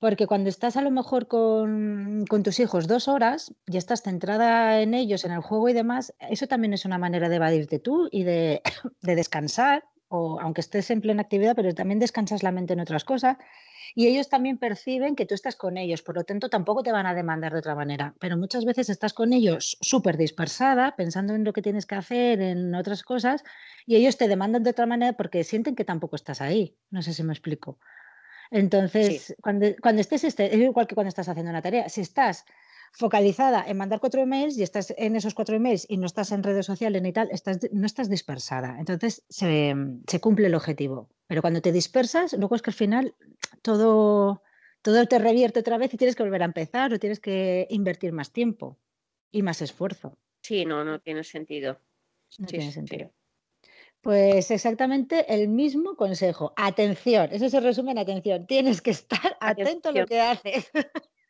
Porque 0.03 0.27
cuando 0.27 0.49
estás 0.49 0.77
a 0.77 0.83
lo 0.83 0.91
mejor 0.91 1.29
con, 1.29 2.25
tus 2.43 2.59
hijos 2.59 2.89
dos 2.89 3.07
horas 3.07 3.55
y 3.67 3.77
estás 3.77 4.03
centrada 4.03 4.81
en 4.81 4.95
ellos, 4.95 5.25
en 5.25 5.31
el 5.31 5.41
juego 5.41 5.69
y 5.69 5.75
demás, 5.75 6.13
eso 6.19 6.49
también 6.49 6.73
es 6.73 6.85
una 6.85 6.99
manera 6.99 7.29
de 7.29 7.37
evadirte 7.37 7.79
tú 7.79 8.09
y 8.11 8.25
de, 8.25 8.63
descansar, 9.01 9.85
o 10.13 10.39
aunque 10.41 10.61
estés 10.61 10.91
en 10.91 11.01
plena 11.01 11.23
actividad, 11.23 11.57
pero 11.57 11.75
también 11.75 11.99
descansas 11.99 12.43
la 12.43 12.53
mente 12.53 12.75
en 12.75 12.81
otras 12.81 13.03
cosas. 13.05 13.39
Y 13.95 14.07
ellos 14.07 14.29
también 14.29 14.59
perciben 14.59 15.17
que 15.17 15.25
tú 15.25 15.35
estás 15.35 15.57
con 15.57 15.77
ellos, 15.79 16.03
por 16.03 16.15
lo 16.15 16.25
tanto 16.25 16.51
tampoco 16.51 16.83
te 16.83 16.93
van 16.93 17.07
a 17.07 17.15
demandar 17.15 17.53
de 17.53 17.59
otra 17.59 17.75
manera. 17.75 18.15
Pero 18.21 18.37
muchas 18.37 18.65
veces 18.67 18.91
estás 18.91 19.15
con 19.15 19.33
ellos 19.33 19.79
súper 19.81 20.19
dispersada, 20.19 20.97
pensando 20.97 21.35
en 21.35 21.45
lo 21.45 21.53
que 21.53 21.63
tienes 21.63 21.87
que 21.87 21.95
hacer, 21.95 22.41
en 22.41 22.75
otras 22.75 23.03
cosas, 23.03 23.43
y 23.87 23.97
ellos 23.97 24.19
te 24.19 24.29
demandan 24.29 24.63
de 24.63 24.71
otra 24.71 24.87
manera 24.87 25.15
porque 25.15 25.45
sienten 25.45 25.75
que 25.75 25.85
tampoco 25.85 26.17
estás 26.17 26.43
ahí. 26.43 26.77
No 26.91 27.01
sé 27.03 27.15
si 27.15 27.23
me 27.23 27.33
explico. 27.33 27.79
Entonces, 28.51 29.35
cuando, 29.43 29.67
estés, 29.99 30.25
este, 30.25 30.55
es 30.55 30.61
igual 30.61 30.87
que 30.87 30.95
cuando 30.95 31.09
estás 31.09 31.29
haciendo 31.29 31.51
una 31.51 31.63
tarea, 31.63 31.89
si 31.89 32.03
estás 32.03 32.45
focalizada 32.93 33.65
en 33.67 33.79
mandar 33.79 34.01
cuatro 34.01 34.21
emails 34.21 34.57
y 34.59 34.63
estás 34.63 34.95
en 34.97 35.17
esos 35.17 35.35
cuatro 35.35 35.57
emails 35.57 35.87
y 35.89 35.97
no 35.97 36.07
estás 36.07 36.31
en 36.31 36.43
redes 36.43 36.67
sociales 36.67 37.01
ni 37.01 37.13
tal, 37.13 37.31
estás, 37.33 37.59
no 37.73 37.87
estás 37.87 38.11
dispersada. 38.11 38.77
Entonces 38.79 39.25
se, 39.29 39.75
cumple 40.21 40.47
el 40.47 40.55
objetivo. 40.55 41.09
Pero 41.27 41.41
cuando 41.41 41.63
te 41.63 41.73
dispersas, 41.73 42.35
luego 42.35 42.55
es 42.55 42.63
que 42.63 42.71
al 42.71 42.75
final 42.75 43.15
todo, 43.63 44.43
todo 44.83 45.07
te 45.07 45.19
revierte 45.19 45.61
otra 45.61 45.79
vez 45.79 45.93
y 45.95 45.97
tienes 45.97 46.15
que 46.15 46.23
volver 46.23 46.43
a 46.43 46.47
empezar 46.47 46.93
o 46.93 46.99
tienes 46.99 47.19
que 47.19 47.67
invertir 47.71 48.13
más 48.13 48.31
tiempo 48.31 48.79
y 49.31 49.43
más 49.43 49.63
esfuerzo. 49.63 50.19
Sí, 50.43 50.67
no, 50.67 50.85
no 50.85 51.01
tiene 51.01 51.25
sentido. 51.25 51.79
No 52.39 52.47
tiene 52.47 52.73
sentido. 52.73 53.11
Pues 54.03 54.51
exactamente 54.51 55.33
el 55.33 55.49
mismo 55.49 55.97
consejo. 55.97 56.53
Atención, 56.57 57.31
eso 57.33 57.49
se 57.49 57.61
resume 57.61 57.93
en 57.93 57.99
atención. 57.99 58.47
Tienes 58.47 58.83
que 58.83 58.91
estar 58.91 59.39
atento 59.41 59.89
a 59.89 59.93
lo 59.93 60.07
que 60.07 60.21
haces. 60.21 60.71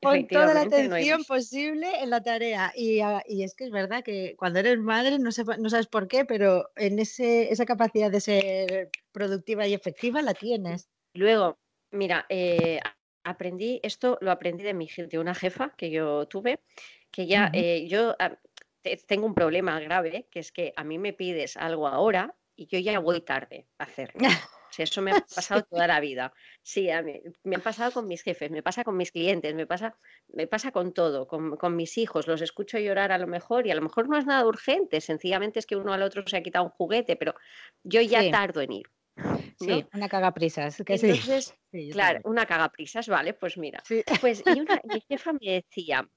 Pon 0.00 0.26
toda 0.28 0.54
la 0.54 0.62
atención 0.62 1.24
posible 1.24 1.88
en 2.02 2.10
la 2.10 2.22
tarea. 2.22 2.72
Y, 2.74 3.00
es 3.42 3.54
que 3.54 3.64
es 3.64 3.70
verdad 3.70 4.02
que 4.02 4.34
cuando 4.36 4.58
eres 4.58 4.78
madre, 4.78 5.18
no, 5.18 5.30
no 5.58 5.70
sabes 5.70 5.86
por 5.86 6.08
qué, 6.08 6.24
pero 6.24 6.70
en 6.76 6.98
ese, 6.98 7.52
esa 7.52 7.66
capacidad 7.66 8.10
de 8.10 8.20
ser 8.20 8.90
productiva 9.12 9.66
y 9.66 9.74
efectiva 9.74 10.22
la 10.22 10.34
tienes. 10.34 10.88
Luego, 11.12 11.58
mira, 11.90 12.24
eh, 12.28 12.80
aprendí, 13.24 13.80
esto 13.82 14.16
lo 14.20 14.30
aprendí 14.30 14.64
de, 14.64 14.74
mi, 14.74 14.88
de 14.88 15.18
una 15.18 15.34
jefa 15.34 15.74
que 15.76 15.90
yo 15.90 16.26
tuve, 16.26 16.60
que 17.10 17.26
ya 17.26 17.50
eh, 17.52 17.86
yo 17.88 18.16
tengo 19.06 19.26
un 19.26 19.34
problema 19.34 19.78
grave, 19.80 20.26
que 20.30 20.38
es 20.38 20.52
que 20.52 20.72
a 20.76 20.84
mí 20.84 20.98
me 20.98 21.12
pides 21.12 21.56
algo 21.56 21.86
ahora 21.86 22.34
y 22.56 22.66
yo 22.66 22.78
ya 22.78 22.98
voy 23.00 23.20
tarde 23.20 23.66
a 23.78 23.84
hacerlo. 23.84 24.20
eso 24.78 25.02
me 25.02 25.12
ha 25.12 25.14
pasado 25.34 25.62
toda 25.62 25.86
la 25.86 26.00
vida. 26.00 26.32
Sí, 26.62 26.88
me 27.44 27.56
ha 27.56 27.58
pasado 27.58 27.92
con 27.92 28.06
mis 28.06 28.22
jefes, 28.22 28.50
me 28.50 28.62
pasa 28.62 28.84
con 28.84 28.96
mis 28.96 29.12
clientes, 29.12 29.54
me 29.54 29.66
pasa, 29.66 29.96
me 30.28 30.46
pasa 30.46 30.72
con 30.72 30.92
todo, 30.92 31.26
con, 31.26 31.76
mis 31.76 31.98
hijos. 31.98 32.26
Los 32.26 32.40
escucho 32.40 32.78
llorar 32.78 33.12
a 33.12 33.18
lo 33.18 33.26
mejor 33.26 33.66
y 33.66 33.70
a 33.70 33.74
lo 33.74 33.82
mejor 33.82 34.08
no 34.08 34.18
es 34.18 34.26
nada 34.26 34.46
urgente, 34.46 35.00
sencillamente 35.00 35.58
es 35.58 35.66
que 35.66 35.76
uno 35.76 35.92
al 35.92 36.02
otro 36.02 36.22
se 36.26 36.36
ha 36.36 36.42
quitado 36.42 36.64
un 36.64 36.70
juguete, 36.70 37.16
pero 37.16 37.34
yo 37.82 38.00
ya 38.00 38.30
tardo 38.30 38.60
en 38.60 38.72
ir. 38.72 38.90
Sí, 39.58 39.84
una 39.92 40.08
cagaprisas. 40.08 40.82
Que 40.84 40.94
Entonces, 40.94 41.54
claro, 41.92 42.20
una 42.24 42.46
cagaprisas, 42.46 43.08
vale, 43.08 43.34
pues 43.34 43.58
mira. 43.58 43.82
Pues 44.20 44.42
y 44.46 44.60
una, 44.60 44.80
mi 44.84 45.00
jefa 45.08 45.32
me 45.32 45.52
decía, 45.52 46.08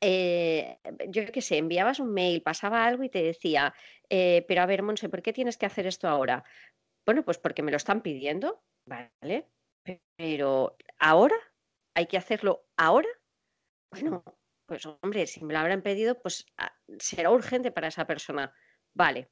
eh, 0.00 0.78
yo 1.08 1.30
qué 1.32 1.40
sé, 1.40 1.58
enviabas 1.58 2.00
un 2.00 2.12
mail, 2.12 2.42
pasaba 2.42 2.84
algo 2.84 3.02
y 3.02 3.08
te 3.08 3.22
decía, 3.22 3.74
eh, 4.08 4.44
pero 4.46 4.62
a 4.62 4.66
ver, 4.66 4.82
Monse, 4.82 5.08
¿por 5.08 5.22
qué 5.22 5.32
tienes 5.32 5.56
que 5.56 5.66
hacer 5.66 5.86
esto 5.86 6.08
ahora? 6.08 6.44
Bueno, 7.08 7.24
pues 7.24 7.38
porque 7.38 7.62
me 7.62 7.70
lo 7.70 7.78
están 7.78 8.02
pidiendo, 8.02 8.62
¿vale? 8.84 9.48
Pero 10.18 10.76
ahora, 10.98 11.36
hay 11.94 12.04
que 12.04 12.18
hacerlo 12.18 12.66
ahora. 12.76 13.08
Bueno, 13.90 14.22
pues 14.66 14.84
hombre, 14.84 15.26
si 15.26 15.42
me 15.42 15.54
lo 15.54 15.60
habrán 15.60 15.80
pedido, 15.80 16.20
pues 16.20 16.44
ah, 16.58 16.70
será 16.98 17.30
urgente 17.30 17.72
para 17.72 17.88
esa 17.88 18.06
persona. 18.06 18.52
Vale, 18.94 19.30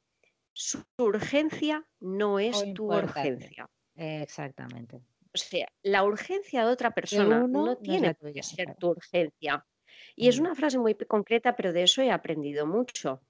su 0.54 0.82
urgencia 0.96 1.86
no 2.00 2.38
es 2.38 2.64
tu 2.72 2.86
urgencia. 2.86 3.68
Exactamente. 3.94 4.96
O 4.96 5.38
sea, 5.38 5.70
la 5.82 6.02
urgencia 6.02 6.64
de 6.64 6.72
otra 6.72 6.92
persona 6.92 7.46
no 7.46 7.76
tiene 7.76 8.16
que 8.32 8.42
ser 8.42 8.74
tu 8.76 8.92
urgencia. 8.92 9.66
Y 10.14 10.28
es 10.28 10.38
una 10.38 10.54
frase 10.54 10.78
muy 10.78 10.94
concreta, 10.94 11.54
pero 11.54 11.74
de 11.74 11.82
eso 11.82 12.00
he 12.00 12.10
aprendido 12.10 12.66
mucho. 12.66 13.20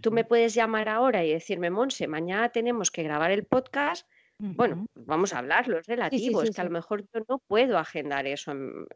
Tú 0.00 0.10
me 0.10 0.24
puedes 0.24 0.54
llamar 0.54 0.88
ahora 0.88 1.24
y 1.24 1.32
decirme, 1.32 1.70
Monse, 1.70 2.06
mañana 2.06 2.50
tenemos 2.50 2.90
que 2.90 3.02
grabar 3.02 3.30
el 3.30 3.44
podcast. 3.44 4.06
Bueno, 4.38 4.86
vamos 4.94 5.32
a 5.34 5.38
hablarlo, 5.38 5.78
es 5.78 5.86
relativo, 5.86 6.42
es 6.42 6.50
que 6.50 6.60
a 6.60 6.64
lo 6.64 6.70
mejor 6.70 7.04
yo 7.14 7.20
no 7.28 7.38
puedo 7.46 7.78
agendar 7.78 8.26
eso 8.26 8.50
en, 8.50 8.86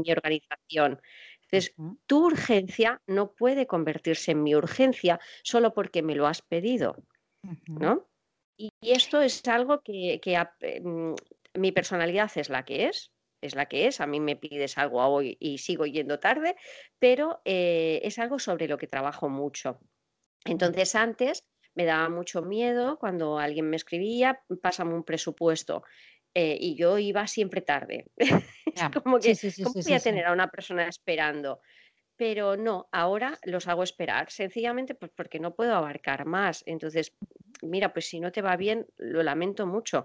mi 0.00 0.10
organización. 0.10 1.02
Entonces, 1.42 1.74
tu 2.06 2.26
urgencia 2.26 3.02
no 3.06 3.32
puede 3.32 3.66
convertirse 3.66 4.30
en 4.30 4.42
mi 4.42 4.54
urgencia 4.54 5.20
solo 5.42 5.74
porque 5.74 6.02
me 6.02 6.14
lo 6.14 6.26
has 6.26 6.40
pedido, 6.40 6.96
¿no? 7.66 8.08
Y, 8.56 8.70
esto 8.80 9.20
es 9.20 9.46
algo 9.46 9.82
que, 9.82 10.20
mm, 10.82 11.14
mi 11.60 11.72
personalidad 11.72 12.30
es 12.34 12.48
la 12.48 12.64
que 12.64 12.86
es, 12.86 13.12
es 13.40 13.54
la 13.54 13.66
que 13.66 13.86
es, 13.86 14.00
a 14.00 14.06
mí 14.06 14.20
me 14.20 14.36
pides 14.36 14.78
algo 14.78 15.04
hoy 15.04 15.36
y 15.40 15.58
sigo 15.58 15.86
yendo 15.86 16.18
tarde, 16.18 16.56
pero 16.98 17.40
eh, 17.44 18.00
es 18.02 18.18
algo 18.18 18.38
sobre 18.38 18.68
lo 18.68 18.78
que 18.78 18.86
trabajo 18.86 19.28
mucho. 19.28 19.80
Entonces 20.44 20.94
antes 20.94 21.44
me 21.74 21.84
daba 21.84 22.08
mucho 22.08 22.42
miedo 22.42 22.98
cuando 22.98 23.38
alguien 23.38 23.70
me 23.70 23.76
escribía, 23.76 24.42
pásame 24.62 24.94
un 24.94 25.04
presupuesto. 25.04 25.84
Eh, 26.34 26.56
y 26.60 26.76
yo 26.76 26.98
iba 26.98 27.26
siempre 27.26 27.62
tarde. 27.62 28.06
como 29.02 29.18
que 29.18 29.36
¿cómo 29.62 29.74
voy 29.82 29.92
a 29.92 30.00
tener 30.00 30.26
a 30.26 30.32
una 30.32 30.48
persona 30.48 30.88
esperando? 30.88 31.60
Pero 32.16 32.56
no, 32.56 32.88
ahora 32.92 33.38
los 33.44 33.68
hago 33.68 33.82
esperar, 33.82 34.30
sencillamente 34.30 34.94
pues 34.94 35.10
porque 35.14 35.40
no 35.40 35.54
puedo 35.54 35.74
abarcar 35.74 36.26
más. 36.26 36.62
Entonces, 36.66 37.16
mira, 37.62 37.92
pues 37.92 38.08
si 38.08 38.20
no 38.20 38.32
te 38.32 38.42
va 38.42 38.56
bien, 38.56 38.86
lo 38.96 39.22
lamento 39.22 39.66
mucho. 39.66 40.04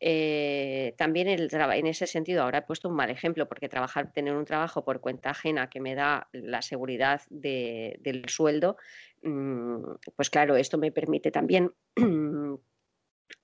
Eh, 0.00 0.94
también 0.96 1.28
el, 1.28 1.48
en 1.52 1.86
ese 1.86 2.06
sentido, 2.06 2.42
ahora 2.42 2.58
he 2.58 2.62
puesto 2.62 2.88
un 2.88 2.96
mal 2.96 3.10
ejemplo, 3.10 3.48
porque 3.48 3.68
trabajar, 3.68 4.12
tener 4.12 4.34
un 4.34 4.44
trabajo 4.44 4.84
por 4.84 5.00
cuenta 5.00 5.30
ajena 5.30 5.68
que 5.68 5.80
me 5.80 5.94
da 5.94 6.28
la 6.32 6.62
seguridad 6.62 7.22
del 7.30 8.28
sueldo, 8.28 8.76
mm, 9.22 9.94
pues 10.16 10.30
claro, 10.30 10.56
esto 10.56 10.78
me 10.78 10.92
permite 10.92 11.30
también, 11.30 11.72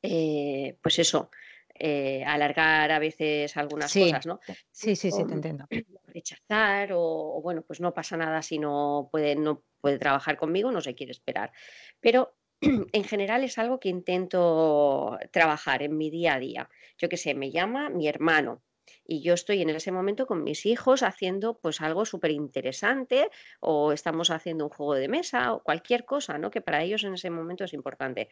eh, 0.02 0.76
pues 0.82 0.98
eso, 0.98 1.30
eh, 1.74 2.22
alargar 2.26 2.90
a 2.92 2.98
veces 2.98 3.56
algunas 3.56 3.92
cosas, 3.92 4.26
¿no? 4.26 4.40
Sí, 4.70 4.96
sí, 4.96 5.10
sí, 5.10 5.24
te 5.26 5.34
entiendo. 5.34 5.66
Rechazar 6.08 6.90
o, 6.92 7.40
bueno, 7.42 7.62
pues 7.62 7.80
no 7.80 7.94
pasa 7.94 8.16
nada 8.16 8.42
si 8.42 8.58
no 8.58 9.08
puede, 9.10 9.36
no 9.36 9.62
puede 9.80 9.98
trabajar 9.98 10.36
conmigo, 10.36 10.70
no 10.70 10.80
se 10.80 10.94
quiere 10.94 11.12
esperar. 11.12 11.52
Pero 12.00 12.34
en 12.92 13.04
general 13.04 13.44
es 13.44 13.58
algo 13.58 13.80
que 13.80 13.88
intento 13.88 15.18
trabajar 15.30 15.82
en 15.82 15.96
mi 15.96 16.10
día 16.10 16.34
a 16.34 16.38
día. 16.38 16.70
Yo 16.98 17.08
que 17.08 17.16
sé, 17.16 17.34
me 17.34 17.50
llama 17.50 17.90
mi 17.90 18.08
hermano 18.08 18.62
y 19.06 19.22
yo 19.22 19.34
estoy 19.34 19.62
en 19.62 19.70
ese 19.70 19.92
momento 19.92 20.26
con 20.26 20.42
mis 20.44 20.66
hijos 20.66 21.02
haciendo 21.02 21.58
pues 21.58 21.80
algo 21.80 22.04
súper 22.04 22.30
interesante 22.30 23.30
o 23.60 23.92
estamos 23.92 24.30
haciendo 24.30 24.64
un 24.64 24.70
juego 24.70 24.94
de 24.94 25.08
mesa 25.08 25.52
o 25.52 25.62
cualquier 25.62 26.04
cosa, 26.04 26.38
¿no? 26.38 26.50
Que 26.50 26.60
para 26.60 26.82
ellos 26.82 27.04
en 27.04 27.14
ese 27.14 27.30
momento 27.30 27.64
es 27.64 27.72
importante. 27.72 28.28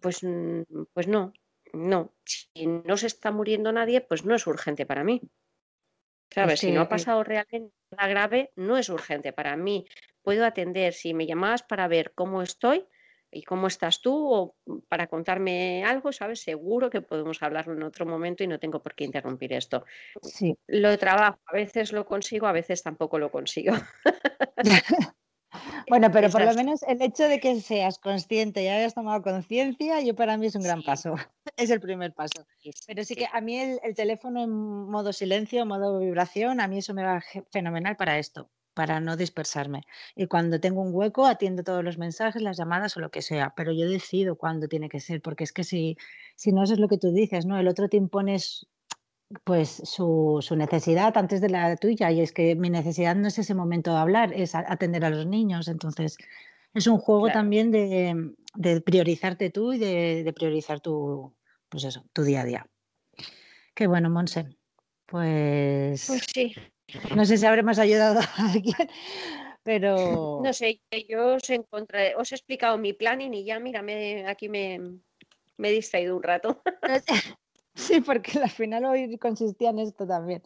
Pues, 0.00 0.22
mm, 0.22 0.62
pues 0.92 1.08
no, 1.08 1.32
no. 1.72 2.12
Si 2.24 2.66
no 2.66 2.96
se 2.96 3.06
está 3.06 3.30
muriendo 3.30 3.72
nadie, 3.72 4.00
pues 4.00 4.24
no 4.24 4.34
es 4.34 4.46
urgente 4.46 4.86
para 4.86 5.04
mí. 5.04 5.20
¿Sabes? 6.30 6.60
si 6.60 6.72
no 6.72 6.80
ha 6.80 6.88
pasado 6.88 7.22
realmente 7.22 7.74
nada 7.90 8.08
grave, 8.08 8.52
no 8.56 8.78
es 8.78 8.88
urgente 8.88 9.34
para 9.34 9.54
mí. 9.56 9.86
Puedo 10.22 10.46
atender. 10.46 10.94
Si 10.94 11.12
me 11.12 11.26
llamabas 11.26 11.62
para 11.62 11.88
ver 11.88 12.12
cómo 12.14 12.40
estoy, 12.40 12.86
¿Y 13.34 13.42
cómo 13.42 13.66
estás 13.66 14.02
tú? 14.02 14.32
O 14.32 14.56
para 14.88 15.06
contarme 15.06 15.84
algo, 15.84 16.12
¿sabes? 16.12 16.42
Seguro 16.42 16.90
que 16.90 17.00
podemos 17.00 17.42
hablarlo 17.42 17.72
en 17.72 17.82
otro 17.82 18.04
momento 18.04 18.44
y 18.44 18.46
no 18.46 18.58
tengo 18.58 18.82
por 18.82 18.94
qué 18.94 19.04
interrumpir 19.04 19.54
esto. 19.54 19.84
Sí. 20.20 20.56
Lo 20.66 20.96
trabajo, 20.98 21.40
a 21.46 21.52
veces 21.54 21.92
lo 21.92 22.04
consigo, 22.04 22.46
a 22.46 22.52
veces 22.52 22.82
tampoco 22.82 23.18
lo 23.18 23.30
consigo. 23.30 23.74
bueno, 25.88 26.10
pero 26.12 26.28
por 26.28 26.44
lo 26.44 26.54
menos 26.54 26.82
el 26.82 27.00
hecho 27.00 27.24
de 27.24 27.40
que 27.40 27.58
seas 27.60 27.98
consciente 27.98 28.62
y 28.62 28.68
hayas 28.68 28.94
tomado 28.94 29.22
conciencia, 29.22 30.00
yo 30.02 30.14
para 30.14 30.36
mí 30.36 30.46
es 30.46 30.54
un 30.54 30.62
gran 30.62 30.82
paso. 30.82 31.14
es 31.56 31.70
el 31.70 31.80
primer 31.80 32.12
paso. 32.12 32.46
Pero 32.86 33.02
sí, 33.04 33.14
que 33.14 33.28
a 33.32 33.40
mí 33.40 33.58
el, 33.58 33.80
el, 33.82 33.94
teléfono 33.94 34.44
en 34.44 34.50
modo 34.50 35.12
silencio, 35.12 35.64
modo 35.64 35.98
vibración, 36.00 36.60
a 36.60 36.68
mí 36.68 36.78
eso 36.78 36.92
me 36.92 37.04
va 37.04 37.22
fenomenal 37.50 37.96
para 37.96 38.18
esto 38.18 38.50
para 38.74 39.00
no 39.00 39.16
dispersarme. 39.16 39.82
Y 40.16 40.26
cuando 40.26 40.60
tengo 40.60 40.82
un 40.82 40.94
hueco, 40.94 41.26
atiendo 41.26 41.62
todos 41.62 41.84
los 41.84 41.98
mensajes, 41.98 42.42
las 42.42 42.56
llamadas 42.56 42.96
o 42.96 43.00
lo 43.00 43.10
que 43.10 43.22
sea, 43.22 43.52
pero 43.56 43.72
yo 43.72 43.88
decido 43.88 44.36
cuándo 44.36 44.68
tiene 44.68 44.88
que 44.88 45.00
ser, 45.00 45.20
porque 45.22 45.44
es 45.44 45.52
que 45.52 45.64
si, 45.64 45.96
si 46.36 46.52
no, 46.52 46.62
eso 46.62 46.74
es 46.74 46.80
lo 46.80 46.88
que 46.88 46.98
tú 46.98 47.12
dices, 47.12 47.46
¿no? 47.46 47.58
El 47.58 47.68
otro 47.68 47.88
te 47.88 47.96
impones 47.96 48.66
pues 49.44 49.82
su, 49.84 50.38
su, 50.42 50.56
necesidad 50.56 51.16
antes 51.16 51.40
de 51.40 51.48
la 51.48 51.76
tuya 51.76 52.10
y 52.10 52.20
es 52.20 52.32
que 52.32 52.54
mi 52.54 52.68
necesidad 52.68 53.16
no 53.16 53.28
es 53.28 53.38
ese 53.38 53.54
momento 53.54 53.90
de 53.92 53.98
hablar, 53.98 54.32
es 54.34 54.54
atender 54.54 55.06
a 55.06 55.10
los 55.10 55.26
niños, 55.26 55.68
entonces 55.68 56.18
es 56.74 56.86
un 56.86 56.98
juego 56.98 57.30
también 57.30 57.70
de, 57.70 58.34
de, 58.54 58.80
priorizarte 58.82 59.50
tú 59.50 59.72
y 59.72 59.78
de, 59.78 60.22
de, 60.22 60.32
priorizar 60.34 60.80
tu, 60.80 61.34
pues 61.68 61.84
eso, 61.84 62.04
tu 62.12 62.24
día 62.24 62.42
a 62.42 62.44
día. 62.44 62.66
Qué 63.74 63.86
bueno, 63.86 64.10
Monse. 64.10 64.54
Pues, 65.06 66.06
pues 66.06 66.24
sí, 66.32 66.54
no 67.14 67.24
sé 67.24 67.38
si 67.38 67.46
habremos 67.46 67.78
ayudado 67.78 68.20
a 68.20 68.52
alguien, 68.52 68.88
pero... 69.62 70.40
No 70.42 70.52
sé, 70.52 70.80
yo 71.08 71.34
os, 71.36 71.50
encontré, 71.50 72.14
os 72.16 72.32
he 72.32 72.34
explicado 72.34 72.78
mi 72.78 72.92
planning 72.92 73.34
y 73.34 73.44
ya, 73.44 73.58
mira, 73.58 73.82
aquí 74.28 74.48
me, 74.48 74.80
he 75.58 75.72
distraído 75.72 76.16
un 76.16 76.22
rato. 76.22 76.62
Sí, 77.74 78.02
porque 78.02 78.38
al 78.38 78.50
final 78.50 78.84
hoy 78.84 79.16
consistía 79.16 79.70
en 79.70 79.78
esto 79.78 80.06
también. 80.06 80.42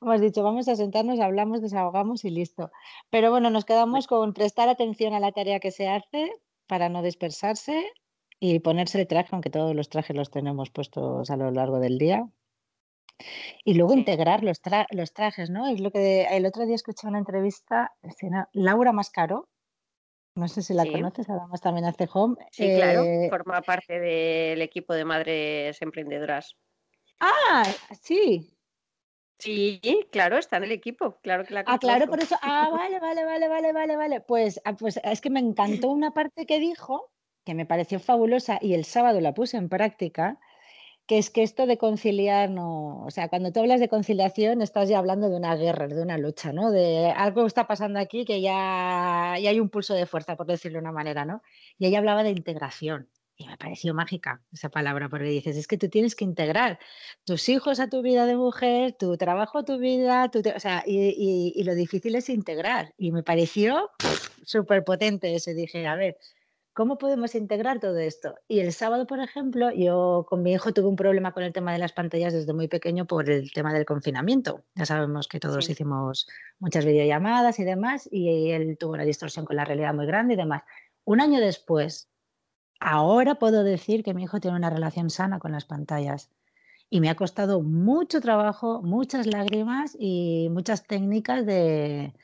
Hemos 0.00 0.18
dicho, 0.22 0.42
vamos 0.42 0.66
a 0.66 0.76
sentarnos, 0.76 1.20
hablamos, 1.20 1.60
desahogamos 1.60 2.24
y 2.24 2.30
listo. 2.30 2.70
Pero 3.10 3.30
bueno, 3.30 3.50
nos 3.50 3.66
quedamos 3.66 4.06
con 4.06 4.32
prestar 4.32 4.70
atención 4.70 5.12
a 5.12 5.20
la 5.20 5.32
tarea 5.32 5.60
que 5.60 5.70
se 5.70 5.88
hace 5.88 6.32
para 6.66 6.88
no 6.88 7.02
dispersarse 7.02 7.84
y 8.40 8.60
ponerse 8.60 8.98
el 8.98 9.06
traje, 9.06 9.28
aunque 9.32 9.50
todos 9.50 9.74
los 9.74 9.90
trajes 9.90 10.16
los 10.16 10.30
tenemos 10.30 10.70
puestos 10.70 11.28
a 11.30 11.36
lo 11.36 11.50
largo 11.50 11.80
del 11.80 11.98
día, 11.98 12.26
y 13.64 13.74
luego 13.74 13.94
integrar 13.94 14.42
los, 14.42 14.60
los 14.90 15.12
trajes, 15.12 15.50
¿no? 15.50 15.66
Es 15.66 15.80
lo 15.80 15.90
que 15.90 16.24
el 16.24 16.46
otro 16.46 16.66
día 16.66 16.74
escuché 16.74 17.06
una 17.06 17.18
entrevista, 17.18 17.92
Laura 18.52 18.92
Mascaro, 18.92 19.48
no 20.36 20.48
sé 20.48 20.62
si 20.62 20.74
la 20.74 20.84
conoces, 20.84 21.30
además 21.30 21.60
también 21.60 21.86
hace 21.86 22.08
home. 22.12 22.36
Sí, 22.50 22.74
claro, 22.74 23.02
eh 23.02 23.28
forma 23.30 23.62
parte 23.62 24.00
del 24.00 24.60
equipo 24.62 24.92
de 24.92 25.04
madres 25.04 25.80
emprendedoras. 25.80 26.56
Ah, 27.20 27.62
sí. 28.02 28.50
Sí, 29.38 29.80
claro, 30.10 30.38
está 30.38 30.56
en 30.56 30.64
el 30.64 30.72
equipo, 30.72 31.18
claro 31.20 31.44
que 31.44 31.54
la 31.54 31.64
Ah, 31.66 31.78
claro, 31.78 32.06
por 32.06 32.20
eso. 32.20 32.36
Ah, 32.42 32.68
vale, 32.72 32.98
vale, 32.98 33.24
vale, 33.24 33.48
vale, 33.48 33.72
vale, 33.72 33.96
vale. 33.96 34.20
Pues, 34.20 34.60
ah, 34.64 34.74
pues 34.74 34.98
es 35.02 35.20
que 35.20 35.30
me 35.30 35.40
encantó 35.40 35.90
una 35.90 36.12
parte 36.12 36.46
que 36.46 36.58
dijo, 36.58 37.10
que 37.44 37.54
me 37.54 37.66
pareció 37.66 38.00
fabulosa 38.00 38.58
y 38.60 38.74
el 38.74 38.84
sábado 38.84 39.20
la 39.20 39.34
puse 39.34 39.56
en 39.56 39.68
práctica, 39.68 40.38
que 41.06 41.18
es 41.18 41.30
que 41.30 41.42
esto 41.42 41.66
de 41.66 41.76
conciliar 41.76 42.50
no, 42.50 43.04
o 43.04 43.10
sea, 43.10 43.28
cuando 43.28 43.52
tú 43.52 43.60
hablas 43.60 43.80
de 43.80 43.88
conciliación 43.88 44.62
estás 44.62 44.88
ya 44.88 44.98
hablando 44.98 45.28
de 45.28 45.36
una 45.36 45.54
guerra, 45.54 45.86
de 45.86 46.02
una 46.02 46.16
lucha, 46.18 46.52
¿no? 46.52 46.70
De 46.70 47.10
algo 47.10 47.46
está 47.46 47.66
pasando 47.66 47.98
aquí 47.98 48.24
que 48.24 48.40
ya, 48.40 49.36
ya 49.40 49.50
hay 49.50 49.60
un 49.60 49.68
pulso 49.68 49.94
de 49.94 50.06
fuerza, 50.06 50.36
por 50.36 50.46
decirlo 50.46 50.78
de 50.78 50.82
una 50.82 50.92
manera, 50.92 51.24
¿no? 51.24 51.42
Y 51.78 51.86
ella 51.86 51.98
hablaba 51.98 52.22
de 52.22 52.30
integración. 52.30 53.08
Y 53.36 53.48
me 53.48 53.56
pareció 53.56 53.94
mágica 53.94 54.42
esa 54.52 54.68
palabra, 54.68 55.08
porque 55.08 55.24
dices, 55.24 55.56
es 55.56 55.66
que 55.66 55.76
tú 55.76 55.88
tienes 55.88 56.14
que 56.14 56.24
integrar 56.24 56.78
tus 57.24 57.48
hijos 57.48 57.80
a 57.80 57.88
tu 57.88 58.00
vida 58.00 58.26
de 58.26 58.36
mujer, 58.36 58.92
tu 58.96 59.16
trabajo 59.16 59.58
a 59.58 59.64
tu 59.64 59.78
vida, 59.78 60.30
tu 60.30 60.38
o 60.38 60.60
sea, 60.60 60.84
y, 60.86 61.52
y, 61.56 61.64
lo 61.64 61.74
difícil 61.74 62.14
es 62.14 62.28
integrar. 62.28 62.94
Y 62.96 63.10
me 63.10 63.24
pareció 63.24 63.90
súper 64.44 64.84
potente 64.84 65.34
eso. 65.34 65.50
Dije, 65.52 65.84
a 65.88 65.96
ver, 65.96 66.16
¿Cómo 66.74 66.98
podemos 66.98 67.36
integrar 67.36 67.78
todo 67.78 67.98
esto? 67.98 68.34
Y 68.48 68.58
el 68.58 68.72
sábado, 68.72 69.06
por 69.06 69.20
ejemplo, 69.20 69.70
yo 69.70 70.26
con 70.28 70.42
mi 70.42 70.52
hijo 70.52 70.72
tuve 70.72 70.88
un 70.88 70.96
problema 70.96 71.30
con 71.30 71.44
el 71.44 71.52
tema 71.52 71.72
de 71.72 71.78
las 71.78 71.92
pantallas 71.92 72.32
desde 72.32 72.52
muy 72.52 72.66
pequeño 72.66 73.06
por 73.06 73.30
el 73.30 73.52
tema 73.52 73.72
del 73.72 73.84
confinamiento. 73.84 74.64
Ya 74.74 74.84
sabemos 74.84 75.28
que 75.28 75.38
todos 75.38 75.70
hicimos 75.70 76.26
muchas 76.58 76.84
videollamadas 76.84 77.60
y 77.60 77.64
demás, 77.64 78.08
y 78.10 78.50
él 78.50 78.76
tuvo 78.76 78.94
una 78.94 79.04
distorsión 79.04 79.44
con 79.44 79.54
la 79.54 79.64
realidad 79.64 79.94
muy 79.94 80.04
grande 80.06 80.34
y 80.34 80.36
demás. 80.36 80.64
Un 81.04 81.20
año 81.20 81.38
después, 81.38 82.08
ahora 82.80 83.36
puedo 83.36 83.62
decir 83.62 84.02
que 84.02 84.12
mi 84.12 84.24
hijo 84.24 84.40
tiene 84.40 84.56
una 84.56 84.70
relación 84.70 85.10
sana 85.10 85.38
con 85.38 85.52
las 85.52 85.66
pantallas. 85.66 86.32
Y 86.90 87.00
me 87.00 87.08
ha 87.08 87.14
costado 87.14 87.62
mucho 87.62 88.20
trabajo, 88.20 88.82
muchas 88.82 89.28
lágrimas 89.28 89.96
y 89.96 90.48
muchas 90.50 90.84
técnicas 90.88 91.46
de, 91.46 92.14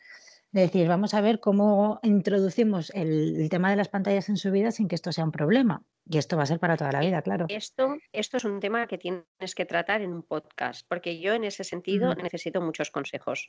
de 0.53 0.63
decir, 0.63 0.89
vamos 0.89 1.15
a 1.15 1.21
ver 1.21 1.39
cómo 1.39 2.01
introducimos 2.03 2.91
el, 2.91 3.49
tema 3.51 3.71
de 3.71 3.77
las 3.77 3.89
pantallas 3.89 4.29
en 4.29 4.37
su 4.37 4.51
vida 4.51 4.73
sin 4.73 4.89
que 4.89 4.97
esto 4.97 5.13
sea 5.13 5.25
un 5.25 5.33
problema. 5.33 5.85
Y 6.09 6.19
esto 6.19 6.37
va 6.37 6.43
a 6.43 6.47
ser 6.47 6.59
para 6.59 6.77
toda 6.77 6.91
la 6.91 7.01
vida, 7.01 7.23
claro. 7.23 7.47
Esto, 7.49 7.97
esto 8.13 8.37
es 8.37 8.45
un 8.45 8.59
tema 8.59 8.89
que 8.89 8.99
tienes 8.99 9.55
que 9.55 9.65
tratar 9.65 10.03
en 10.03 10.13
un 10.13 10.25
podcast, 10.25 10.85
porque 10.89 11.21
yo 11.21 11.35
en 11.35 11.45
ese 11.45 11.63
sentido 11.63 12.15
necesito 12.17 12.61
muchos 12.61 12.91
consejos. 12.91 13.49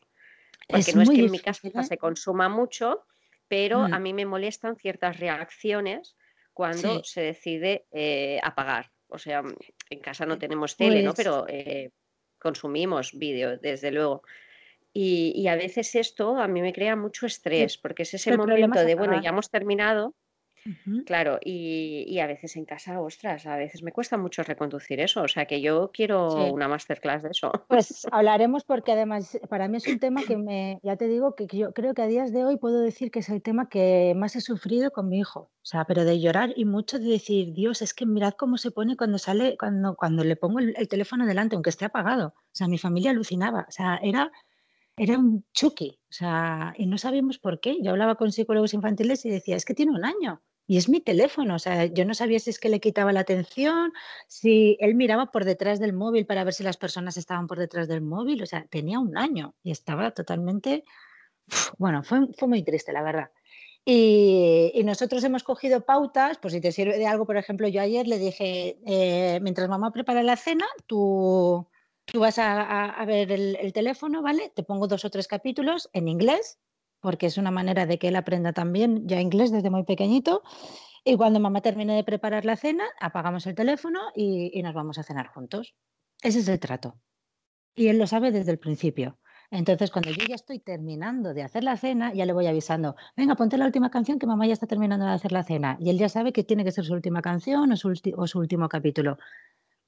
Porque 0.67 0.93
no 0.93 1.01
es 1.01 1.09
que 1.09 1.25
en 1.25 1.31
mi 1.31 1.39
casa 1.39 1.67
¿eh? 1.67 1.83
se 1.83 1.97
consuma 1.97 2.49
mucho, 2.49 3.03
pero 3.47 3.79
a 3.79 3.99
mm. 3.99 4.03
mí 4.03 4.13
me 4.13 4.25
molestan 4.27 4.75
ciertas 4.75 5.19
reacciones 5.19 6.15
cuando 6.53 7.03
se 7.03 7.21
decide 7.21 7.87
eh, 7.91 8.39
apagar. 8.43 8.91
O 9.07 9.17
sea, 9.17 9.41
en 9.89 9.99
casa 9.99 10.27
no 10.27 10.37
tenemos 10.37 10.77
tele, 10.77 11.01
¿no? 11.01 11.13
Pues 11.13 11.25
pero 11.25 11.45
eh, 11.47 11.89
consumimos 12.37 13.17
vídeo, 13.17 13.57
desde 13.57 13.91
luego. 13.91 14.21
Y, 14.93 15.47
a 15.47 15.55
veces 15.55 15.95
esto 15.95 16.37
a 16.37 16.47
mí 16.47 16.61
me 16.61 16.73
crea 16.73 16.95
mucho 16.95 17.25
estrés, 17.25 17.77
porque 17.77 18.03
es 18.03 18.13
ese 18.13 18.35
momento 18.35 18.83
de, 18.83 18.95
bueno, 18.95 19.21
ya 19.21 19.29
hemos 19.29 19.49
terminado, 19.49 20.15
claro, 21.05 21.39
y, 21.43 22.19
a 22.19 22.27
veces 22.27 22.55
en 22.55 22.65
casa, 22.65 22.99
ostras, 23.01 23.45
a 23.45 23.55
veces 23.55 23.83
me 23.83 23.91
cuesta 23.91 24.17
mucho 24.17 24.43
reconducir 24.43 24.99
eso, 24.99 25.21
o 25.21 25.27
sea 25.27 25.45
que 25.45 25.61
yo 25.61 25.91
quiero 25.93 26.51
una 26.51 26.67
masterclass 26.67 27.23
de 27.23 27.29
eso. 27.29 27.51
Pues 27.67 28.05
hablaremos 28.11 28.63
porque 28.63 28.91
además 28.91 29.39
para 29.49 29.67
mí 29.67 29.77
es 29.77 29.87
un 29.87 29.99
tema 29.99 30.23
que 30.23 30.37
me, 30.37 30.79
ya 30.83 30.97
te 30.97 31.07
digo, 31.07 31.35
que 31.35 31.47
yo 31.47 31.73
creo 31.73 31.93
que 31.93 32.01
a 32.01 32.07
días 32.07 32.31
de 32.31 32.45
hoy 32.45 32.57
puedo 32.57 32.81
decir 32.81 33.11
que 33.11 33.19
es 33.19 33.29
el 33.29 33.41
tema 33.41 33.69
que 33.69 34.13
más 34.15 34.35
he 34.35 34.41
sufrido 34.41 34.91
con 34.91 35.09
mi 35.09 35.19
hijo, 35.19 35.39
o 35.39 35.65
sea, 35.65 35.85
pero 35.85 36.03
de 36.03 36.19
llorar 36.19 36.53
y 36.55 36.65
mucho 36.65 36.99
de 36.99 37.05
decir, 37.05 37.53
Dios, 37.53 37.81
es 37.81 37.93
que 37.93 38.05
mirad 38.05 38.33
cómo 38.33 38.57
se 38.57 38.71
pone 38.71 38.95
cuando 38.97 39.17
sale, 39.17 39.57
cuando, 39.57 39.95
cuando 39.95 40.23
le 40.23 40.35
pongo 40.35 40.59
el 40.59 40.87
teléfono 40.87 41.25
delante, 41.25 41.55
aunque 41.55 41.69
esté 41.69 41.85
apagado, 41.85 42.33
o 42.35 42.53
sea, 42.53 42.67
mi 42.67 42.77
familia 42.77 43.11
alucinaba, 43.11 43.65
o 43.67 43.71
sea, 43.71 43.99
era 44.03 44.31
era 44.97 45.17
un 45.17 45.45
choque, 45.53 45.99
o 46.09 46.13
sea, 46.13 46.73
y 46.77 46.85
no 46.85 46.97
sabíamos 46.97 47.37
por 47.39 47.59
qué. 47.59 47.77
Yo 47.81 47.91
hablaba 47.91 48.15
con 48.15 48.31
psicólogos 48.31 48.73
infantiles 48.73 49.25
y 49.25 49.29
decía, 49.29 49.55
es 49.55 49.65
que 49.65 49.73
tiene 49.73 49.93
un 49.93 50.05
año 50.05 50.41
y 50.67 50.77
es 50.77 50.89
mi 50.89 51.01
teléfono, 51.01 51.55
o 51.55 51.59
sea, 51.59 51.85
yo 51.85 52.05
no 52.05 52.13
sabía 52.13 52.39
si 52.39 52.49
es 52.49 52.59
que 52.59 52.69
le 52.69 52.79
quitaba 52.79 53.11
la 53.11 53.21
atención, 53.21 53.91
si 54.27 54.77
él 54.79 54.95
miraba 54.95 55.31
por 55.31 55.43
detrás 55.43 55.79
del 55.79 55.93
móvil 55.93 56.25
para 56.25 56.43
ver 56.43 56.53
si 56.53 56.63
las 56.63 56.77
personas 56.77 57.17
estaban 57.17 57.47
por 57.47 57.59
detrás 57.59 57.87
del 57.87 58.01
móvil, 58.01 58.41
o 58.41 58.45
sea, 58.45 58.65
tenía 58.69 58.99
un 58.99 59.17
año 59.17 59.55
y 59.63 59.71
estaba 59.71 60.11
totalmente, 60.11 60.85
bueno, 61.77 62.03
fue, 62.03 62.27
fue 62.37 62.47
muy 62.47 62.63
triste, 62.63 62.93
la 62.93 63.03
verdad. 63.03 63.31
Y, 63.83 64.81
nosotros 64.85 65.23
hemos 65.23 65.43
cogido 65.43 65.85
pautas, 65.85 66.37
pues 66.37 66.53
si 66.53 66.61
te 66.61 66.71
sirve 66.71 66.97
de 66.97 67.07
algo, 67.07 67.25
por 67.25 67.37
ejemplo, 67.37 67.67
yo 67.67 67.81
ayer 67.81 68.07
le 68.07 68.19
dije, 68.19 68.77
eh, 68.85 69.39
mientras 69.41 69.69
mamá 69.69 69.91
prepara 69.91 70.21
la 70.23 70.37
cena, 70.37 70.65
tú, 70.85 71.67
tú 72.05 72.19
vas 72.19 72.37
a, 72.39 73.03
ver 73.05 73.31
el, 73.31 73.73
teléfono, 73.73 74.21
¿vale? 74.21 74.51
Te 74.55 74.63
pongo 74.63 74.87
dos 74.87 75.05
o 75.05 75.09
tres 75.09 75.27
capítulos 75.27 75.89
en 75.93 76.07
inglés, 76.07 76.59
porque 76.99 77.27
es 77.27 77.37
una 77.37 77.51
manera 77.51 77.85
de 77.85 77.97
que 77.97 78.09
él 78.09 78.15
aprenda 78.15 78.53
también 78.53 79.07
ya 79.07 79.19
inglés 79.19 79.51
desde 79.51 79.69
muy 79.69 79.83
pequeñito. 79.83 80.43
Y 81.03 81.17
cuando 81.17 81.39
mamá 81.39 81.61
termine 81.61 81.95
de 81.95 82.03
preparar 82.03 82.45
la 82.45 82.55
cena, 82.55 82.85
apagamos 82.99 83.47
el 83.47 83.55
teléfono 83.55 83.99
y, 84.15 84.51
y 84.53 84.61
nos 84.61 84.73
vamos 84.73 84.97
a 84.97 85.03
cenar 85.03 85.27
juntos. 85.27 85.75
Ese 86.21 86.39
es 86.39 86.47
el 86.47 86.59
trato. 86.59 86.99
Y 87.75 87.87
él 87.87 87.97
lo 87.97 88.05
sabe 88.05 88.31
desde 88.31 88.51
el 88.51 88.59
principio. 88.59 89.17
Entonces, 89.51 89.91
cuando 89.91 90.11
yo 90.11 90.25
ya 90.25 90.35
estoy 90.35 90.59
terminando 90.59 91.33
de 91.33 91.43
hacer 91.43 91.65
la 91.65 91.75
cena, 91.75 92.13
ya 92.13 92.25
le 92.25 92.31
voy 92.31 92.47
avisando, 92.47 92.95
venga, 93.17 93.35
ponte 93.35 93.57
la 93.57 93.65
última 93.65 93.91
canción 93.91 94.17
que 94.17 94.25
mamá 94.25 94.47
ya 94.47 94.53
está 94.53 94.65
terminando 94.65 95.05
de 95.05 95.11
hacer 95.11 95.33
la 95.33 95.43
cena. 95.43 95.77
Y 95.77 95.89
él 95.89 95.97
ya 95.97 96.07
sabe 96.07 96.31
que 96.31 96.45
tiene 96.45 96.63
que 96.63 96.71
ser 96.71 96.85
su 96.85 96.93
última 96.93 97.21
canción 97.21 97.69
o 97.69 97.75
su, 97.75 98.39
último 98.39 98.69
capítulo. 98.69 99.17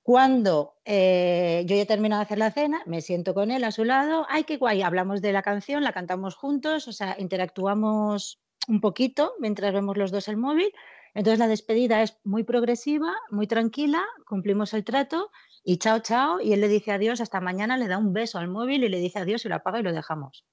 Cuando 0.04 0.76
eh, 0.84 1.64
yo 1.66 1.78
ya 1.78 1.86
termino 1.86 2.18
de 2.18 2.24
hacer 2.24 2.38
la 2.38 2.52
cena, 2.52 2.84
me 2.86 3.00
siento 3.00 3.34
con 3.34 3.52
él 3.52 3.64
a 3.64 3.72
su 3.72 3.86
lado, 3.86 4.26
ay, 4.30 4.44
qué 4.44 4.58
guay, 4.58 4.82
hablamos 4.82 5.22
de 5.22 5.32
la 5.32 5.42
canción, 5.42 5.82
la 5.82 5.94
cantamos 5.94 6.36
juntos, 6.36 6.90
o 6.90 6.92
sea, 6.92 7.16
interactuamos 7.18 8.42
un 8.68 8.82
poquito 8.82 9.34
mientras 9.40 9.74
vemos 9.74 9.96
los 9.96 10.12
dos 10.12 10.28
el 10.28 10.36
móvil. 10.36 10.74
Entonces 11.14 11.40
la 11.40 11.48
despedida 11.48 12.02
es 12.02 12.20
muy 12.26 12.44
progresiva, 12.44 13.14
muy 13.30 13.48
tranquila, 13.48 14.04
cumplimos 14.28 14.74
el 14.74 14.84
trato 14.84 15.32
y 15.64 15.78
chao, 15.78 16.00
chao. 16.00 16.42
Y 16.42 16.52
él 16.52 16.60
le 16.60 16.68
dice 16.68 16.92
adiós, 16.92 17.22
hasta 17.22 17.40
mañana 17.40 17.78
le 17.78 17.88
da 17.88 17.98
un 17.98 18.12
beso 18.12 18.40
al 18.40 18.50
móvil 18.50 18.84
y 18.84 18.90
le 18.90 19.00
dice 19.00 19.20
adiós 19.20 19.46
y 19.46 19.50
lo 19.50 19.56
apaga 19.56 19.80
y 19.80 19.84
lo 19.84 19.94
dejamos. 19.94 20.46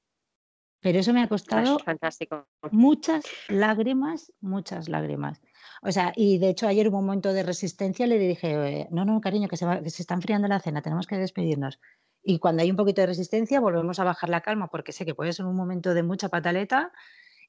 Pero 0.80 0.98
eso 0.98 1.12
me 1.12 1.22
ha 1.22 1.28
costado 1.28 1.78
fantástico. 1.78 2.46
muchas 2.70 3.24
lágrimas, 3.48 4.32
muchas 4.40 4.88
lágrimas. 4.88 5.40
O 5.82 5.92
sea, 5.92 6.12
y 6.16 6.38
de 6.38 6.50
hecho 6.50 6.66
ayer 6.66 6.88
hubo 6.88 6.98
un 6.98 7.06
momento 7.06 7.32
de 7.32 7.42
resistencia, 7.42 8.06
le 8.06 8.18
dije, 8.18 8.88
no, 8.90 9.04
no, 9.04 9.20
cariño, 9.20 9.48
que 9.48 9.56
se, 9.56 9.66
que 9.82 9.90
se 9.90 10.02
está 10.02 10.14
enfriando 10.14 10.48
la 10.48 10.60
cena, 10.60 10.82
tenemos 10.82 11.06
que 11.06 11.16
despedirnos. 11.16 11.80
Y 12.22 12.38
cuando 12.38 12.62
hay 12.62 12.70
un 12.70 12.76
poquito 12.76 13.00
de 13.00 13.06
resistencia, 13.06 13.60
volvemos 13.60 13.98
a 13.98 14.04
bajar 14.04 14.28
la 14.28 14.40
calma, 14.40 14.68
porque 14.68 14.92
sé 14.92 15.04
que 15.04 15.14
puede 15.14 15.32
ser 15.32 15.46
un 15.46 15.56
momento 15.56 15.94
de 15.94 16.02
mucha 16.02 16.28
pataleta. 16.28 16.92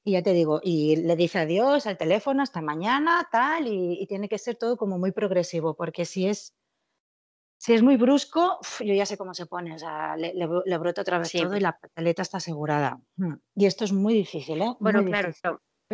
Y 0.04 0.12
ya 0.12 0.22
te 0.22 0.32
digo, 0.32 0.60
y 0.62 0.96
le 0.96 1.14
dice 1.14 1.38
adiós 1.38 1.86
al 1.86 1.96
teléfono, 1.96 2.42
hasta 2.42 2.60
mañana, 2.60 3.28
tal, 3.30 3.68
y, 3.68 3.98
y 4.00 4.06
tiene 4.06 4.28
que 4.28 4.38
ser 4.38 4.56
todo 4.56 4.76
como 4.76 4.98
muy 4.98 5.12
progresivo, 5.12 5.76
porque 5.76 6.04
si 6.04 6.26
es 6.26 6.54
si 7.62 7.74
es 7.74 7.82
muy 7.84 7.96
brusco, 7.96 8.58
yo 8.80 8.92
ya 8.92 9.06
sé 9.06 9.16
cómo 9.16 9.34
se 9.34 9.46
pone, 9.46 9.72
o 9.76 9.78
sea, 9.78 10.16
le, 10.16 10.78
brota 10.78 11.02
otra 11.02 11.20
vez 11.20 11.30
todo 11.30 11.56
y 11.56 11.60
la 11.60 11.78
pataleta 11.78 12.20
está 12.20 12.38
asegurada. 12.38 13.00
Mm. 13.14 13.34
Y 13.54 13.66
esto 13.66 13.84
es 13.84 13.92
muy 13.92 14.14
difícil, 14.14 14.60
¿eh? 14.62 14.74
Bueno, 14.80 15.04
claro, 15.04 15.30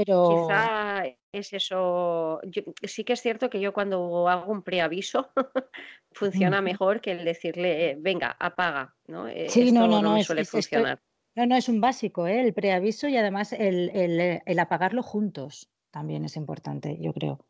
pero 0.04 0.46
quizá 0.46 1.04
es 1.32 1.52
eso. 1.52 2.40
sí 2.82 3.04
que 3.04 3.12
es 3.12 3.20
cierto 3.20 3.50
que 3.50 3.60
yo 3.60 3.72
cuando 3.72 4.28
hago 4.28 4.50
un 4.50 4.62
preaviso 4.62 5.30
funciona 6.12 6.62
mejor 6.62 7.00
que 7.00 7.12
el 7.12 7.24
decirle, 7.24 7.96
venga, 7.98 8.36
apaga, 8.38 8.94
¿no? 9.06 9.26
Sí, 9.48 9.72
no, 9.72 9.86
no, 9.86 10.02
no, 10.02 10.22
suele 10.22 10.44
funcionar. 10.44 11.00
no, 11.34 11.46
no, 11.46 11.56
es 11.56 11.68
un 11.68 11.80
básico, 11.80 12.26
¿eh? 12.26 12.40
el 12.40 12.54
preaviso 12.54 13.08
y 13.08 13.16
además 13.16 13.52
el, 13.52 13.90
el 13.94 14.58
apagarlo 14.58 15.02
juntos 15.02 15.70
también 15.90 16.24
es 16.24 16.36
importante, 16.36 16.96
yo 17.00 17.12
creo 17.12 17.44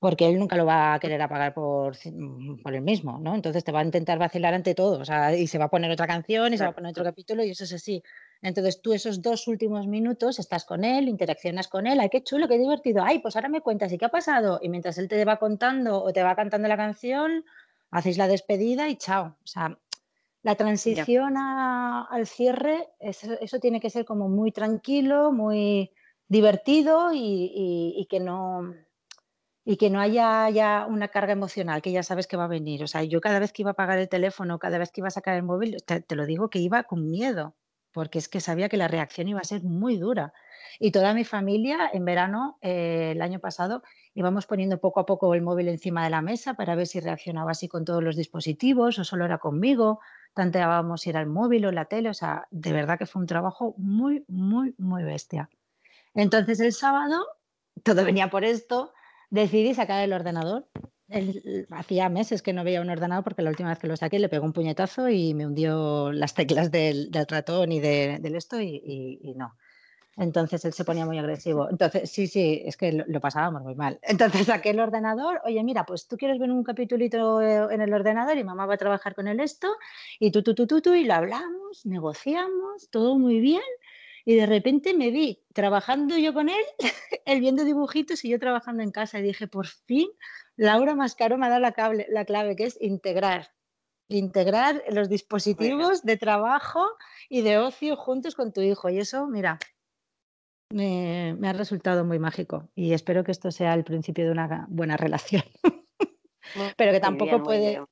porque 0.00 0.26
él 0.26 0.38
nunca 0.38 0.56
lo 0.56 0.64
va 0.64 0.94
a 0.94 0.98
querer 0.98 1.20
apagar 1.20 1.52
por, 1.54 1.94
mm, 2.04 2.62
por 2.62 2.74
él 2.74 2.80
mismo, 2.80 3.18
¿no? 3.18 3.34
Entonces 3.34 3.62
te 3.62 3.70
va 3.70 3.80
a 3.80 3.84
intentar 3.84 4.18
vacilar 4.18 4.54
ante 4.54 4.74
todo, 4.74 4.98
o 4.98 5.04
sea, 5.04 5.36
y 5.36 5.46
se 5.46 5.58
va 5.58 5.66
a 5.66 5.70
poner 5.70 5.90
otra 5.90 6.06
canción 6.06 6.52
y 6.52 6.58
se 6.58 6.64
va 6.64 6.70
a 6.70 6.74
poner 6.74 6.90
otro 6.90 7.04
capítulo 7.04 7.44
y 7.44 7.50
eso 7.50 7.64
es 7.64 7.74
así. 7.74 8.02
Entonces 8.42 8.80
tú 8.80 8.92
esos 8.92 9.20
dos 9.20 9.46
últimos 9.48 9.86
minutos 9.86 10.38
estás 10.38 10.64
con 10.64 10.84
él, 10.84 11.08
interaccionas 11.08 11.68
con 11.68 11.86
él, 11.86 12.00
ay, 12.00 12.08
qué 12.08 12.22
chulo, 12.22 12.48
qué 12.48 12.58
divertido, 12.58 13.02
ay, 13.04 13.18
pues 13.18 13.36
ahora 13.36 13.48
me 13.48 13.60
cuentas, 13.60 13.92
¿y 13.92 13.98
qué 13.98 14.06
ha 14.06 14.10
pasado? 14.10 14.58
Y 14.62 14.68
mientras 14.68 14.96
él 14.98 15.08
te 15.08 15.24
va 15.24 15.36
contando 15.36 16.02
o 16.02 16.12
te 16.12 16.22
va 16.22 16.34
cantando 16.34 16.66
la 16.68 16.76
canción, 16.76 17.44
hacéis 17.90 18.16
la 18.16 18.28
despedida 18.28 18.88
y 18.88 18.96
chao. 18.96 19.36
O 19.42 19.46
sea, 19.46 19.78
la 20.42 20.54
transición 20.54 21.36
al 21.36 22.26
cierre, 22.26 22.88
eso, 22.98 23.60
tiene 23.60 23.80
que 23.80 23.90
ser 23.90 24.04
como 24.04 24.28
muy 24.28 24.52
tranquilo, 24.52 25.32
muy 25.32 25.90
divertido 26.28 27.10
y 27.12 28.06
que 28.08 28.20
no 28.20 28.72
y 29.64 29.76
que 29.76 29.90
no 29.90 30.00
haya 30.00 30.48
ya 30.50 30.86
una 30.88 31.08
carga 31.08 31.32
emocional, 31.32 31.82
que 31.82 31.92
ya 31.92 32.02
sabes 32.02 32.26
que 32.26 32.36
va 32.36 32.44
a 32.44 32.48
venir. 32.48 32.82
O 32.82 32.86
sea, 32.86 33.04
yo 33.04 33.20
cada 33.20 33.38
vez 33.38 33.52
que 33.52 33.62
iba 33.62 33.72
a 33.72 33.74
pagar 33.74 33.98
el 33.98 34.08
teléfono, 34.08 34.58
cada 34.58 34.78
vez 34.78 34.90
que 34.90 35.00
iba 35.00 35.08
a 35.08 35.12
sacar 35.12 35.36
el 35.36 35.42
móvil, 35.42 35.76
te, 35.84 36.04
lo 36.16 36.26
digo 36.26 36.50
que 36.50 36.58
iba 36.58 36.82
con 36.84 37.10
miedo, 37.10 37.54
porque 37.92 38.18
es 38.18 38.28
que 38.28 38.40
sabía 38.40 38.68
que 38.68 38.76
la 38.76 38.88
reacción 38.88 39.28
iba 39.28 39.40
a 39.40 39.44
ser 39.44 39.62
muy 39.62 39.96
dura. 39.96 40.32
Y 40.78 40.92
toda 40.92 41.14
mi 41.14 41.24
familia 41.24 41.90
en 41.92 42.04
verano, 42.04 42.58
eh, 42.62 43.12
el 43.12 43.22
año 43.22 43.40
pasado, 43.40 43.82
íbamos 44.14 44.46
poniendo 44.46 44.80
poco 44.80 45.00
a 45.00 45.06
poco 45.06 45.34
el 45.34 45.42
móvil 45.42 45.68
encima 45.68 46.04
de 46.04 46.10
la 46.10 46.22
mesa 46.22 46.54
para 46.54 46.74
ver 46.74 46.86
si 46.86 47.00
reaccionaba 47.00 47.50
así 47.50 47.68
con 47.68 47.84
todos 47.84 48.02
los 48.02 48.16
dispositivos 48.16 48.98
o 48.98 49.04
solo 49.04 49.24
era 49.24 49.38
conmigo. 49.38 50.00
Tanteábamos 50.34 51.02
si 51.02 51.10
era 51.10 51.20
el 51.20 51.26
móvil 51.26 51.66
o 51.66 51.72
la 51.72 51.86
tele. 51.86 52.08
O 52.08 52.14
sea, 52.14 52.46
de 52.50 52.72
verdad 52.72 52.98
que 52.98 53.06
fue 53.06 53.20
un 53.20 53.26
trabajo 53.26 53.74
muy, 53.78 54.24
muy, 54.28 54.74
muy 54.78 55.02
bestia. 55.02 55.50
Entonces 56.14 56.60
el 56.60 56.72
sábado, 56.72 57.26
todo 57.82 58.04
venía 58.04 58.30
por 58.30 58.44
esto, 58.44 58.92
decidí 59.30 59.74
sacar 59.74 60.02
el 60.02 60.12
ordenador. 60.12 60.66
Hacía 61.70 62.08
meses 62.08 62.42
que 62.42 62.52
no 62.52 62.64
veía 62.64 62.80
un 62.80 62.90
ordenador 62.90 63.24
porque 63.24 63.42
la 63.42 63.50
última 63.50 63.70
vez 63.70 63.78
que 63.78 63.88
lo 63.88 63.96
saqué 63.96 64.18
le 64.18 64.28
pegó 64.28 64.44
un 64.44 64.52
puñetazo 64.52 65.08
y 65.08 65.34
me 65.34 65.46
hundió 65.46 66.12
las 66.12 66.34
teclas 66.34 66.70
del, 66.70 67.10
ratón 67.28 67.72
y 67.72 67.80
del 67.80 68.34
esto 68.34 68.60
y, 68.60 69.34
no. 69.36 69.56
Entonces 70.16 70.64
él 70.64 70.72
se 70.72 70.84
ponía 70.84 71.06
muy 71.06 71.18
agresivo. 71.18 71.68
Entonces, 71.70 72.10
sí, 72.10 72.26
sí, 72.26 72.62
es 72.64 72.76
que 72.76 72.92
lo, 72.92 73.20
pasábamos 73.20 73.62
muy 73.62 73.74
mal. 73.74 73.98
Entonces 74.02 74.46
saqué 74.46 74.70
el 74.70 74.80
ordenador, 74.80 75.40
oye, 75.44 75.62
mira, 75.62 75.86
pues 75.86 76.08
tú 76.08 76.16
quieres 76.16 76.38
ver 76.38 76.50
un 76.50 76.62
capítulito 76.62 77.40
eh, 77.40 77.72
en 77.72 77.80
el 77.80 77.92
ordenador 77.94 78.36
y 78.36 78.44
mamá 78.44 78.66
va 78.66 78.74
a 78.74 78.78
trabajar 78.78 79.14
con 79.14 79.28
el 79.28 79.40
esto 79.40 79.68
y 80.18 80.30
tú, 80.30 80.42
tú, 80.42 80.54
tú, 80.54 80.66
tú, 80.66 80.82
tú, 80.82 80.94
y 80.94 81.04
lo 81.04 81.14
hablamos, 81.14 81.86
negociamos, 81.86 82.90
todo 82.90 83.18
muy 83.18 83.40
bien 83.40 83.62
y 84.24 84.36
de 84.36 84.46
repente 84.46 84.94
me 84.94 85.10
vi 85.10 85.42
trabajando 85.52 86.16
yo 86.16 86.32
con 86.34 86.48
él, 86.48 86.64
él 87.24 87.40
viendo 87.40 87.64
dibujitos 87.64 88.24
y 88.24 88.28
yo 88.28 88.38
trabajando 88.38 88.82
en 88.82 88.90
casa 88.90 89.18
y 89.18 89.22
dije, 89.22 89.46
por 89.46 89.66
fin, 89.66 90.08
Laura 90.60 90.94
Mascaro 90.94 91.38
me 91.38 91.46
ha 91.46 91.48
dado 91.48 91.60
la, 91.62 92.04
la 92.10 92.24
clave, 92.26 92.54
que 92.54 92.64
es 92.64 92.76
integrar. 92.82 93.48
Integrar 94.08 94.82
los 94.90 95.08
dispositivos 95.08 96.02
de 96.02 96.18
trabajo 96.18 96.84
y 97.30 97.40
de 97.40 97.56
ocio 97.56 97.96
juntos 97.96 98.34
con 98.34 98.52
tu 98.52 98.60
hijo. 98.60 98.90
Y 98.90 98.98
eso, 98.98 99.26
mira, 99.26 99.58
me, 100.68 101.48
ha 101.48 101.52
resultado 101.54 102.04
muy 102.04 102.18
mágico. 102.18 102.68
Y 102.74 102.92
espero 102.92 103.24
que 103.24 103.32
esto 103.32 103.50
sea 103.50 103.72
el 103.72 103.84
principio 103.84 104.26
de 104.26 104.32
una 104.32 104.66
buena 104.68 104.98
relación. 104.98 105.44
Pero 106.76 106.92
que 106.92 107.00
tampoco 107.00 107.42
puede, 107.42 107.82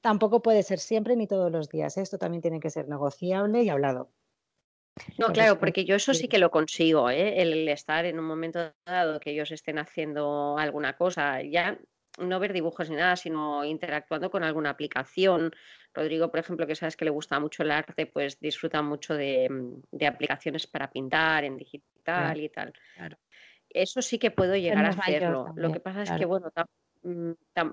tampoco 0.00 0.42
puede 0.42 0.64
ser 0.64 0.80
siempre 0.80 1.14
ni 1.14 1.28
todos 1.28 1.52
los 1.52 1.68
días. 1.68 1.96
¿eh? 1.96 2.02
Esto 2.02 2.18
también 2.18 2.42
tiene 2.42 2.58
que 2.58 2.70
ser 2.70 2.88
negociable 2.88 3.62
y 3.62 3.68
hablado. 3.68 4.10
No, 5.16 5.28
claro, 5.28 5.60
porque 5.60 5.84
yo 5.84 5.94
eso 5.94 6.12
sí 6.12 6.26
que 6.26 6.38
lo 6.38 6.50
consigo, 6.50 7.08
¿eh? 7.08 7.40
el 7.40 7.68
estar 7.68 8.04
en 8.04 8.18
un 8.18 8.24
momento 8.24 8.72
dado 8.84 9.20
que 9.20 9.30
ellos 9.30 9.52
estén 9.52 9.78
haciendo 9.78 10.56
alguna 10.58 10.96
cosa, 10.96 11.42
ya 11.42 11.78
no 12.16 12.40
ver 12.40 12.52
dibujos 12.52 12.90
ni 12.90 12.96
nada, 12.96 13.16
sino 13.16 13.64
interactuando 13.64 14.30
con 14.30 14.44
alguna 14.44 14.70
aplicación. 14.70 15.52
Rodrigo, 15.92 16.30
por 16.30 16.40
ejemplo, 16.40 16.66
que 16.66 16.74
sabes 16.74 16.96
que 16.96 17.04
le 17.04 17.10
gusta 17.10 17.38
mucho 17.40 17.62
el 17.62 17.70
arte, 17.70 18.06
pues 18.06 18.38
disfruta 18.40 18.82
mucho 18.82 19.14
de, 19.14 19.48
mm, 19.50 20.04
aplicaciones 20.06 20.66
para 20.66 20.90
pintar 20.90 21.44
en 21.44 21.56
digital 21.56 22.40
y 22.40 22.48
tal. 22.48 22.72
Eso 23.68 24.00
sí 24.00 24.18
que 24.18 24.30
puedo 24.30 24.56
llegar 24.56 24.84
a 24.86 24.88
hacerlo. 24.90 25.52
Lo 25.56 25.72
que 25.72 25.80
pasa 25.80 26.02
es 26.02 26.10
que, 26.10 26.24
bueno, 26.24 26.50
Mm, 26.50 26.64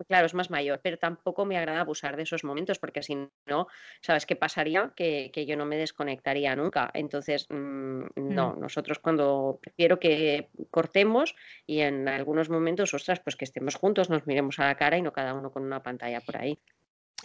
claro, 0.07 0.25
es 0.25 0.33
más 0.33 0.49
mayor, 0.49 0.79
pero 0.83 0.97
tampoco 0.97 1.45
me 1.45 1.57
agrada 1.57 1.81
abusar 1.81 2.15
de 2.17 2.23
esos 2.23 2.43
momentos 2.43 2.79
porque 2.79 3.03
si 3.03 3.15
no, 3.45 3.67
¿sabes 4.01 4.25
qué 4.25 4.35
pasaría? 4.35 4.93
Que, 4.95 5.31
yo 5.47 5.57
no 5.57 5.65
me 5.65 5.77
desconectaría 5.77 6.55
nunca. 6.55 6.89
Entonces, 6.93 7.47
mm, 7.49 8.03
no, 8.15 8.53
mm. 8.55 8.59
nosotros 8.59 8.99
cuando 8.99 9.59
prefiero 9.61 9.99
que 9.99 10.49
cortemos 10.71 11.35
y 11.65 11.81
en 11.81 12.07
algunos 12.07 12.49
momentos, 12.49 12.93
ostras, 12.93 13.19
pues 13.19 13.35
que 13.35 13.45
estemos 13.45 13.75
juntos, 13.75 14.09
nos 14.09 14.25
miremos 14.27 14.59
a 14.59 14.67
la 14.67 14.75
cara 14.75 14.97
y 14.97 15.01
no 15.01 15.13
cada 15.13 15.33
uno 15.33 15.51
con 15.51 15.63
una 15.63 15.83
pantalla 15.83 16.21
por 16.21 16.37
ahí. 16.37 16.59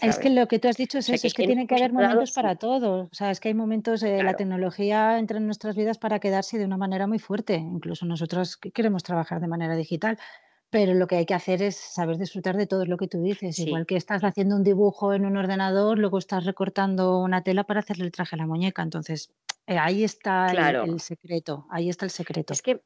Es 0.01 0.19
que 0.19 0.31
lo 0.31 0.47
que 0.47 0.59
tú 0.59 0.69
has 0.69 0.77
dicho 0.77 0.99
es, 0.99 1.09
eso, 1.09 1.27
es 1.27 1.35
que 1.35 1.45
tiene 1.45 1.67
que 1.67 1.75
haber 1.75 1.93
momentos 1.93 2.33
para 2.33 2.55
todos. 2.55 3.09
O 3.11 3.15
sea, 3.15 3.31
es 3.31 3.41
que 3.41 3.49
hay 3.49 3.55
momentos, 3.55 4.03
eh, 4.03 4.23
la 4.23 4.35
tecnología 4.35 5.19
entra 5.19 5.39
en 5.39 5.47
nuestras 5.47 5.75
vidas 5.75 5.99
para 5.99 6.21
quedarse 6.21 6.59
de 6.59 6.65
una 6.65 6.77
manera 6.77 7.07
muy 7.07 7.19
fuerte. 7.19 7.55
Incluso 7.57 8.07
nosotros 8.07 8.57
queremos 8.57 9.03
trabajar 9.03 9.41
de 9.41 9.49
manera 9.49 9.75
digital 9.75 10.19
pero 10.71 10.95
lo 10.95 11.07
que 11.07 11.17
hay 11.17 11.27
que 11.27 11.35
hacer 11.35 11.63
es 11.63 11.77
saber 11.77 12.19
disfrutar 12.19 12.57
de 12.57 12.67
todo 12.67 12.85
lo 12.85 12.99
que 12.99 13.09
tú 13.09 13.23
dices. 13.23 13.59
Igual 13.59 13.87
que 13.87 13.97
estás 13.97 14.23
haciendo 14.23 14.57
un 14.57 14.65
dibujo 14.65 15.15
en 15.15 15.25
un 15.25 15.37
ordenador, 15.37 15.99
luego 15.99 16.19
estás 16.19 16.45
recortando 16.45 17.19
una 17.19 17.43
tela 17.43 17.65
para 17.65 17.81
hacerle 17.81 18.05
el 18.05 18.13
traje 18.13 18.37
a 18.37 18.39
la 18.39 18.47
muñeca. 18.47 18.83
Entonces, 18.83 19.33
eh, 19.67 19.79
ahí 19.79 20.05
está 20.05 20.49
el, 20.51 21.01
secreto, 21.01 21.67
ahí 21.71 21.89
está 21.89 22.05
el 22.05 22.11
secreto. 22.11 22.53
Es 22.53 22.61
que, 22.61 22.83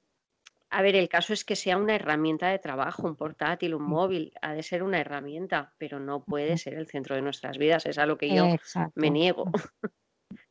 a 0.71 0.81
ver, 0.83 0.95
el 0.95 1.09
caso 1.09 1.33
es 1.33 1.45
que 1.45 1.57
sea 1.57 1.77
una 1.77 1.97
herramienta 1.97 2.49
de 2.49 2.61
trabajo, 2.61 3.09
un 3.09 3.17
portátil, 3.17 3.75
un 3.75 3.83
mm. 3.83 3.91
móvil, 3.91 4.33
ha 4.43 4.53
de 4.55 4.63
ser 4.63 4.85
una 4.85 5.01
herramienta, 5.01 5.75
pero 5.77 5.99
no 5.99 6.25
puede 6.25 6.59
ser 6.59 6.75
el 6.75 6.87
centro 6.87 7.17
de 7.17 7.23
nuestras 7.23 7.59
vidas, 7.59 7.85
es 7.87 7.99
a 7.99 8.07
lo 8.07 8.17
que 8.17 8.33
yo 8.33 8.47
me 8.95 9.11
niego. 9.11 9.51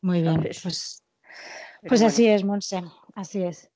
Muy 0.01 0.21
bien, 0.21 0.41
pues, 0.41 1.01
pues 1.88 2.01
así 2.01 2.27
es, 2.27 2.43
Monse, 2.43 2.84
así 3.15 3.41
es. 3.43 3.70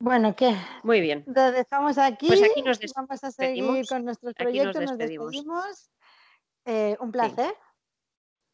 Bueno, 0.00 0.36
¿qué? 0.36 0.54
Muy 0.84 1.00
bien. 1.00 1.24
Lo 1.26 1.50
dejamos 1.50 1.98
aquí. 1.98 2.28
Pues 2.28 2.42
aquí 2.42 2.62
nos 2.62 2.78
Vamos 2.94 3.24
a 3.24 3.30
seguir 3.30 3.86
con 3.88 4.04
nuestros 4.04 4.34
proyectos. 4.34 4.82
Nos 4.82 4.98
despedimos. 4.98 5.90
Eh, 6.64 6.96
un 7.00 7.10
placer 7.10 7.54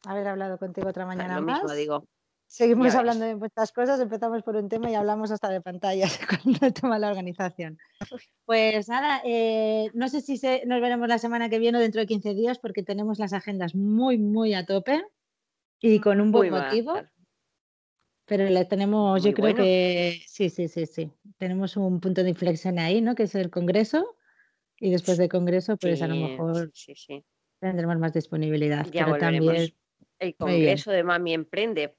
haber 0.07 0.27
hablado 0.27 0.57
contigo 0.57 0.87
otra 0.89 1.05
mañana 1.05 1.35
Lo 1.35 1.41
más. 1.41 1.61
mismo 1.61 1.75
digo. 1.75 2.05
Seguimos 2.47 2.93
Ya 2.93 2.99
hablando 2.99 3.25
de 3.25 3.35
muchas 3.35 3.71
cosas, 3.71 3.99
empezamos 3.99 4.43
por 4.43 4.55
un 4.55 4.69
tema 4.69 4.89
y 4.89 4.95
hablamos 4.95 5.31
hasta 5.31 5.49
de 5.49 5.61
pantallas 5.61 6.17
con 6.29 6.55
el 6.61 6.73
tema 6.73 6.95
de 6.95 7.01
la 7.01 7.09
organización. 7.09 7.77
Pues 8.45 8.87
nada, 8.87 9.21
eh, 9.25 9.89
no 9.93 10.07
sé 10.07 10.21
si 10.21 10.37
se- 10.37 10.63
nos 10.65 10.79
veremos 10.79 11.07
la 11.09 11.17
semana 11.17 11.49
que 11.49 11.57
viene 11.59 11.79
o 11.79 11.81
dentro 11.81 11.99
de 12.01 12.07
15 12.07 12.33
días 12.35 12.59
porque 12.59 12.83
tenemos 12.83 13.17
las 13.19 13.33
agendas 13.33 13.73
muy, 13.75 14.17
muy 14.19 14.53
a 14.53 14.65
tope 14.65 15.03
y 15.81 15.99
con 15.99 16.21
un 16.21 16.31
buen 16.31 16.51
Muy 16.51 16.59
motivo. 16.61 17.01
Pero 18.25 18.45
le 18.49 18.65
tenemos, 18.65 19.21
Muy 19.21 19.29
yo 19.31 19.35
creo 19.35 19.49
bueno. 19.51 19.63
que 19.63 20.21
sí, 20.27 20.49
sí, 20.49 20.67
sí, 20.67 20.85
sí. 20.85 21.11
Tenemos 21.37 21.77
un 21.77 21.99
punto 21.99 22.23
de 22.23 22.29
inflexión 22.29 22.79
ahí, 22.79 23.01
¿no? 23.01 23.15
Que 23.15 23.23
es 23.23 23.35
el 23.35 23.49
Congreso 23.49 24.15
y 24.79 24.91
después 24.91 25.17
del 25.17 25.29
Congreso, 25.29 25.77
pues 25.77 26.01
a 26.01 26.07
lo 26.07 26.15
Sí, 26.15 26.21
mejor 26.21 26.71
sí, 26.73 26.93
sí, 26.95 27.05
sí. 27.07 27.25
tendremos 27.59 27.97
más 27.97 28.13
disponibilidad, 28.13 28.85
Ya 28.91 29.05
pero 29.05 29.17
también, 29.17 29.73
El. 30.19 30.35
Congreso 30.35 30.91
de 30.91 31.03
Mami 31.03 31.33
Emprende. 31.33 31.95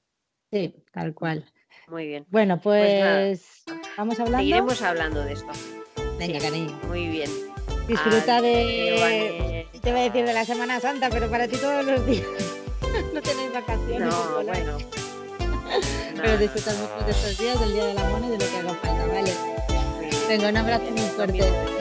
sí, 0.51 0.73
tal 0.91 1.13
cual. 1.13 1.45
Muy 1.87 2.07
bien. 2.07 2.25
Bueno, 2.29 2.59
Pues 2.61 3.63
pues 3.65 3.77
vamos 3.97 4.19
hablando. 4.19 4.39
Seguiremos 4.39 4.81
hablando 4.81 5.23
de 5.23 5.33
esto. 5.33 5.51
Venga, 6.19 6.39
sí. 6.39 6.45
cariño. 6.49 6.79
Muy 6.87 7.07
bien. 7.07 7.29
Disfruta 7.87 8.41
de. 8.41 9.65
Te 9.81 9.91
voy 9.91 10.01
a 10.01 10.03
decir 10.03 10.25
de 10.25 10.33
la 10.33 10.43
Semana 10.43 10.79
Santa, 10.81 11.09
pero 11.09 11.29
para 11.29 11.47
ti 11.47 11.55
todos 11.57 11.85
los 11.85 12.05
días. 12.05 12.25
no 13.13 13.21
tenéis 13.21 13.53
vacaciones. 13.53 14.09
No, 14.09 14.43
bueno. 14.43 14.77
Pero 16.17 16.37
disfrutar 16.37 16.75
mucho 16.75 17.05
de 17.05 17.11
estos 17.11 17.37
días, 17.37 17.59
del 17.59 17.73
Día 17.73 17.85
del 17.85 17.97
Amor 17.97 18.21
y 18.23 18.29
de 18.29 18.37
lo 18.37 18.51
que 18.51 18.57
haga 18.57 18.73
falta, 18.75 19.05
¿vale? 19.07 19.33
Venga, 20.27 20.49
un 20.49 20.57
abrazo 20.57 20.91
muy 20.91 21.01
fuerte. 21.15 21.76